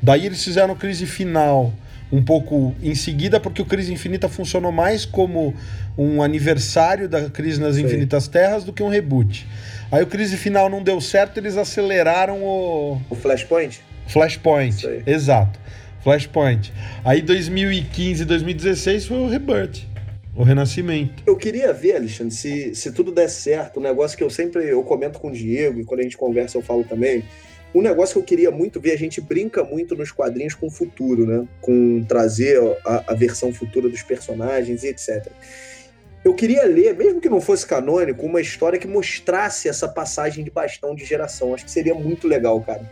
Daí 0.02 0.26
eles 0.26 0.42
fizeram 0.42 0.74
crise 0.74 1.06
final 1.06 1.72
um 2.10 2.22
pouco 2.22 2.74
em 2.82 2.94
seguida, 2.94 3.38
porque 3.38 3.60
o 3.60 3.66
Crise 3.66 3.92
Infinita 3.92 4.28
funcionou 4.28 4.72
mais 4.72 5.04
como 5.04 5.54
um 5.98 6.22
aniversário 6.22 7.08
da 7.08 7.28
Crise 7.28 7.60
nas. 7.60 7.76
Infinitas 7.76 8.28
Terras 8.28 8.62
do 8.62 8.72
que 8.72 8.82
um 8.82 8.88
reboot. 8.88 9.46
Aí 9.90 10.02
o 10.02 10.06
Crise 10.06 10.36
Final 10.36 10.70
não 10.70 10.82
deu 10.82 11.00
certo, 11.00 11.38
eles 11.38 11.56
aceleraram 11.56 12.42
o. 12.42 13.00
O 13.10 13.14
Flashpoint? 13.16 13.82
Flashpoint, 14.06 15.02
exato. 15.06 15.58
Flashpoint. 16.02 16.72
Aí 17.04 17.20
2015 17.20 18.24
2016 18.24 19.06
foi 19.06 19.18
o 19.18 19.28
Rebirth. 19.28 19.86
O 20.34 20.44
renascimento. 20.44 21.24
Eu 21.26 21.36
queria 21.36 21.72
ver, 21.72 21.96
Alexandre, 21.96 22.32
se, 22.32 22.72
se 22.72 22.92
tudo 22.92 23.10
der 23.10 23.28
certo, 23.28 23.80
um 23.80 23.82
negócio 23.82 24.16
que 24.16 24.22
eu 24.22 24.30
sempre 24.30 24.68
eu 24.68 24.84
comento 24.84 25.18
com 25.18 25.28
o 25.28 25.32
Diego 25.32 25.80
e 25.80 25.84
quando 25.84 25.98
a 26.00 26.02
gente 26.04 26.16
conversa 26.16 26.56
eu 26.56 26.62
falo 26.62 26.84
também, 26.84 27.24
um 27.74 27.82
negócio 27.82 28.14
que 28.14 28.18
eu 28.20 28.22
queria 28.22 28.50
muito 28.50 28.80
ver, 28.80 28.92
a 28.92 28.96
gente 28.96 29.20
brinca 29.20 29.64
muito 29.64 29.96
nos 29.96 30.12
quadrinhos 30.12 30.54
com 30.54 30.68
o 30.68 30.70
futuro, 30.70 31.26
né? 31.26 31.44
Com 31.60 32.04
trazer 32.08 32.56
a, 32.86 33.12
a 33.12 33.14
versão 33.14 33.52
futura 33.52 33.88
dos 33.88 34.02
personagens 34.02 34.84
e 34.84 34.88
etc. 34.88 35.26
Eu 36.24 36.34
queria 36.34 36.64
ler, 36.64 36.94
mesmo 36.96 37.20
que 37.20 37.28
não 37.28 37.40
fosse 37.40 37.66
canônico, 37.66 38.26
uma 38.26 38.40
história 38.40 38.78
que 38.78 38.88
mostrasse 38.88 39.68
essa 39.68 39.88
passagem 39.88 40.44
de 40.44 40.50
bastão 40.50 40.94
de 40.94 41.04
geração. 41.04 41.54
Acho 41.54 41.64
que 41.64 41.70
seria 41.70 41.94
muito 41.94 42.26
legal, 42.26 42.60
cara. 42.60 42.82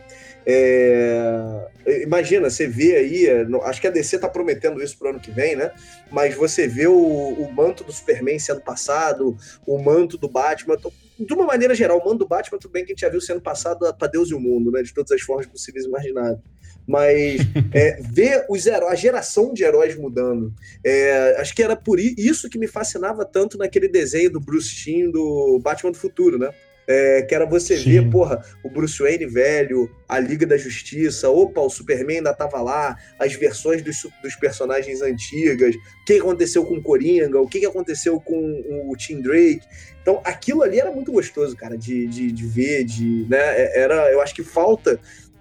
É... 0.45 1.67
Imagina, 2.03 2.49
você 2.49 2.65
vê 2.67 2.95
aí, 2.95 3.27
acho 3.63 3.81
que 3.81 3.87
a 3.87 3.91
DC 3.91 4.17
tá 4.19 4.29
prometendo 4.29 4.81
isso 4.81 4.97
pro 4.97 5.09
ano 5.09 5.19
que 5.19 5.29
vem, 5.29 5.57
né? 5.57 5.71
Mas 6.09 6.35
você 6.35 6.67
vê 6.67 6.87
o, 6.87 6.95
o 6.95 7.51
manto 7.51 7.83
do 7.83 7.91
Superman 7.91 8.39
sendo 8.39 8.61
passado, 8.61 9.37
o 9.65 9.77
manto 9.77 10.17
do 10.17 10.29
Batman. 10.29 10.77
De 11.19 11.33
uma 11.33 11.45
maneira 11.45 11.73
geral, 11.73 11.99
o 11.99 12.05
manto 12.05 12.19
do 12.19 12.27
Batman, 12.27 12.59
tudo 12.59 12.71
bem 12.71 12.85
que 12.85 12.91
a 12.91 12.93
gente 12.93 13.01
já 13.01 13.09
viu 13.09 13.21
sendo 13.21 13.41
passado 13.41 13.79
para 13.95 14.07
Deus 14.07 14.29
e 14.29 14.33
o 14.33 14.39
mundo, 14.39 14.71
né? 14.71 14.81
De 14.81 14.93
todas 14.93 15.11
as 15.11 15.21
formas 15.21 15.45
possíveis 15.45 15.85
e 15.85 15.87
imagináveis. 15.87 16.39
Mas 16.87 17.41
é, 17.73 18.01
ver 18.01 18.45
os 18.49 18.65
heróis, 18.65 18.91
a 18.91 18.95
geração 18.95 19.53
de 19.53 19.63
heróis 19.63 19.95
mudando. 19.95 20.53
É, 20.83 21.37
acho 21.39 21.55
que 21.55 21.63
era 21.63 21.75
por 21.75 21.99
isso 21.99 22.49
que 22.49 22.57
me 22.57 22.67
fascinava 22.67 23.25
tanto 23.25 23.57
naquele 23.57 23.87
desenho 23.87 24.31
do 24.31 24.39
Bruce 24.39 24.73
Timm 24.73 25.11
do 25.11 25.59
Batman 25.59 25.91
do 25.91 25.97
Futuro, 25.97 26.37
né? 26.37 26.49
É, 26.89 27.21
que 27.23 27.35
era 27.35 27.45
você 27.45 27.75
Sim. 27.75 27.91
ver, 27.91 28.09
porra, 28.09 28.41
o 28.63 28.69
Bruce 28.69 28.97
Wayne 28.97 29.25
velho, 29.25 29.91
a 30.07 30.19
Liga 30.19 30.45
da 30.45 30.55
Justiça, 30.55 31.29
opa, 31.29 31.59
o 31.59 31.69
Superman 31.69 32.19
ainda 32.19 32.33
tava 32.33 32.61
lá, 32.61 32.97
as 33.19 33.33
versões 33.33 33.81
dos, 33.81 34.07
dos 34.23 34.35
personagens 34.37 35.01
antigas, 35.01 35.75
o 35.75 36.05
que 36.05 36.17
aconteceu 36.17 36.65
com 36.65 36.75
o 36.75 36.81
Coringa, 36.81 37.41
o 37.41 37.47
que 37.47 37.65
aconteceu 37.65 38.21
com 38.21 38.63
o 38.89 38.95
Tim 38.95 39.21
Drake. 39.21 39.67
Então, 40.01 40.21
aquilo 40.23 40.63
ali 40.63 40.79
era 40.79 40.89
muito 40.89 41.11
gostoso, 41.11 41.53
cara, 41.57 41.77
de, 41.77 42.07
de, 42.07 42.31
de 42.31 42.45
ver, 42.47 42.85
de, 42.85 43.25
né, 43.27 43.37
é, 43.37 43.81
era, 43.81 44.09
eu 44.09 44.21
acho 44.21 44.33
que 44.33 44.41
falta 44.41 44.97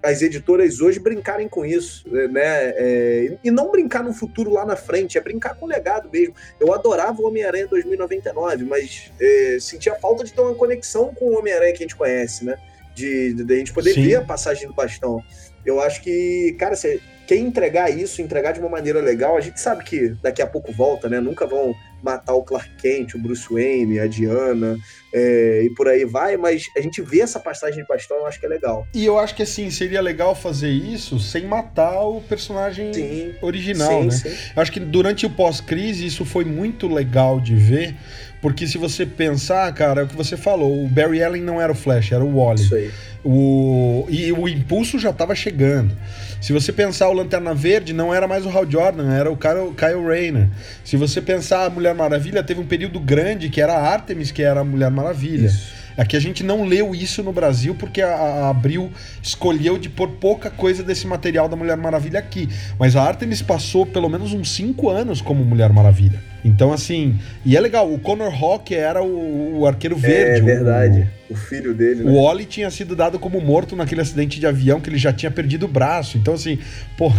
as 0.07 0.23
editoras 0.23 0.81
hoje 0.81 1.01
brincarem 1.01 1.49
com 1.49 1.66
isso, 1.66 2.05
né? 2.09 2.71
É, 2.77 3.38
e 3.42 3.51
não 3.51 3.73
brincar 3.73 4.05
no 4.05 4.12
futuro 4.12 4.53
lá 4.53 4.64
na 4.64 4.77
frente, 4.77 5.19
é 5.19 5.21
brincar 5.21 5.57
com 5.57 5.66
o 5.66 5.69
legado 5.69 6.09
mesmo. 6.09 6.33
Eu 6.61 6.73
adorava 6.73 7.21
o 7.21 7.27
Homem-Aranha 7.27 7.66
2099, 7.66 8.64
mas 8.64 9.11
é, 9.21 9.59
sentia 9.61 9.97
falta 9.97 10.23
de 10.23 10.33
ter 10.33 10.40
uma 10.40 10.55
conexão 10.55 11.12
com 11.12 11.27
o 11.27 11.38
Homem-Aranha 11.38 11.73
que 11.73 11.79
a 11.79 11.87
gente 11.87 11.97
conhece, 11.97 12.45
né? 12.45 12.57
De, 12.95 13.35
de, 13.35 13.45
de 13.45 13.55
a 13.55 13.57
gente 13.57 13.73
poder 13.73 13.95
Sim. 13.95 14.05
ver 14.05 14.14
a 14.14 14.23
passagem 14.23 14.69
do 14.69 14.75
bastão. 14.75 15.21
Eu 15.64 15.81
acho 15.81 16.01
que, 16.01 16.55
cara, 16.57 16.77
você 16.77 17.01
quer 17.27 17.37
entregar 17.37 17.90
isso, 17.90 18.23
entregar 18.23 18.53
de 18.53 18.61
uma 18.61 18.69
maneira 18.69 19.01
legal, 19.01 19.37
a 19.37 19.40
gente 19.40 19.61
sabe 19.61 19.83
que 19.83 20.11
daqui 20.23 20.40
a 20.40 20.47
pouco 20.47 20.73
volta, 20.73 21.09
né? 21.09 21.19
Nunca 21.19 21.47
vão 21.47 21.75
matar 22.02 22.35
o 22.35 22.42
Clark 22.42 22.70
Kent, 22.76 23.14
o 23.14 23.18
Bruce 23.18 23.46
Wayne, 23.50 23.98
a 23.98 24.06
Diana 24.06 24.78
é, 25.12 25.62
e 25.64 25.70
por 25.70 25.88
aí 25.88 26.04
vai, 26.04 26.37
mas 26.37 26.64
a 26.76 26.80
gente 26.80 27.00
vê 27.00 27.20
essa 27.20 27.40
passagem 27.40 27.82
de 27.82 27.88
bastão, 27.88 28.18
eu 28.18 28.26
acho 28.26 28.38
que 28.38 28.46
é 28.46 28.48
legal. 28.48 28.87
E 28.94 29.04
eu 29.04 29.18
acho 29.18 29.35
que 29.35 29.42
assim, 29.42 29.70
seria 29.70 30.00
legal 30.00 30.35
fazer 30.35 30.68
isso 30.68 31.18
sem 31.18 31.46
matar 31.46 32.02
o 32.02 32.20
personagem 32.20 32.92
sim, 32.92 33.35
original, 33.40 34.02
sim, 34.02 34.28
né? 34.28 34.35
Sim. 34.35 34.50
Eu 34.54 34.62
acho 34.62 34.70
que 34.70 34.80
durante 34.80 35.24
o 35.24 35.30
pós-crise 35.30 36.04
isso 36.04 36.24
foi 36.24 36.44
muito 36.44 36.87
legal 36.87 37.40
de 37.40 37.54
ver, 37.54 37.96
porque 38.42 38.66
se 38.66 38.76
você 38.76 39.06
pensar, 39.06 39.72
cara, 39.72 40.02
é 40.02 40.04
o 40.04 40.06
que 40.06 40.16
você 40.16 40.37
falou, 40.37 40.85
o 40.85 40.88
Barry 40.88 41.22
Allen 41.22 41.42
não 41.42 41.61
era 41.61 41.72
o 41.72 41.74
Flash, 41.74 42.12
era 42.12 42.24
o 42.24 42.37
Wally. 42.37 42.62
Isso 42.62 42.74
aí. 42.74 42.90
O, 43.24 44.06
e 44.09 44.30
o 44.32 44.46
impulso 44.46 44.98
já 44.98 45.11
estava 45.11 45.35
chegando. 45.35 45.96
Se 46.40 46.53
você 46.53 46.72
pensar 46.72 47.09
o 47.09 47.12
Lanterna 47.12 47.55
Verde, 47.55 47.92
não 47.92 48.12
era 48.12 48.29
mais 48.29 48.44
o 48.44 48.51
Hal 48.51 48.70
Jordan, 48.70 49.12
era 49.12 49.31
o 49.31 49.37
Kyle, 49.37 49.75
Kyle 49.77 50.05
Rayner. 50.07 50.49
Se 50.85 50.96
você 50.96 51.20
pensar 51.20 51.64
a 51.64 51.70
Mulher 51.70 51.94
Maravilha, 51.94 52.42
teve 52.42 52.61
um 52.61 52.66
período 52.66 53.01
grande 53.01 53.49
que 53.49 53.61
era 53.61 53.75
a 53.75 53.92
Artemis, 53.92 54.31
que 54.31 54.42
era 54.42 54.61
a 54.61 54.64
Mulher 54.64 54.90
Maravilha. 54.90 55.46
Isso. 55.46 55.77
É 55.96 56.05
que 56.05 56.16
a 56.16 56.20
gente 56.20 56.44
não 56.44 56.64
leu 56.64 56.94
isso 56.94 57.22
no 57.22 57.33
Brasil 57.33 57.75
porque 57.75 58.03
a, 58.03 58.14
a 58.14 58.51
Abril 58.51 58.92
escolheu 59.22 59.79
de 59.79 59.88
pôr 59.88 60.09
pouca 60.09 60.51
coisa 60.51 60.83
desse 60.83 61.07
material 61.07 61.49
da 61.49 61.57
Mulher 61.57 61.77
Maravilha 61.77 62.18
aqui. 62.18 62.49
Mas 62.79 62.94
a 62.94 63.03
Artemis 63.03 63.40
passou 63.40 63.87
pelo 63.87 64.09
menos 64.09 64.35
uns 64.35 64.51
5 64.55 64.90
anos 64.90 65.22
como 65.22 65.42
Mulher 65.42 65.72
Maravilha. 65.72 66.20
Então, 66.44 66.72
assim, 66.72 67.18
e 67.44 67.57
é 67.57 67.61
legal, 67.61 67.92
o 67.92 67.99
Connor 67.99 68.33
Hawk 68.33 68.72
era 68.75 69.03
o, 69.03 69.61
o 69.61 69.66
arqueiro 69.66 69.96
verde. 69.96 70.49
É 70.49 70.55
verdade. 70.55 71.11
O, 71.25 71.25
o 71.28 71.34
filho 71.34 71.74
dele, 71.74 72.04
né? 72.04 72.10
O 72.10 72.16
Oli 72.16 72.44
tinha 72.44 72.70
sido 72.70 72.94
dado 72.94 73.18
como 73.18 73.40
morto 73.40 73.74
naquele 73.74 74.00
acidente 74.00 74.38
de 74.38 74.46
avião 74.46 74.80
que 74.80 74.88
ele 74.88 74.98
já 74.98 75.12
tinha 75.12 75.30
perdido 75.30 75.66
o 75.66 75.68
braço. 75.68 76.16
Então, 76.16 76.34
assim, 76.34 76.58
pô, 76.96 77.12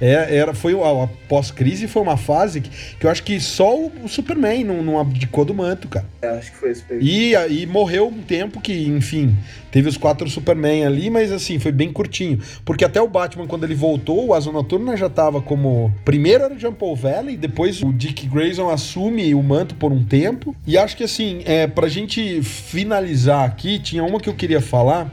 é, 0.00 0.36
era, 0.36 0.52
foi 0.54 0.74
a, 0.74 1.04
a 1.04 1.08
pós-crise 1.28 1.86
foi 1.86 2.02
uma 2.02 2.16
fase 2.16 2.60
que, 2.60 2.70
que, 2.98 3.06
eu 3.06 3.10
acho 3.10 3.22
que 3.22 3.38
só 3.40 3.76
o, 3.76 4.08
Superman 4.08 4.64
não, 4.64 4.82
não, 4.82 4.98
abdicou 4.98 5.44
do 5.44 5.54
manto, 5.54 5.88
cara. 5.88 6.06
É, 6.20 6.28
acho 6.30 6.50
que 6.52 6.58
foi 6.58 6.70
esse 6.70 6.82
período. 6.82 7.06
E, 7.06 7.62
e 7.62 7.66
morreu 7.66 8.08
um 8.08 8.20
tempo 8.20 8.60
que, 8.60 8.88
enfim, 8.88 9.36
teve 9.70 9.88
os 9.88 9.96
quatro 9.96 10.28
Superman 10.28 10.84
ali, 10.84 11.08
mas 11.10 11.30
assim, 11.30 11.58
foi 11.58 11.72
bem 11.72 11.92
curtinho. 11.92 12.40
Porque 12.64 12.84
até 12.84 13.00
o 13.00 13.08
Batman, 13.08 13.46
quando 13.46 13.64
ele 13.64 13.74
voltou, 13.74 14.26
o 14.26 14.34
Asa 14.34 14.50
Noturna 14.50 14.96
já 14.96 15.08
tava 15.08 15.40
como. 15.40 15.92
Primeiro 16.04 16.44
era 16.44 16.54
o 16.54 16.58
Jean 16.58 16.72
Paul 16.72 16.96
Valley, 16.96 17.36
depois 17.36 17.82
o 17.82 17.92
Dick 17.92 18.26
Grayson 18.26 18.68
assume 18.70 19.34
o 19.34 19.42
manto 19.42 19.74
por 19.74 19.92
um 19.92 20.04
tempo. 20.04 20.54
E 20.66 20.76
acho 20.76 20.96
que 20.96 21.04
assim, 21.04 21.42
é, 21.44 21.66
pra 21.66 21.88
gente 21.88 22.42
finalizar 22.42 23.51
aqui, 23.52 23.78
tinha 23.78 24.02
uma 24.02 24.18
que 24.18 24.28
eu 24.28 24.34
queria 24.34 24.60
falar 24.60 25.12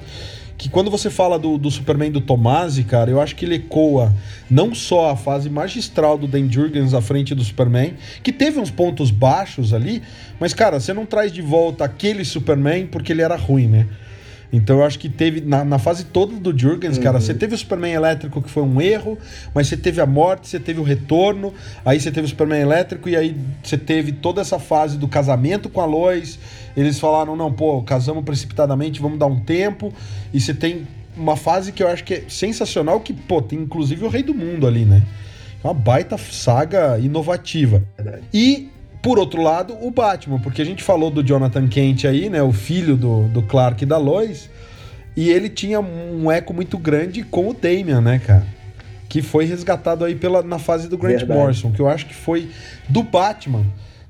que 0.57 0.67
quando 0.67 0.91
você 0.91 1.09
fala 1.09 1.39
do, 1.39 1.57
do 1.57 1.71
Superman 1.71 2.11
do 2.11 2.19
Tomasi, 2.19 2.83
cara, 2.83 3.09
eu 3.09 3.21
acho 3.21 3.33
que 3.33 3.45
ele 3.45 3.55
ecoa 3.55 4.13
não 4.51 4.75
só 4.75 5.11
a 5.11 5.15
fase 5.15 5.49
magistral 5.49 6.17
do 6.17 6.27
Dan 6.27 6.51
Jurgens 6.51 6.93
à 6.93 7.01
frente 7.01 7.33
do 7.33 7.41
Superman, 7.41 7.93
que 8.21 8.33
teve 8.33 8.59
uns 8.59 8.69
pontos 8.69 9.09
baixos 9.09 9.73
ali, 9.73 10.03
mas, 10.37 10.53
cara, 10.53 10.77
você 10.77 10.93
não 10.93 11.05
traz 11.05 11.31
de 11.31 11.41
volta 11.41 11.85
aquele 11.85 12.25
Superman 12.25 12.87
porque 12.87 13.13
ele 13.13 13.21
era 13.21 13.37
ruim, 13.37 13.67
né? 13.67 13.87
Então 14.51 14.79
eu 14.79 14.83
acho 14.83 14.97
que 14.97 15.07
teve, 15.07 15.41
na, 15.41 15.63
na 15.63 15.77
fase 15.77 16.05
toda 16.05 16.35
do 16.35 16.57
Jurgens, 16.57 16.97
uhum. 16.97 17.03
cara, 17.03 17.19
você 17.19 17.33
teve 17.33 17.53
o 17.53 17.57
Superman 17.57 17.93
elétrico 17.93 18.41
que 18.41 18.49
foi 18.49 18.63
um 18.63 18.81
erro, 18.81 19.17
mas 19.53 19.67
você 19.67 19.77
teve 19.77 20.01
a 20.01 20.05
morte, 20.05 20.47
você 20.47 20.59
teve 20.59 20.79
o 20.79 20.83
retorno, 20.83 21.53
aí 21.85 21.99
você 21.99 22.11
teve 22.11 22.25
o 22.25 22.29
Superman 22.29 22.59
elétrico 22.59 23.07
e 23.07 23.15
aí 23.15 23.35
você 23.63 23.77
teve 23.77 24.11
toda 24.11 24.41
essa 24.41 24.57
fase 24.57 24.97
do 24.97 25.07
casamento 25.07 25.69
com 25.69 25.81
a 25.81 25.85
Lois. 25.85 26.39
Eles 26.75 26.99
falaram, 26.99 27.35
não, 27.35 27.51
pô, 27.51 27.81
casamos 27.83 28.23
precipitadamente, 28.23 28.99
vamos 28.99 29.19
dar 29.19 29.27
um 29.27 29.39
tempo. 29.39 29.93
E 30.33 30.39
você 30.39 30.53
tem 30.53 30.87
uma 31.15 31.35
fase 31.35 31.71
que 31.71 31.83
eu 31.83 31.87
acho 31.87 32.03
que 32.03 32.13
é 32.15 32.23
sensacional, 32.27 32.99
que, 33.01 33.13
pô, 33.13 33.41
tem 33.41 33.59
inclusive 33.59 34.03
o 34.03 34.09
Rei 34.09 34.23
do 34.23 34.33
Mundo 34.33 34.65
ali, 34.65 34.85
né? 34.85 35.03
É 35.63 35.67
uma 35.67 35.73
baita 35.73 36.17
saga 36.17 36.97
inovativa. 36.97 37.83
Verdade. 37.97 38.23
E 38.33 38.69
por 39.01 39.17
outro 39.17 39.41
lado, 39.41 39.77
o 39.81 39.89
Batman, 39.91 40.39
porque 40.39 40.61
a 40.61 40.65
gente 40.65 40.83
falou 40.83 41.09
do 41.09 41.23
Jonathan 41.23 41.67
Kent 41.67 42.05
aí, 42.05 42.29
né? 42.29 42.41
O 42.43 42.51
filho 42.51 42.97
do, 42.97 43.27
do 43.29 43.41
Clark 43.41 43.83
e 43.83 43.87
da 43.87 43.97
Lois. 43.97 44.49
E 45.15 45.29
ele 45.29 45.49
tinha 45.49 45.79
um 45.79 46.31
eco 46.31 46.53
muito 46.53 46.77
grande 46.77 47.23
com 47.23 47.49
o 47.49 47.53
Damian, 47.53 48.01
né, 48.01 48.19
cara? 48.19 48.45
Que 49.07 49.21
foi 49.21 49.45
resgatado 49.45 50.05
aí 50.05 50.15
pela, 50.15 50.41
na 50.43 50.59
fase 50.59 50.87
do 50.87 50.97
Grant 50.97 51.19
Verdade. 51.19 51.39
Morrison, 51.39 51.71
que 51.71 51.79
eu 51.79 51.89
acho 51.89 52.05
que 52.05 52.13
foi 52.13 52.49
do 52.87 53.01
Batman. 53.03 53.65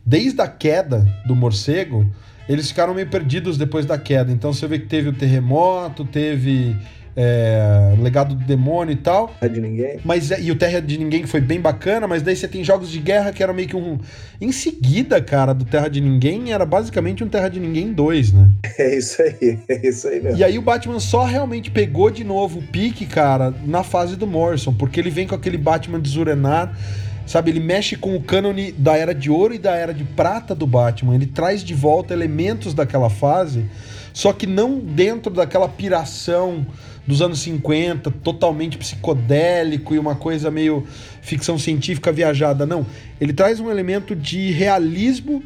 Desde 0.05 0.41
a 0.41 0.47
queda 0.47 1.05
do 1.25 1.35
morcego, 1.35 2.05
eles 2.47 2.69
ficaram 2.69 2.93
meio 2.93 3.07
perdidos 3.07 3.57
depois 3.57 3.85
da 3.85 3.97
queda. 3.97 4.31
Então 4.31 4.51
você 4.51 4.67
vê 4.67 4.79
que 4.79 4.87
teve 4.87 5.09
o 5.09 5.13
terremoto, 5.13 6.03
teve 6.03 6.75
é, 7.21 7.95
Legado 7.99 8.33
do 8.33 8.45
Demônio 8.45 8.93
e 8.93 8.95
tal. 8.95 9.27
Terra 9.41 9.53
de 9.53 9.59
Ninguém. 9.59 9.99
Mas, 10.05 10.31
é, 10.31 10.39
e 10.39 10.51
o 10.51 10.55
Terra 10.55 10.79
de 10.79 10.97
Ninguém 10.97 11.27
foi 11.27 11.41
bem 11.41 11.59
bacana, 11.59 12.07
mas 12.07 12.21
daí 12.21 12.33
você 12.33 12.47
tem 12.47 12.63
jogos 12.63 12.89
de 12.89 12.97
guerra 12.99 13.33
que 13.33 13.43
eram 13.43 13.53
meio 13.53 13.67
que 13.67 13.75
um. 13.75 13.99
Em 14.39 14.53
seguida, 14.53 15.21
cara, 15.21 15.53
do 15.53 15.65
Terra 15.65 15.89
de 15.89 15.99
Ninguém, 15.99 16.53
era 16.53 16.65
basicamente 16.65 17.21
um 17.21 17.27
Terra 17.27 17.49
de 17.49 17.59
Ninguém 17.59 17.91
2, 17.91 18.31
né? 18.31 18.49
É 18.79 18.95
isso 18.95 19.21
aí, 19.21 19.59
é 19.67 19.87
isso 19.87 20.07
aí 20.07 20.21
mesmo. 20.21 20.39
E 20.39 20.43
aí 20.45 20.57
o 20.57 20.61
Batman 20.61 21.01
só 21.01 21.25
realmente 21.25 21.69
pegou 21.69 22.09
de 22.09 22.23
novo 22.23 22.59
o 22.59 22.63
pique, 22.63 23.05
cara, 23.05 23.53
na 23.65 23.83
fase 23.83 24.15
do 24.15 24.25
Morrison, 24.25 24.73
porque 24.73 25.01
ele 25.01 25.09
vem 25.09 25.27
com 25.27 25.35
aquele 25.35 25.57
Batman 25.57 25.99
de 25.99 26.09
Zurenar. 26.09 26.73
Sabe, 27.27 27.51
ele 27.51 27.59
mexe 27.59 27.95
com 27.97 28.15
o 28.15 28.21
cânone 28.21 28.71
da 28.71 28.95
Era 28.95 29.13
de 29.13 29.29
Ouro 29.29 29.53
e 29.53 29.59
da 29.59 29.75
Era 29.75 29.93
de 29.93 30.03
Prata 30.03 30.55
do 30.55 30.65
Batman. 30.65 31.13
Ele 31.13 31.27
traz 31.27 31.63
de 31.63 31.75
volta 31.75 32.13
elementos 32.13 32.73
daquela 32.73 33.09
fase, 33.09 33.65
só 34.13 34.31
que 34.31 34.47
não 34.47 34.79
dentro 34.79 35.31
daquela 35.31 35.67
piração 35.67 36.65
dos 37.09 37.23
anos 37.23 37.39
50, 37.39 38.11
totalmente 38.23 38.77
psicodélico 38.77 39.95
e 39.95 39.99
uma 39.99 40.13
coisa 40.13 40.51
meio 40.51 40.85
ficção 41.23 41.57
científica 41.57 42.11
viajada. 42.11 42.67
Não. 42.67 42.85
Ele 43.19 43.33
traz 43.33 43.59
um 43.59 43.67
elemento 43.67 44.15
de 44.15 44.51
realismo 44.51 45.43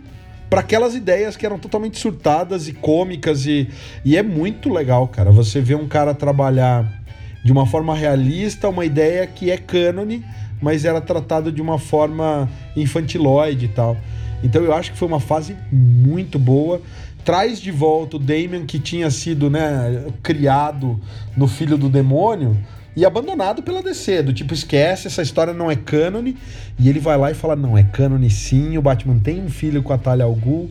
para 0.49 0.59
aquelas 0.59 0.93
ideias 0.93 1.37
que 1.37 1.45
eram 1.45 1.57
totalmente 1.57 1.97
surtadas 1.97 2.67
e 2.67 2.73
cômicas 2.73 3.45
e, 3.45 3.69
e 4.03 4.17
é 4.17 4.21
muito 4.21 4.67
legal, 4.67 5.07
cara. 5.07 5.31
Você 5.31 5.61
vê 5.61 5.73
um 5.73 5.87
cara 5.87 6.13
trabalhar 6.13 7.01
de 7.45 7.53
uma 7.53 7.65
forma 7.65 7.95
realista 7.95 8.67
uma 8.67 8.83
ideia 8.83 9.25
que 9.25 9.49
é 9.49 9.55
cânone, 9.55 10.21
mas 10.61 10.83
era 10.83 10.99
tratado 10.99 11.49
de 11.49 11.61
uma 11.61 11.79
forma 11.79 12.49
infantiloide 12.75 13.67
e 13.67 13.69
tal. 13.69 13.95
Então 14.43 14.61
eu 14.63 14.73
acho 14.73 14.91
que 14.91 14.97
foi 14.97 15.07
uma 15.07 15.19
fase 15.19 15.55
muito 15.71 16.37
boa 16.37 16.81
traz 17.23 17.61
de 17.61 17.71
volta 17.71 18.17
o 18.17 18.19
Damien 18.19 18.65
que 18.65 18.77
tinha 18.77 19.09
sido 19.09 19.49
né, 19.49 20.05
criado 20.21 20.99
no 21.35 21.47
Filho 21.47 21.77
do 21.77 21.89
Demônio 21.89 22.57
e 22.95 23.05
abandonado 23.05 23.63
pela 23.63 23.81
DC, 23.81 24.21
do 24.21 24.33
tipo, 24.33 24.53
esquece, 24.53 25.07
essa 25.07 25.21
história 25.21 25.51
não 25.51 25.71
é 25.71 25.75
cânone, 25.75 26.37
e 26.77 26.87
ele 26.87 26.99
vai 26.99 27.17
lá 27.17 27.31
e 27.31 27.33
fala, 27.33 27.55
não, 27.55 27.75
é 27.75 27.83
cânone 27.83 28.29
sim, 28.29 28.77
o 28.77 28.83
Batman 28.83 29.17
tem 29.17 29.41
um 29.41 29.49
filho 29.49 29.81
com 29.81 29.91
a 29.93 29.97
Talia 29.97 30.25
al 30.25 30.35
Ghul, 30.35 30.69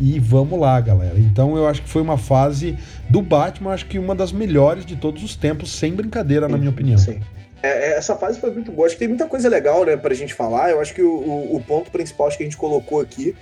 e 0.00 0.20
vamos 0.20 0.58
lá, 0.58 0.80
galera. 0.80 1.18
Então 1.18 1.56
eu 1.56 1.66
acho 1.66 1.82
que 1.82 1.88
foi 1.88 2.00
uma 2.00 2.16
fase 2.16 2.76
do 3.10 3.20
Batman, 3.20 3.72
acho 3.72 3.86
que 3.86 3.98
uma 3.98 4.14
das 4.14 4.30
melhores 4.30 4.86
de 4.86 4.94
todos 4.94 5.24
os 5.24 5.34
tempos, 5.34 5.72
sem 5.72 5.92
brincadeira, 5.92 6.46
sim, 6.46 6.52
na 6.52 6.58
minha 6.58 6.70
opinião. 6.70 6.98
Sim. 6.98 7.18
É, 7.64 7.92
é, 7.92 7.96
essa 7.96 8.14
fase 8.14 8.38
foi 8.38 8.50
muito 8.50 8.70
boa. 8.70 8.86
Acho 8.86 8.94
que 8.94 8.98
tem 8.98 9.08
muita 9.08 9.26
coisa 9.26 9.48
legal, 9.48 9.86
né, 9.86 9.96
pra 9.96 10.14
gente 10.14 10.34
falar. 10.34 10.70
Eu 10.70 10.80
acho 10.80 10.92
que 10.92 11.02
o, 11.02 11.56
o, 11.56 11.62
ponto 11.66 11.90
principal 11.90 12.26
acho 12.26 12.36
que 12.36 12.42
a 12.42 12.46
gente 12.46 12.58
colocou 12.58 13.00
aqui 13.00 13.34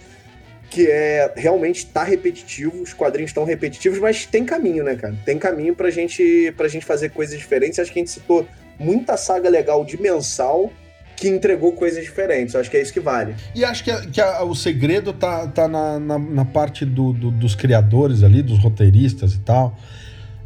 que 0.70 0.86
é 0.86 1.30
realmente 1.36 1.84
tá 1.84 2.02
repetitivo, 2.02 2.80
os 2.80 2.94
quadrinhos 2.94 3.28
estão 3.28 3.44
repetitivos, 3.44 3.98
mas 3.98 4.24
tem 4.24 4.42
caminho, 4.42 4.82
né, 4.82 4.96
cara? 4.96 5.14
Tem 5.22 5.38
caminho 5.38 5.76
pra 5.76 5.90
gente, 5.90 6.50
pra 6.56 6.66
gente 6.66 6.86
fazer 6.86 7.10
coisas 7.10 7.38
diferentes. 7.38 7.78
Acho 7.78 7.92
que 7.92 7.98
a 7.98 8.00
gente 8.00 8.10
citou 8.10 8.46
muita 8.78 9.18
saga 9.18 9.50
legal 9.50 9.84
de 9.84 10.00
mensal 10.00 10.72
que 11.14 11.28
entregou 11.28 11.72
coisas 11.72 12.02
diferentes. 12.02 12.56
Acho 12.56 12.70
que 12.70 12.76
é 12.78 12.80
isso 12.82 12.92
que 12.92 13.00
vale. 13.00 13.34
E 13.54 13.64
acho 13.64 13.84
que, 13.84 13.90
a, 13.90 14.00
que 14.06 14.20
a, 14.20 14.42
o 14.44 14.54
segredo 14.54 15.12
tá, 15.12 15.46
tá 15.46 15.68
na, 15.68 15.98
na, 15.98 16.18
na 16.18 16.44
parte 16.44 16.86
do, 16.86 17.12
do, 17.12 17.30
dos 17.30 17.54
criadores 17.54 18.22
ali, 18.22 18.40
dos 18.42 18.58
roteiristas 18.58 19.34
e 19.34 19.40
tal, 19.40 19.76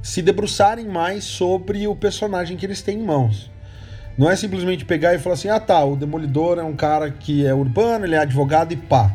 se 0.03 0.23
debruçarem 0.23 0.87
mais 0.87 1.23
sobre 1.23 1.87
o 1.87 1.95
personagem 1.95 2.57
que 2.57 2.67
eles 2.67 2.83
têm 2.83 2.99
em 2.99 3.05
mãos. 3.05 3.55
Não 4.17 4.31
é 4.31 4.37
simplesmente 4.37 4.85
pegar 4.85 5.15
e 5.15 5.19
falar 5.19 5.35
assim: 5.35 5.49
ah 5.49 5.61
tá, 5.61 5.85
o 5.85 5.97
Demolidor 5.97 6.59
é 6.59 6.63
um 6.63 6.75
cara 6.75 7.11
que 7.11 7.47
é 7.47 7.55
urbano, 7.55 8.05
ele 8.05 8.15
é 8.15 8.19
advogado 8.19 8.73
e 8.73 8.77
pá. 8.77 9.13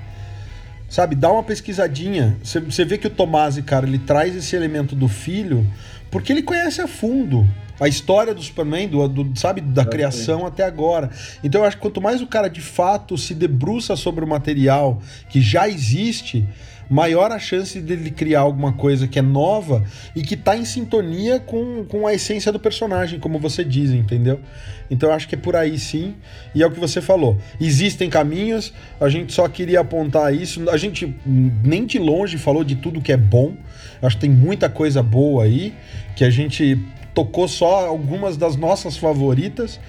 Sabe, 0.90 1.16
dá 1.16 1.32
uma 1.32 1.44
pesquisadinha. 1.44 2.38
Você 2.44 2.84
vê 2.84 2.98
que 2.98 3.08
o 3.08 3.10
Tomasi, 3.10 3.62
cara, 3.62 3.88
ele 3.88 3.98
traz 3.98 4.36
esse 4.36 4.56
elemento 4.56 4.94
do 4.94 5.08
filho 5.08 5.66
porque 6.12 6.34
ele 6.34 6.44
conhece 6.44 6.82
a 6.82 6.88
fundo 6.88 7.48
a 7.82 7.88
história 7.88 8.32
do 8.36 8.44
Superman, 8.44 8.88
do, 8.88 9.08
do 9.08 9.40
sabe, 9.40 9.60
da 9.60 9.84
criação 9.84 10.46
até 10.46 10.64
agora. 10.64 11.10
Então 11.44 11.62
eu 11.62 11.68
acho 11.68 11.78
que 11.78 11.82
quanto 11.82 12.00
mais 12.00 12.22
o 12.22 12.28
cara 12.28 12.48
de 12.48 12.62
fato 12.62 13.18
se 13.18 13.34
debruça 13.34 13.96
sobre 13.96 14.24
o 14.24 14.28
material 14.28 15.02
que 15.30 15.42
já 15.42 15.68
existe, 15.68 16.48
maior 16.91 17.32
a 17.32 17.39
chance 17.39 17.80
dele 17.80 18.12
criar 18.12 18.41
alguma 18.41 18.73
coisa 18.73 19.08
que 19.08 19.17
é 19.17 19.21
nova 19.21 19.82
e 20.13 20.21
que 20.21 20.36
tá 20.36 20.58
em 20.58 20.65
sintonia 20.65 21.39
com, 21.39 21.86
com 21.86 22.06
a 22.06 22.13
essência 22.13 22.51
do 22.51 22.60
personagem, 22.60 23.17
como 23.17 23.39
você 23.39 23.63
diz, 23.63 23.91
entendeu? 23.91 24.41
Então 24.89 25.08
eu 25.08 25.15
acho 25.15 25.25
que 25.25 25.36
é 25.36 25.38
por 25.38 25.56
aí 25.56 25.80
sim, 25.80 26.15
e 26.54 26.62
é 26.62 26.67
o 26.67 26.69
que 26.69 26.82
você 26.82 27.01
falou. 27.01 27.38
Existem 27.62 28.10
caminhos, 28.10 28.73
a 28.99 29.08
gente 29.08 29.32
só 29.32 29.47
queria 29.47 29.80
apontar 29.80 30.36
isso, 30.36 30.69
a 30.69 30.75
gente 30.75 31.15
nem 31.25 31.86
de 31.86 31.97
longe 31.97 32.38
falou 32.38 32.62
de 32.62 32.75
tudo 32.75 32.99
que 32.99 33.13
é 33.13 33.17
bom, 33.17 33.56
acho 34.01 34.17
que 34.17 34.23
tem 34.23 34.30
muita 34.30 34.67
coisa 34.67 35.01
boa 35.01 35.45
aí, 35.45 35.73
que 36.13 36.25
a 36.25 36.30
gente 36.30 36.77
tocou 37.13 37.47
só 37.47 37.88
algumas 37.88 38.36
das 38.36 38.58
nossas 38.58 38.97
favoritas, 38.97 39.80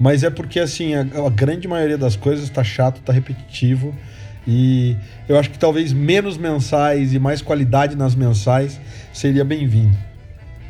mas 0.00 0.22
é 0.22 0.30
porque 0.30 0.58
assim, 0.58 0.94
a, 0.94 1.00
a 1.00 1.28
grande 1.28 1.68
maioria 1.68 1.98
das 1.98 2.16
coisas 2.16 2.48
tá 2.48 2.64
chato, 2.64 3.02
tá 3.02 3.12
repetitivo. 3.12 3.94
E 4.46 4.96
eu 5.28 5.38
acho 5.38 5.50
que 5.50 5.58
talvez 5.58 5.92
menos 5.92 6.36
mensais 6.36 7.12
e 7.12 7.18
mais 7.18 7.42
qualidade 7.42 7.96
nas 7.96 8.14
mensais 8.14 8.78
seria 9.12 9.44
bem-vindo. 9.44 9.96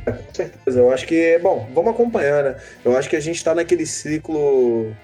Com 0.05 0.35
certeza, 0.35 0.79
eu 0.79 0.91
acho 0.93 1.07
que, 1.07 1.39
bom, 1.41 1.69
vamos 1.75 1.91
acompanhar, 1.91 2.43
né? 2.43 2.57
Eu 2.85 2.97
acho 2.97 3.11
que 3.11 3.17
a 3.17 3.21
gente 3.21 3.37
está 3.37 3.55
naquele 3.55 3.85
ciclo, 3.85 4.95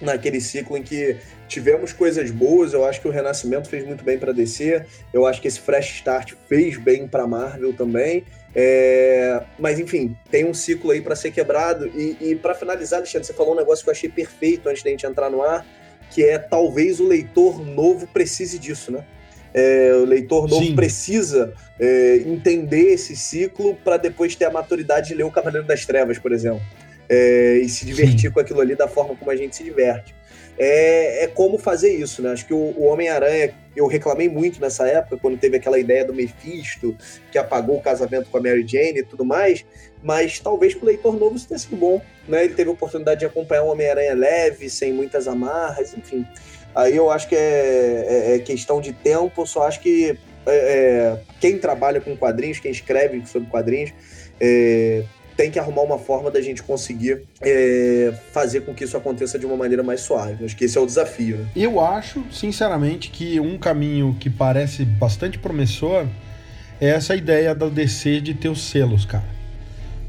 naquele 0.00 0.40
ciclo 0.40 0.76
em 0.76 0.82
que 0.82 1.16
tivemos 1.48 1.92
coisas 1.92 2.30
boas. 2.30 2.74
Eu 2.74 2.84
acho 2.84 3.00
que 3.00 3.08
o 3.08 3.10
Renascimento 3.10 3.68
fez 3.68 3.84
muito 3.84 4.04
bem 4.04 4.18
para 4.18 4.32
DC. 4.32 4.84
Eu 5.12 5.26
acho 5.26 5.40
que 5.40 5.48
esse 5.48 5.58
Fresh 5.58 5.96
Start 5.96 6.34
fez 6.48 6.76
bem 6.76 7.08
para 7.08 7.26
Marvel 7.26 7.72
também. 7.72 8.24
É, 8.54 9.42
mas 9.58 9.80
enfim, 9.80 10.16
tem 10.30 10.44
um 10.44 10.54
ciclo 10.54 10.90
aí 10.90 11.00
para 11.00 11.16
ser 11.16 11.30
quebrado. 11.30 11.86
E, 11.88 12.16
e 12.20 12.36
para 12.36 12.54
finalizar, 12.54 12.98
Alexandre, 12.98 13.26
você 13.26 13.32
falou 13.32 13.54
um 13.54 13.56
negócio 13.56 13.82
que 13.82 13.90
eu 13.90 13.92
achei 13.92 14.10
perfeito 14.10 14.68
antes 14.68 14.82
da 14.82 14.90
gente 14.90 15.06
entrar 15.06 15.30
no 15.30 15.42
ar 15.42 15.66
que 16.10 16.24
é 16.24 16.38
talvez 16.38 17.00
o 17.00 17.06
leitor 17.06 17.64
novo 17.64 18.06
precise 18.06 18.58
disso, 18.58 18.90
né? 18.90 19.04
É, 19.52 19.92
o 19.94 20.04
leitor 20.04 20.48
novo 20.48 20.64
Sim. 20.64 20.74
precisa 20.74 21.54
é, 21.78 22.22
entender 22.26 22.92
esse 22.92 23.16
ciclo 23.16 23.74
para 23.76 23.96
depois 23.96 24.34
ter 24.34 24.44
a 24.44 24.50
maturidade 24.50 25.08
de 25.08 25.14
ler 25.14 25.24
o 25.24 25.30
Cavaleiro 25.30 25.66
das 25.66 25.86
Trevas, 25.86 26.18
por 26.18 26.32
exemplo. 26.32 26.60
É, 27.08 27.58
e 27.62 27.68
se 27.68 27.86
divertir 27.86 28.28
Sim. 28.28 28.30
com 28.30 28.40
aquilo 28.40 28.60
ali 28.60 28.74
da 28.74 28.88
forma 28.88 29.14
como 29.14 29.30
a 29.30 29.36
gente 29.36 29.54
se 29.54 29.62
diverte. 29.62 30.14
É, 30.58 31.24
é 31.24 31.26
como 31.26 31.58
fazer 31.58 31.90
isso, 31.90 32.22
né? 32.22 32.32
Acho 32.32 32.46
que 32.46 32.54
o, 32.54 32.74
o 32.76 32.84
Homem-Aranha, 32.84 33.54
eu 33.74 33.86
reclamei 33.86 34.28
muito 34.28 34.60
nessa 34.60 34.88
época, 34.88 35.18
quando 35.18 35.38
teve 35.38 35.56
aquela 35.58 35.78
ideia 35.78 36.04
do 36.04 36.14
Mephisto, 36.14 36.96
que 37.30 37.36
apagou 37.36 37.76
o 37.76 37.82
casamento 37.82 38.30
com 38.30 38.38
a 38.38 38.40
Mary 38.40 38.66
Jane 38.66 39.00
e 39.00 39.02
tudo 39.02 39.24
mais, 39.24 39.64
mas 40.02 40.38
talvez 40.40 40.74
para 40.74 40.84
o 40.84 40.86
leitor 40.86 41.18
novo 41.18 41.36
isso 41.36 41.48
tenha 41.48 41.58
sido 41.58 41.76
bom. 41.76 42.00
Né? 42.26 42.44
Ele 42.44 42.54
teve 42.54 42.70
a 42.70 42.72
oportunidade 42.72 43.20
de 43.20 43.26
acompanhar 43.26 43.64
um 43.64 43.68
Homem-Aranha 43.68 44.14
leve, 44.14 44.70
sem 44.70 44.92
muitas 44.92 45.28
amarras, 45.28 45.94
enfim. 45.94 46.26
Aí 46.74 46.96
eu 46.96 47.10
acho 47.10 47.28
que 47.28 47.34
é, 47.34 48.06
é, 48.08 48.34
é 48.36 48.38
questão 48.38 48.80
de 48.80 48.92
tempo, 48.92 49.46
só 49.46 49.62
acho 49.62 49.80
que 49.80 50.18
é, 50.46 50.54
é 50.54 51.20
quem 51.40 51.58
trabalha 51.58 52.00
com 52.00 52.16
quadrinhos, 52.16 52.60
quem 52.60 52.70
escreve 52.70 53.24
sobre 53.26 53.48
quadrinhos, 53.48 53.92
é, 54.40 55.04
tem 55.36 55.50
que 55.50 55.58
arrumar 55.58 55.82
uma 55.82 55.98
forma 55.98 56.30
da 56.30 56.40
gente 56.40 56.62
conseguir 56.62 57.22
é, 57.42 58.14
fazer 58.32 58.62
com 58.62 58.72
que 58.74 58.84
isso 58.84 58.96
aconteça 58.96 59.38
de 59.38 59.44
uma 59.44 59.56
maneira 59.56 59.82
mais 59.82 60.00
suave. 60.00 60.44
Acho 60.44 60.56
que 60.56 60.64
esse 60.64 60.78
é 60.78 60.80
o 60.80 60.86
desafio. 60.86 61.36
Né? 61.36 61.46
Eu 61.54 61.78
acho, 61.80 62.24
sinceramente, 62.32 63.10
que 63.10 63.38
um 63.38 63.58
caminho 63.58 64.16
que 64.18 64.30
parece 64.30 64.84
bastante 64.84 65.38
promissor 65.38 66.06
é 66.80 66.88
essa 66.88 67.14
ideia 67.14 67.54
da 67.54 67.68
DC 67.68 68.20
de 68.20 68.34
ter 68.34 68.48
os 68.48 68.62
selos, 68.62 69.04
cara. 69.04 69.24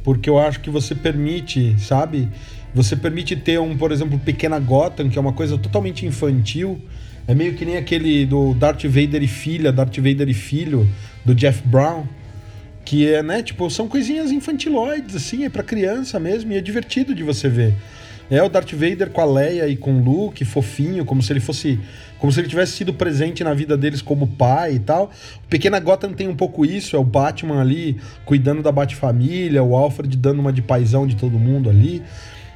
porque 0.03 0.29
eu 0.29 0.39
acho 0.39 0.61
que 0.61 0.69
você 0.69 0.95
permite, 0.95 1.75
sabe? 1.79 2.29
Você 2.73 2.95
permite 2.95 3.35
ter 3.35 3.59
um, 3.59 3.75
por 3.77 3.91
exemplo, 3.91 4.17
Pequena 4.19 4.59
Gotham, 4.59 5.09
que 5.09 5.17
é 5.17 5.21
uma 5.21 5.33
coisa 5.33 5.57
totalmente 5.57 6.05
infantil. 6.05 6.79
É 7.27 7.35
meio 7.35 7.55
que 7.55 7.65
nem 7.65 7.75
aquele 7.75 8.25
do 8.25 8.53
Darth 8.53 8.83
Vader 8.85 9.21
e 9.21 9.27
filha, 9.27 9.71
Darth 9.71 9.97
Vader 9.97 10.29
e 10.29 10.33
filho, 10.33 10.87
do 11.25 11.35
Jeff 11.35 11.61
Brown. 11.67 12.05
Que 12.87 13.05
é, 13.13 13.21
né, 13.21 13.43
tipo, 13.43 13.69
são 13.69 13.85
coisinhas 13.85 14.31
infantiloides, 14.31 15.13
assim, 15.13 15.43
é 15.43 15.49
pra 15.49 15.61
criança 15.61 16.17
mesmo, 16.21 16.53
e 16.53 16.55
é 16.55 16.61
divertido 16.61 17.13
de 17.13 17.21
você 17.21 17.49
ver. 17.49 17.73
É 18.31 18.41
o 18.41 18.47
Darth 18.47 18.71
Vader 18.71 19.09
com 19.09 19.19
a 19.19 19.25
Leia 19.25 19.67
e 19.67 19.75
com 19.75 19.99
o 19.99 20.01
Luke, 20.01 20.45
fofinho, 20.45 21.03
como 21.03 21.21
se 21.21 21.33
ele 21.33 21.41
fosse. 21.41 21.77
Como 22.17 22.31
se 22.31 22.39
ele 22.39 22.47
tivesse 22.47 22.77
sido 22.77 22.93
presente 22.93 23.43
na 23.43 23.53
vida 23.53 23.75
deles 23.75 24.01
como 24.01 24.25
pai 24.25 24.75
e 24.75 24.79
tal. 24.79 25.11
O 25.43 25.47
Pequena 25.49 25.81
Gotham 25.81 26.13
tem 26.13 26.29
um 26.29 26.35
pouco 26.35 26.65
isso, 26.65 26.95
é 26.95 26.99
o 26.99 27.03
Batman 27.03 27.59
ali 27.59 27.97
cuidando 28.23 28.63
da 28.63 28.71
Bat-família, 28.71 29.61
o 29.61 29.75
Alfred 29.75 30.15
dando 30.15 30.39
uma 30.39 30.53
de 30.53 30.61
paizão 30.61 31.05
de 31.05 31.17
todo 31.17 31.37
mundo 31.37 31.69
ali. 31.69 32.01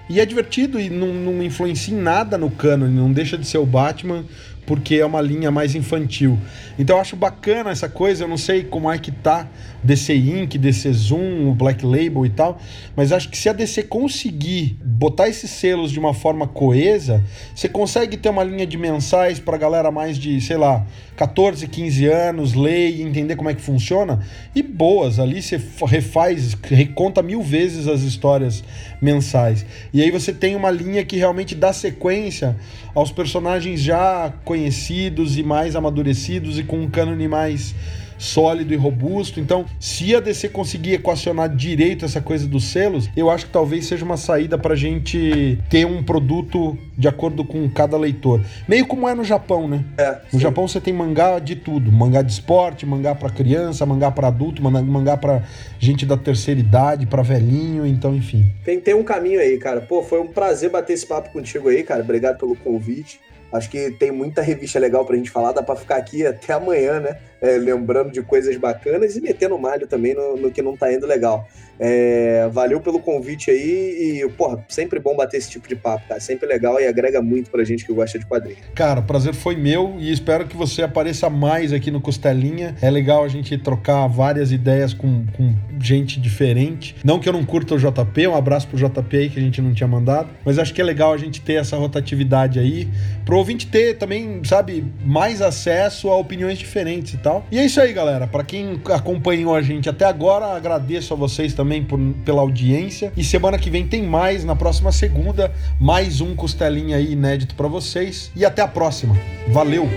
E 0.10 0.22
é 0.22 0.26
divertido 0.26 0.80
e 0.80 0.90
não, 0.90 1.14
não 1.14 1.44
influencia 1.44 1.94
em 1.94 1.98
nada 1.98 2.38
no 2.38 2.50
canon, 2.50 2.88
não 2.88 3.12
deixa 3.12 3.38
de 3.38 3.46
ser 3.46 3.58
o 3.58 3.66
Batman 3.66 4.24
porque 4.66 4.96
é 4.96 5.06
uma 5.06 5.22
linha 5.22 5.52
mais 5.52 5.76
infantil. 5.76 6.38
Então 6.78 6.96
eu 6.96 7.02
acho 7.02 7.16
bacana 7.16 7.72
essa 7.72 7.90
coisa, 7.90 8.24
eu 8.24 8.28
não 8.28 8.38
sei 8.38 8.64
como 8.64 8.92
é 8.92 8.98
que 8.98 9.12
tá 9.12 9.48
DC 9.84 10.16
Inc, 10.16 10.58
DC 10.58 10.94
Zoom, 10.94 11.50
o 11.50 11.56
Black 11.56 11.86
Label 11.86 12.26
e 12.26 12.30
tal, 12.30 12.60
mas 12.96 13.12
acho 13.12 13.30
que 13.30 13.38
se 13.38 13.50
a 13.50 13.54
DC 13.54 13.84
conseguir 13.84 14.78
botar 14.84 15.28
esses 15.28 15.50
selos 15.50 15.92
de 15.92 16.00
uma 16.00 16.14
forma 16.14 16.48
coesa, 16.48 17.24
você 17.54 17.68
consegue 17.68 18.18
ter 18.18 18.30
uma 18.30 18.44
linha 18.44 18.66
de 18.66 18.78
mensais 18.78 19.40
para 19.40 19.58
galera 19.58 19.92
mais 19.92 20.18
de, 20.18 20.40
sei 20.42 20.58
lá, 20.58 20.86
14, 21.16 21.68
15 21.68 22.06
anos, 22.06 22.54
ler 22.54 22.90
e 22.90 23.02
entender 23.02 23.36
como 23.36 23.50
é 23.50 23.54
que 23.54 23.62
funciona, 23.62 24.20
e 24.56 24.62
boas, 24.62 25.20
ali 25.20 25.42
você 25.42 25.60
refaz, 25.86 26.56
reconta 26.64 27.22
mil 27.22 27.42
vezes 27.42 27.88
as 27.88 28.02
histórias 28.02 28.64
mensais. 29.02 29.66
E 29.92 30.02
aí 30.02 30.12
você 30.12 30.32
tem 30.32 30.56
uma 30.56 30.70
linha 30.70 31.04
que 31.04 31.18
realmente 31.18 31.56
dá 31.56 31.74
sequência 31.74 32.56
aos 32.94 33.12
personagens 33.12 33.82
já 33.82 34.32
conhecidos 34.46 35.38
e 35.38 35.44
mais 35.44 35.76
amadurecidos 35.76 36.60
e 36.60 36.64
com 36.64 36.80
um 36.80 36.90
cânone 36.90 37.28
mais 37.28 37.74
sólido 38.22 38.74
e 38.74 38.78
robusto. 38.78 39.40
Então, 39.40 39.66
se 39.80 40.16
a 40.16 40.20
DC 40.20 40.50
conseguir 40.50 40.94
equacionar 40.94 41.54
direito 41.54 42.06
essa 42.06 42.22
coisa 42.22 42.48
dos 42.48 42.66
selos, 42.66 43.10
eu 43.18 43.30
acho 43.30 43.48
que 43.48 43.52
talvez 43.52 43.88
seja 43.88 44.06
uma 44.06 44.18
saída 44.18 44.58
para 44.58 44.74
a 44.74 44.78
gente 44.78 45.58
ter 45.70 45.86
um 45.86 46.04
produto 46.04 46.78
de 46.98 47.08
acordo 47.08 47.44
com 47.44 47.68
cada 47.70 47.98
leitor. 47.98 48.42
Meio 48.68 48.86
como 48.86 49.10
é 49.10 49.16
no 49.16 49.24
Japão, 49.24 49.68
né? 49.68 49.84
É, 49.98 50.20
no 50.32 50.40
Japão 50.40 50.68
você 50.68 50.80
tem 50.80 50.94
mangá 50.94 51.40
de 51.40 51.56
tudo: 51.56 51.92
mangá 51.92 52.22
de 52.22 52.32
esporte, 52.32 52.86
mangá 52.86 53.16
para 53.16 53.30
criança, 53.30 53.86
mangá 53.86 54.12
para 54.12 54.28
adulto, 54.28 54.62
mangá 54.62 55.18
para 55.18 55.44
gente 55.80 56.06
da 56.06 56.16
terceira 56.16 56.60
idade, 56.60 57.08
para 57.08 57.24
velhinho, 57.24 57.86
então, 57.88 58.16
enfim. 58.16 58.52
Tem, 58.64 58.80
tem 58.80 58.94
um 58.94 59.04
caminho 59.04 59.40
aí, 59.40 59.58
cara. 59.58 59.82
Pô, 59.82 60.04
foi 60.04 60.20
um 60.20 60.28
prazer 60.28 60.70
bater 60.70 60.94
esse 60.94 61.06
papo 61.06 61.32
contigo 61.32 61.70
aí, 61.70 61.84
cara. 61.84 62.04
Obrigado 62.04 62.38
pelo 62.38 62.56
convite. 62.56 63.20
Acho 63.52 63.70
que 63.70 63.92
tem 63.92 64.12
muita 64.12 64.42
revista 64.42 64.80
legal 64.80 65.06
pra 65.06 65.18
gente 65.18 65.30
falar, 65.30 65.52
dá 65.52 65.62
pra 65.62 65.76
ficar 65.76 65.98
aqui 65.98 66.26
até 66.26 66.54
amanhã, 66.54 67.02
né? 67.02 67.18
É, 67.42 67.58
lembrando 67.58 68.12
de 68.12 68.22
coisas 68.22 68.56
bacanas 68.56 69.16
e 69.16 69.22
metendo 69.22 69.58
malho 69.58 69.88
também 69.88 70.14
no, 70.14 70.38
no 70.38 70.52
que 70.52 70.62
não 70.62 70.78
tá 70.78 70.94
indo 70.94 71.08
legal. 71.08 71.48
É, 71.84 72.48
valeu 72.54 72.80
pelo 72.80 73.00
convite 73.00 73.50
aí 73.50 74.22
e, 74.22 74.30
porra, 74.38 74.64
sempre 74.70 75.00
bom 75.00 75.16
bater 75.16 75.38
esse 75.38 75.50
tipo 75.50 75.68
de 75.68 75.76
papo, 75.76 76.08
cara. 76.08 76.20
Sempre 76.20 76.48
legal 76.48 76.80
e 76.80 76.86
agrega 76.86 77.24
muito 77.24 77.50
pra 77.50 77.64
gente 77.64 77.84
que 77.84 77.92
gosta 77.92 78.20
de 78.20 78.26
quadrinhos. 78.28 78.62
Cara, 78.76 79.00
o 79.00 79.04
prazer 79.04 79.34
foi 79.34 79.56
meu 79.56 79.96
e 79.98 80.12
espero 80.12 80.46
que 80.46 80.56
você 80.56 80.84
apareça 80.84 81.28
mais 81.28 81.74
aqui 81.74 81.90
no 81.90 82.00
Costelinha. 82.00 82.76
É 82.84 82.90
legal 82.92 83.24
a 83.24 83.28
gente 83.28 83.58
trocar 83.58 84.06
várias 84.06 84.52
ideias 84.52 84.94
com, 84.94 85.26
com 85.36 85.56
gente 85.80 86.20
diferente. 86.20 86.96
Não 87.04 87.20
que 87.20 87.28
eu 87.28 87.34
não 87.34 87.44
curta 87.44 87.74
o 87.74 87.80
JP, 87.80 88.28
um 88.28 88.36
abraço 88.36 88.68
pro 88.68 88.78
JP 88.78 89.18
aí 89.18 89.30
que 89.30 89.40
a 89.40 89.42
gente 89.42 89.60
não 89.60 89.74
tinha 89.74 89.88
mandado, 89.88 90.30
mas 90.46 90.60
acho 90.60 90.74
que 90.76 90.82
é 90.82 90.84
legal 90.84 91.14
a 91.14 91.18
gente 91.18 91.42
ter 91.42 91.54
essa 91.54 91.76
rotatividade 91.76 92.60
aí, 92.60 92.88
pro 93.26 93.38
ouvinte 93.38 93.66
ter 93.66 93.98
também, 93.98 94.44
sabe, 94.44 94.86
mais 95.04 95.42
acesso 95.42 96.10
a 96.10 96.16
opiniões 96.16 96.60
diferentes 96.60 97.16
e 97.16 97.18
tal. 97.18 97.31
E 97.52 97.58
é 97.58 97.66
isso 97.66 97.82
aí, 97.82 97.92
galera. 97.92 98.28
Para 98.28 98.44
quem 98.44 98.80
acompanhou 98.94 99.56
a 99.56 99.62
gente 99.62 99.90
até 99.90 100.06
agora, 100.06 100.56
agradeço 100.56 101.14
a 101.14 101.18
vocês 101.18 101.54
também 101.54 101.72
também 101.72 101.84
por, 101.84 102.00
pela 102.26 102.42
audiência. 102.42 103.14
E 103.16 103.24
semana 103.24 103.58
que 103.58 103.70
vem 103.70 103.88
tem 103.88 104.04
mais, 104.04 104.44
na 104.44 104.56
próxima 104.56 104.92
segunda, 104.92 105.52
mais 105.80 106.20
um 106.20 106.36
costelinha 106.36 106.98
aí 106.98 107.14
inédito 107.14 107.56
para 107.56 107.68
vocês. 107.68 108.32
E 108.36 108.44
até 108.44 108.62
a 108.62 108.68
próxima. 108.68 109.16
Valeu! 109.50 109.88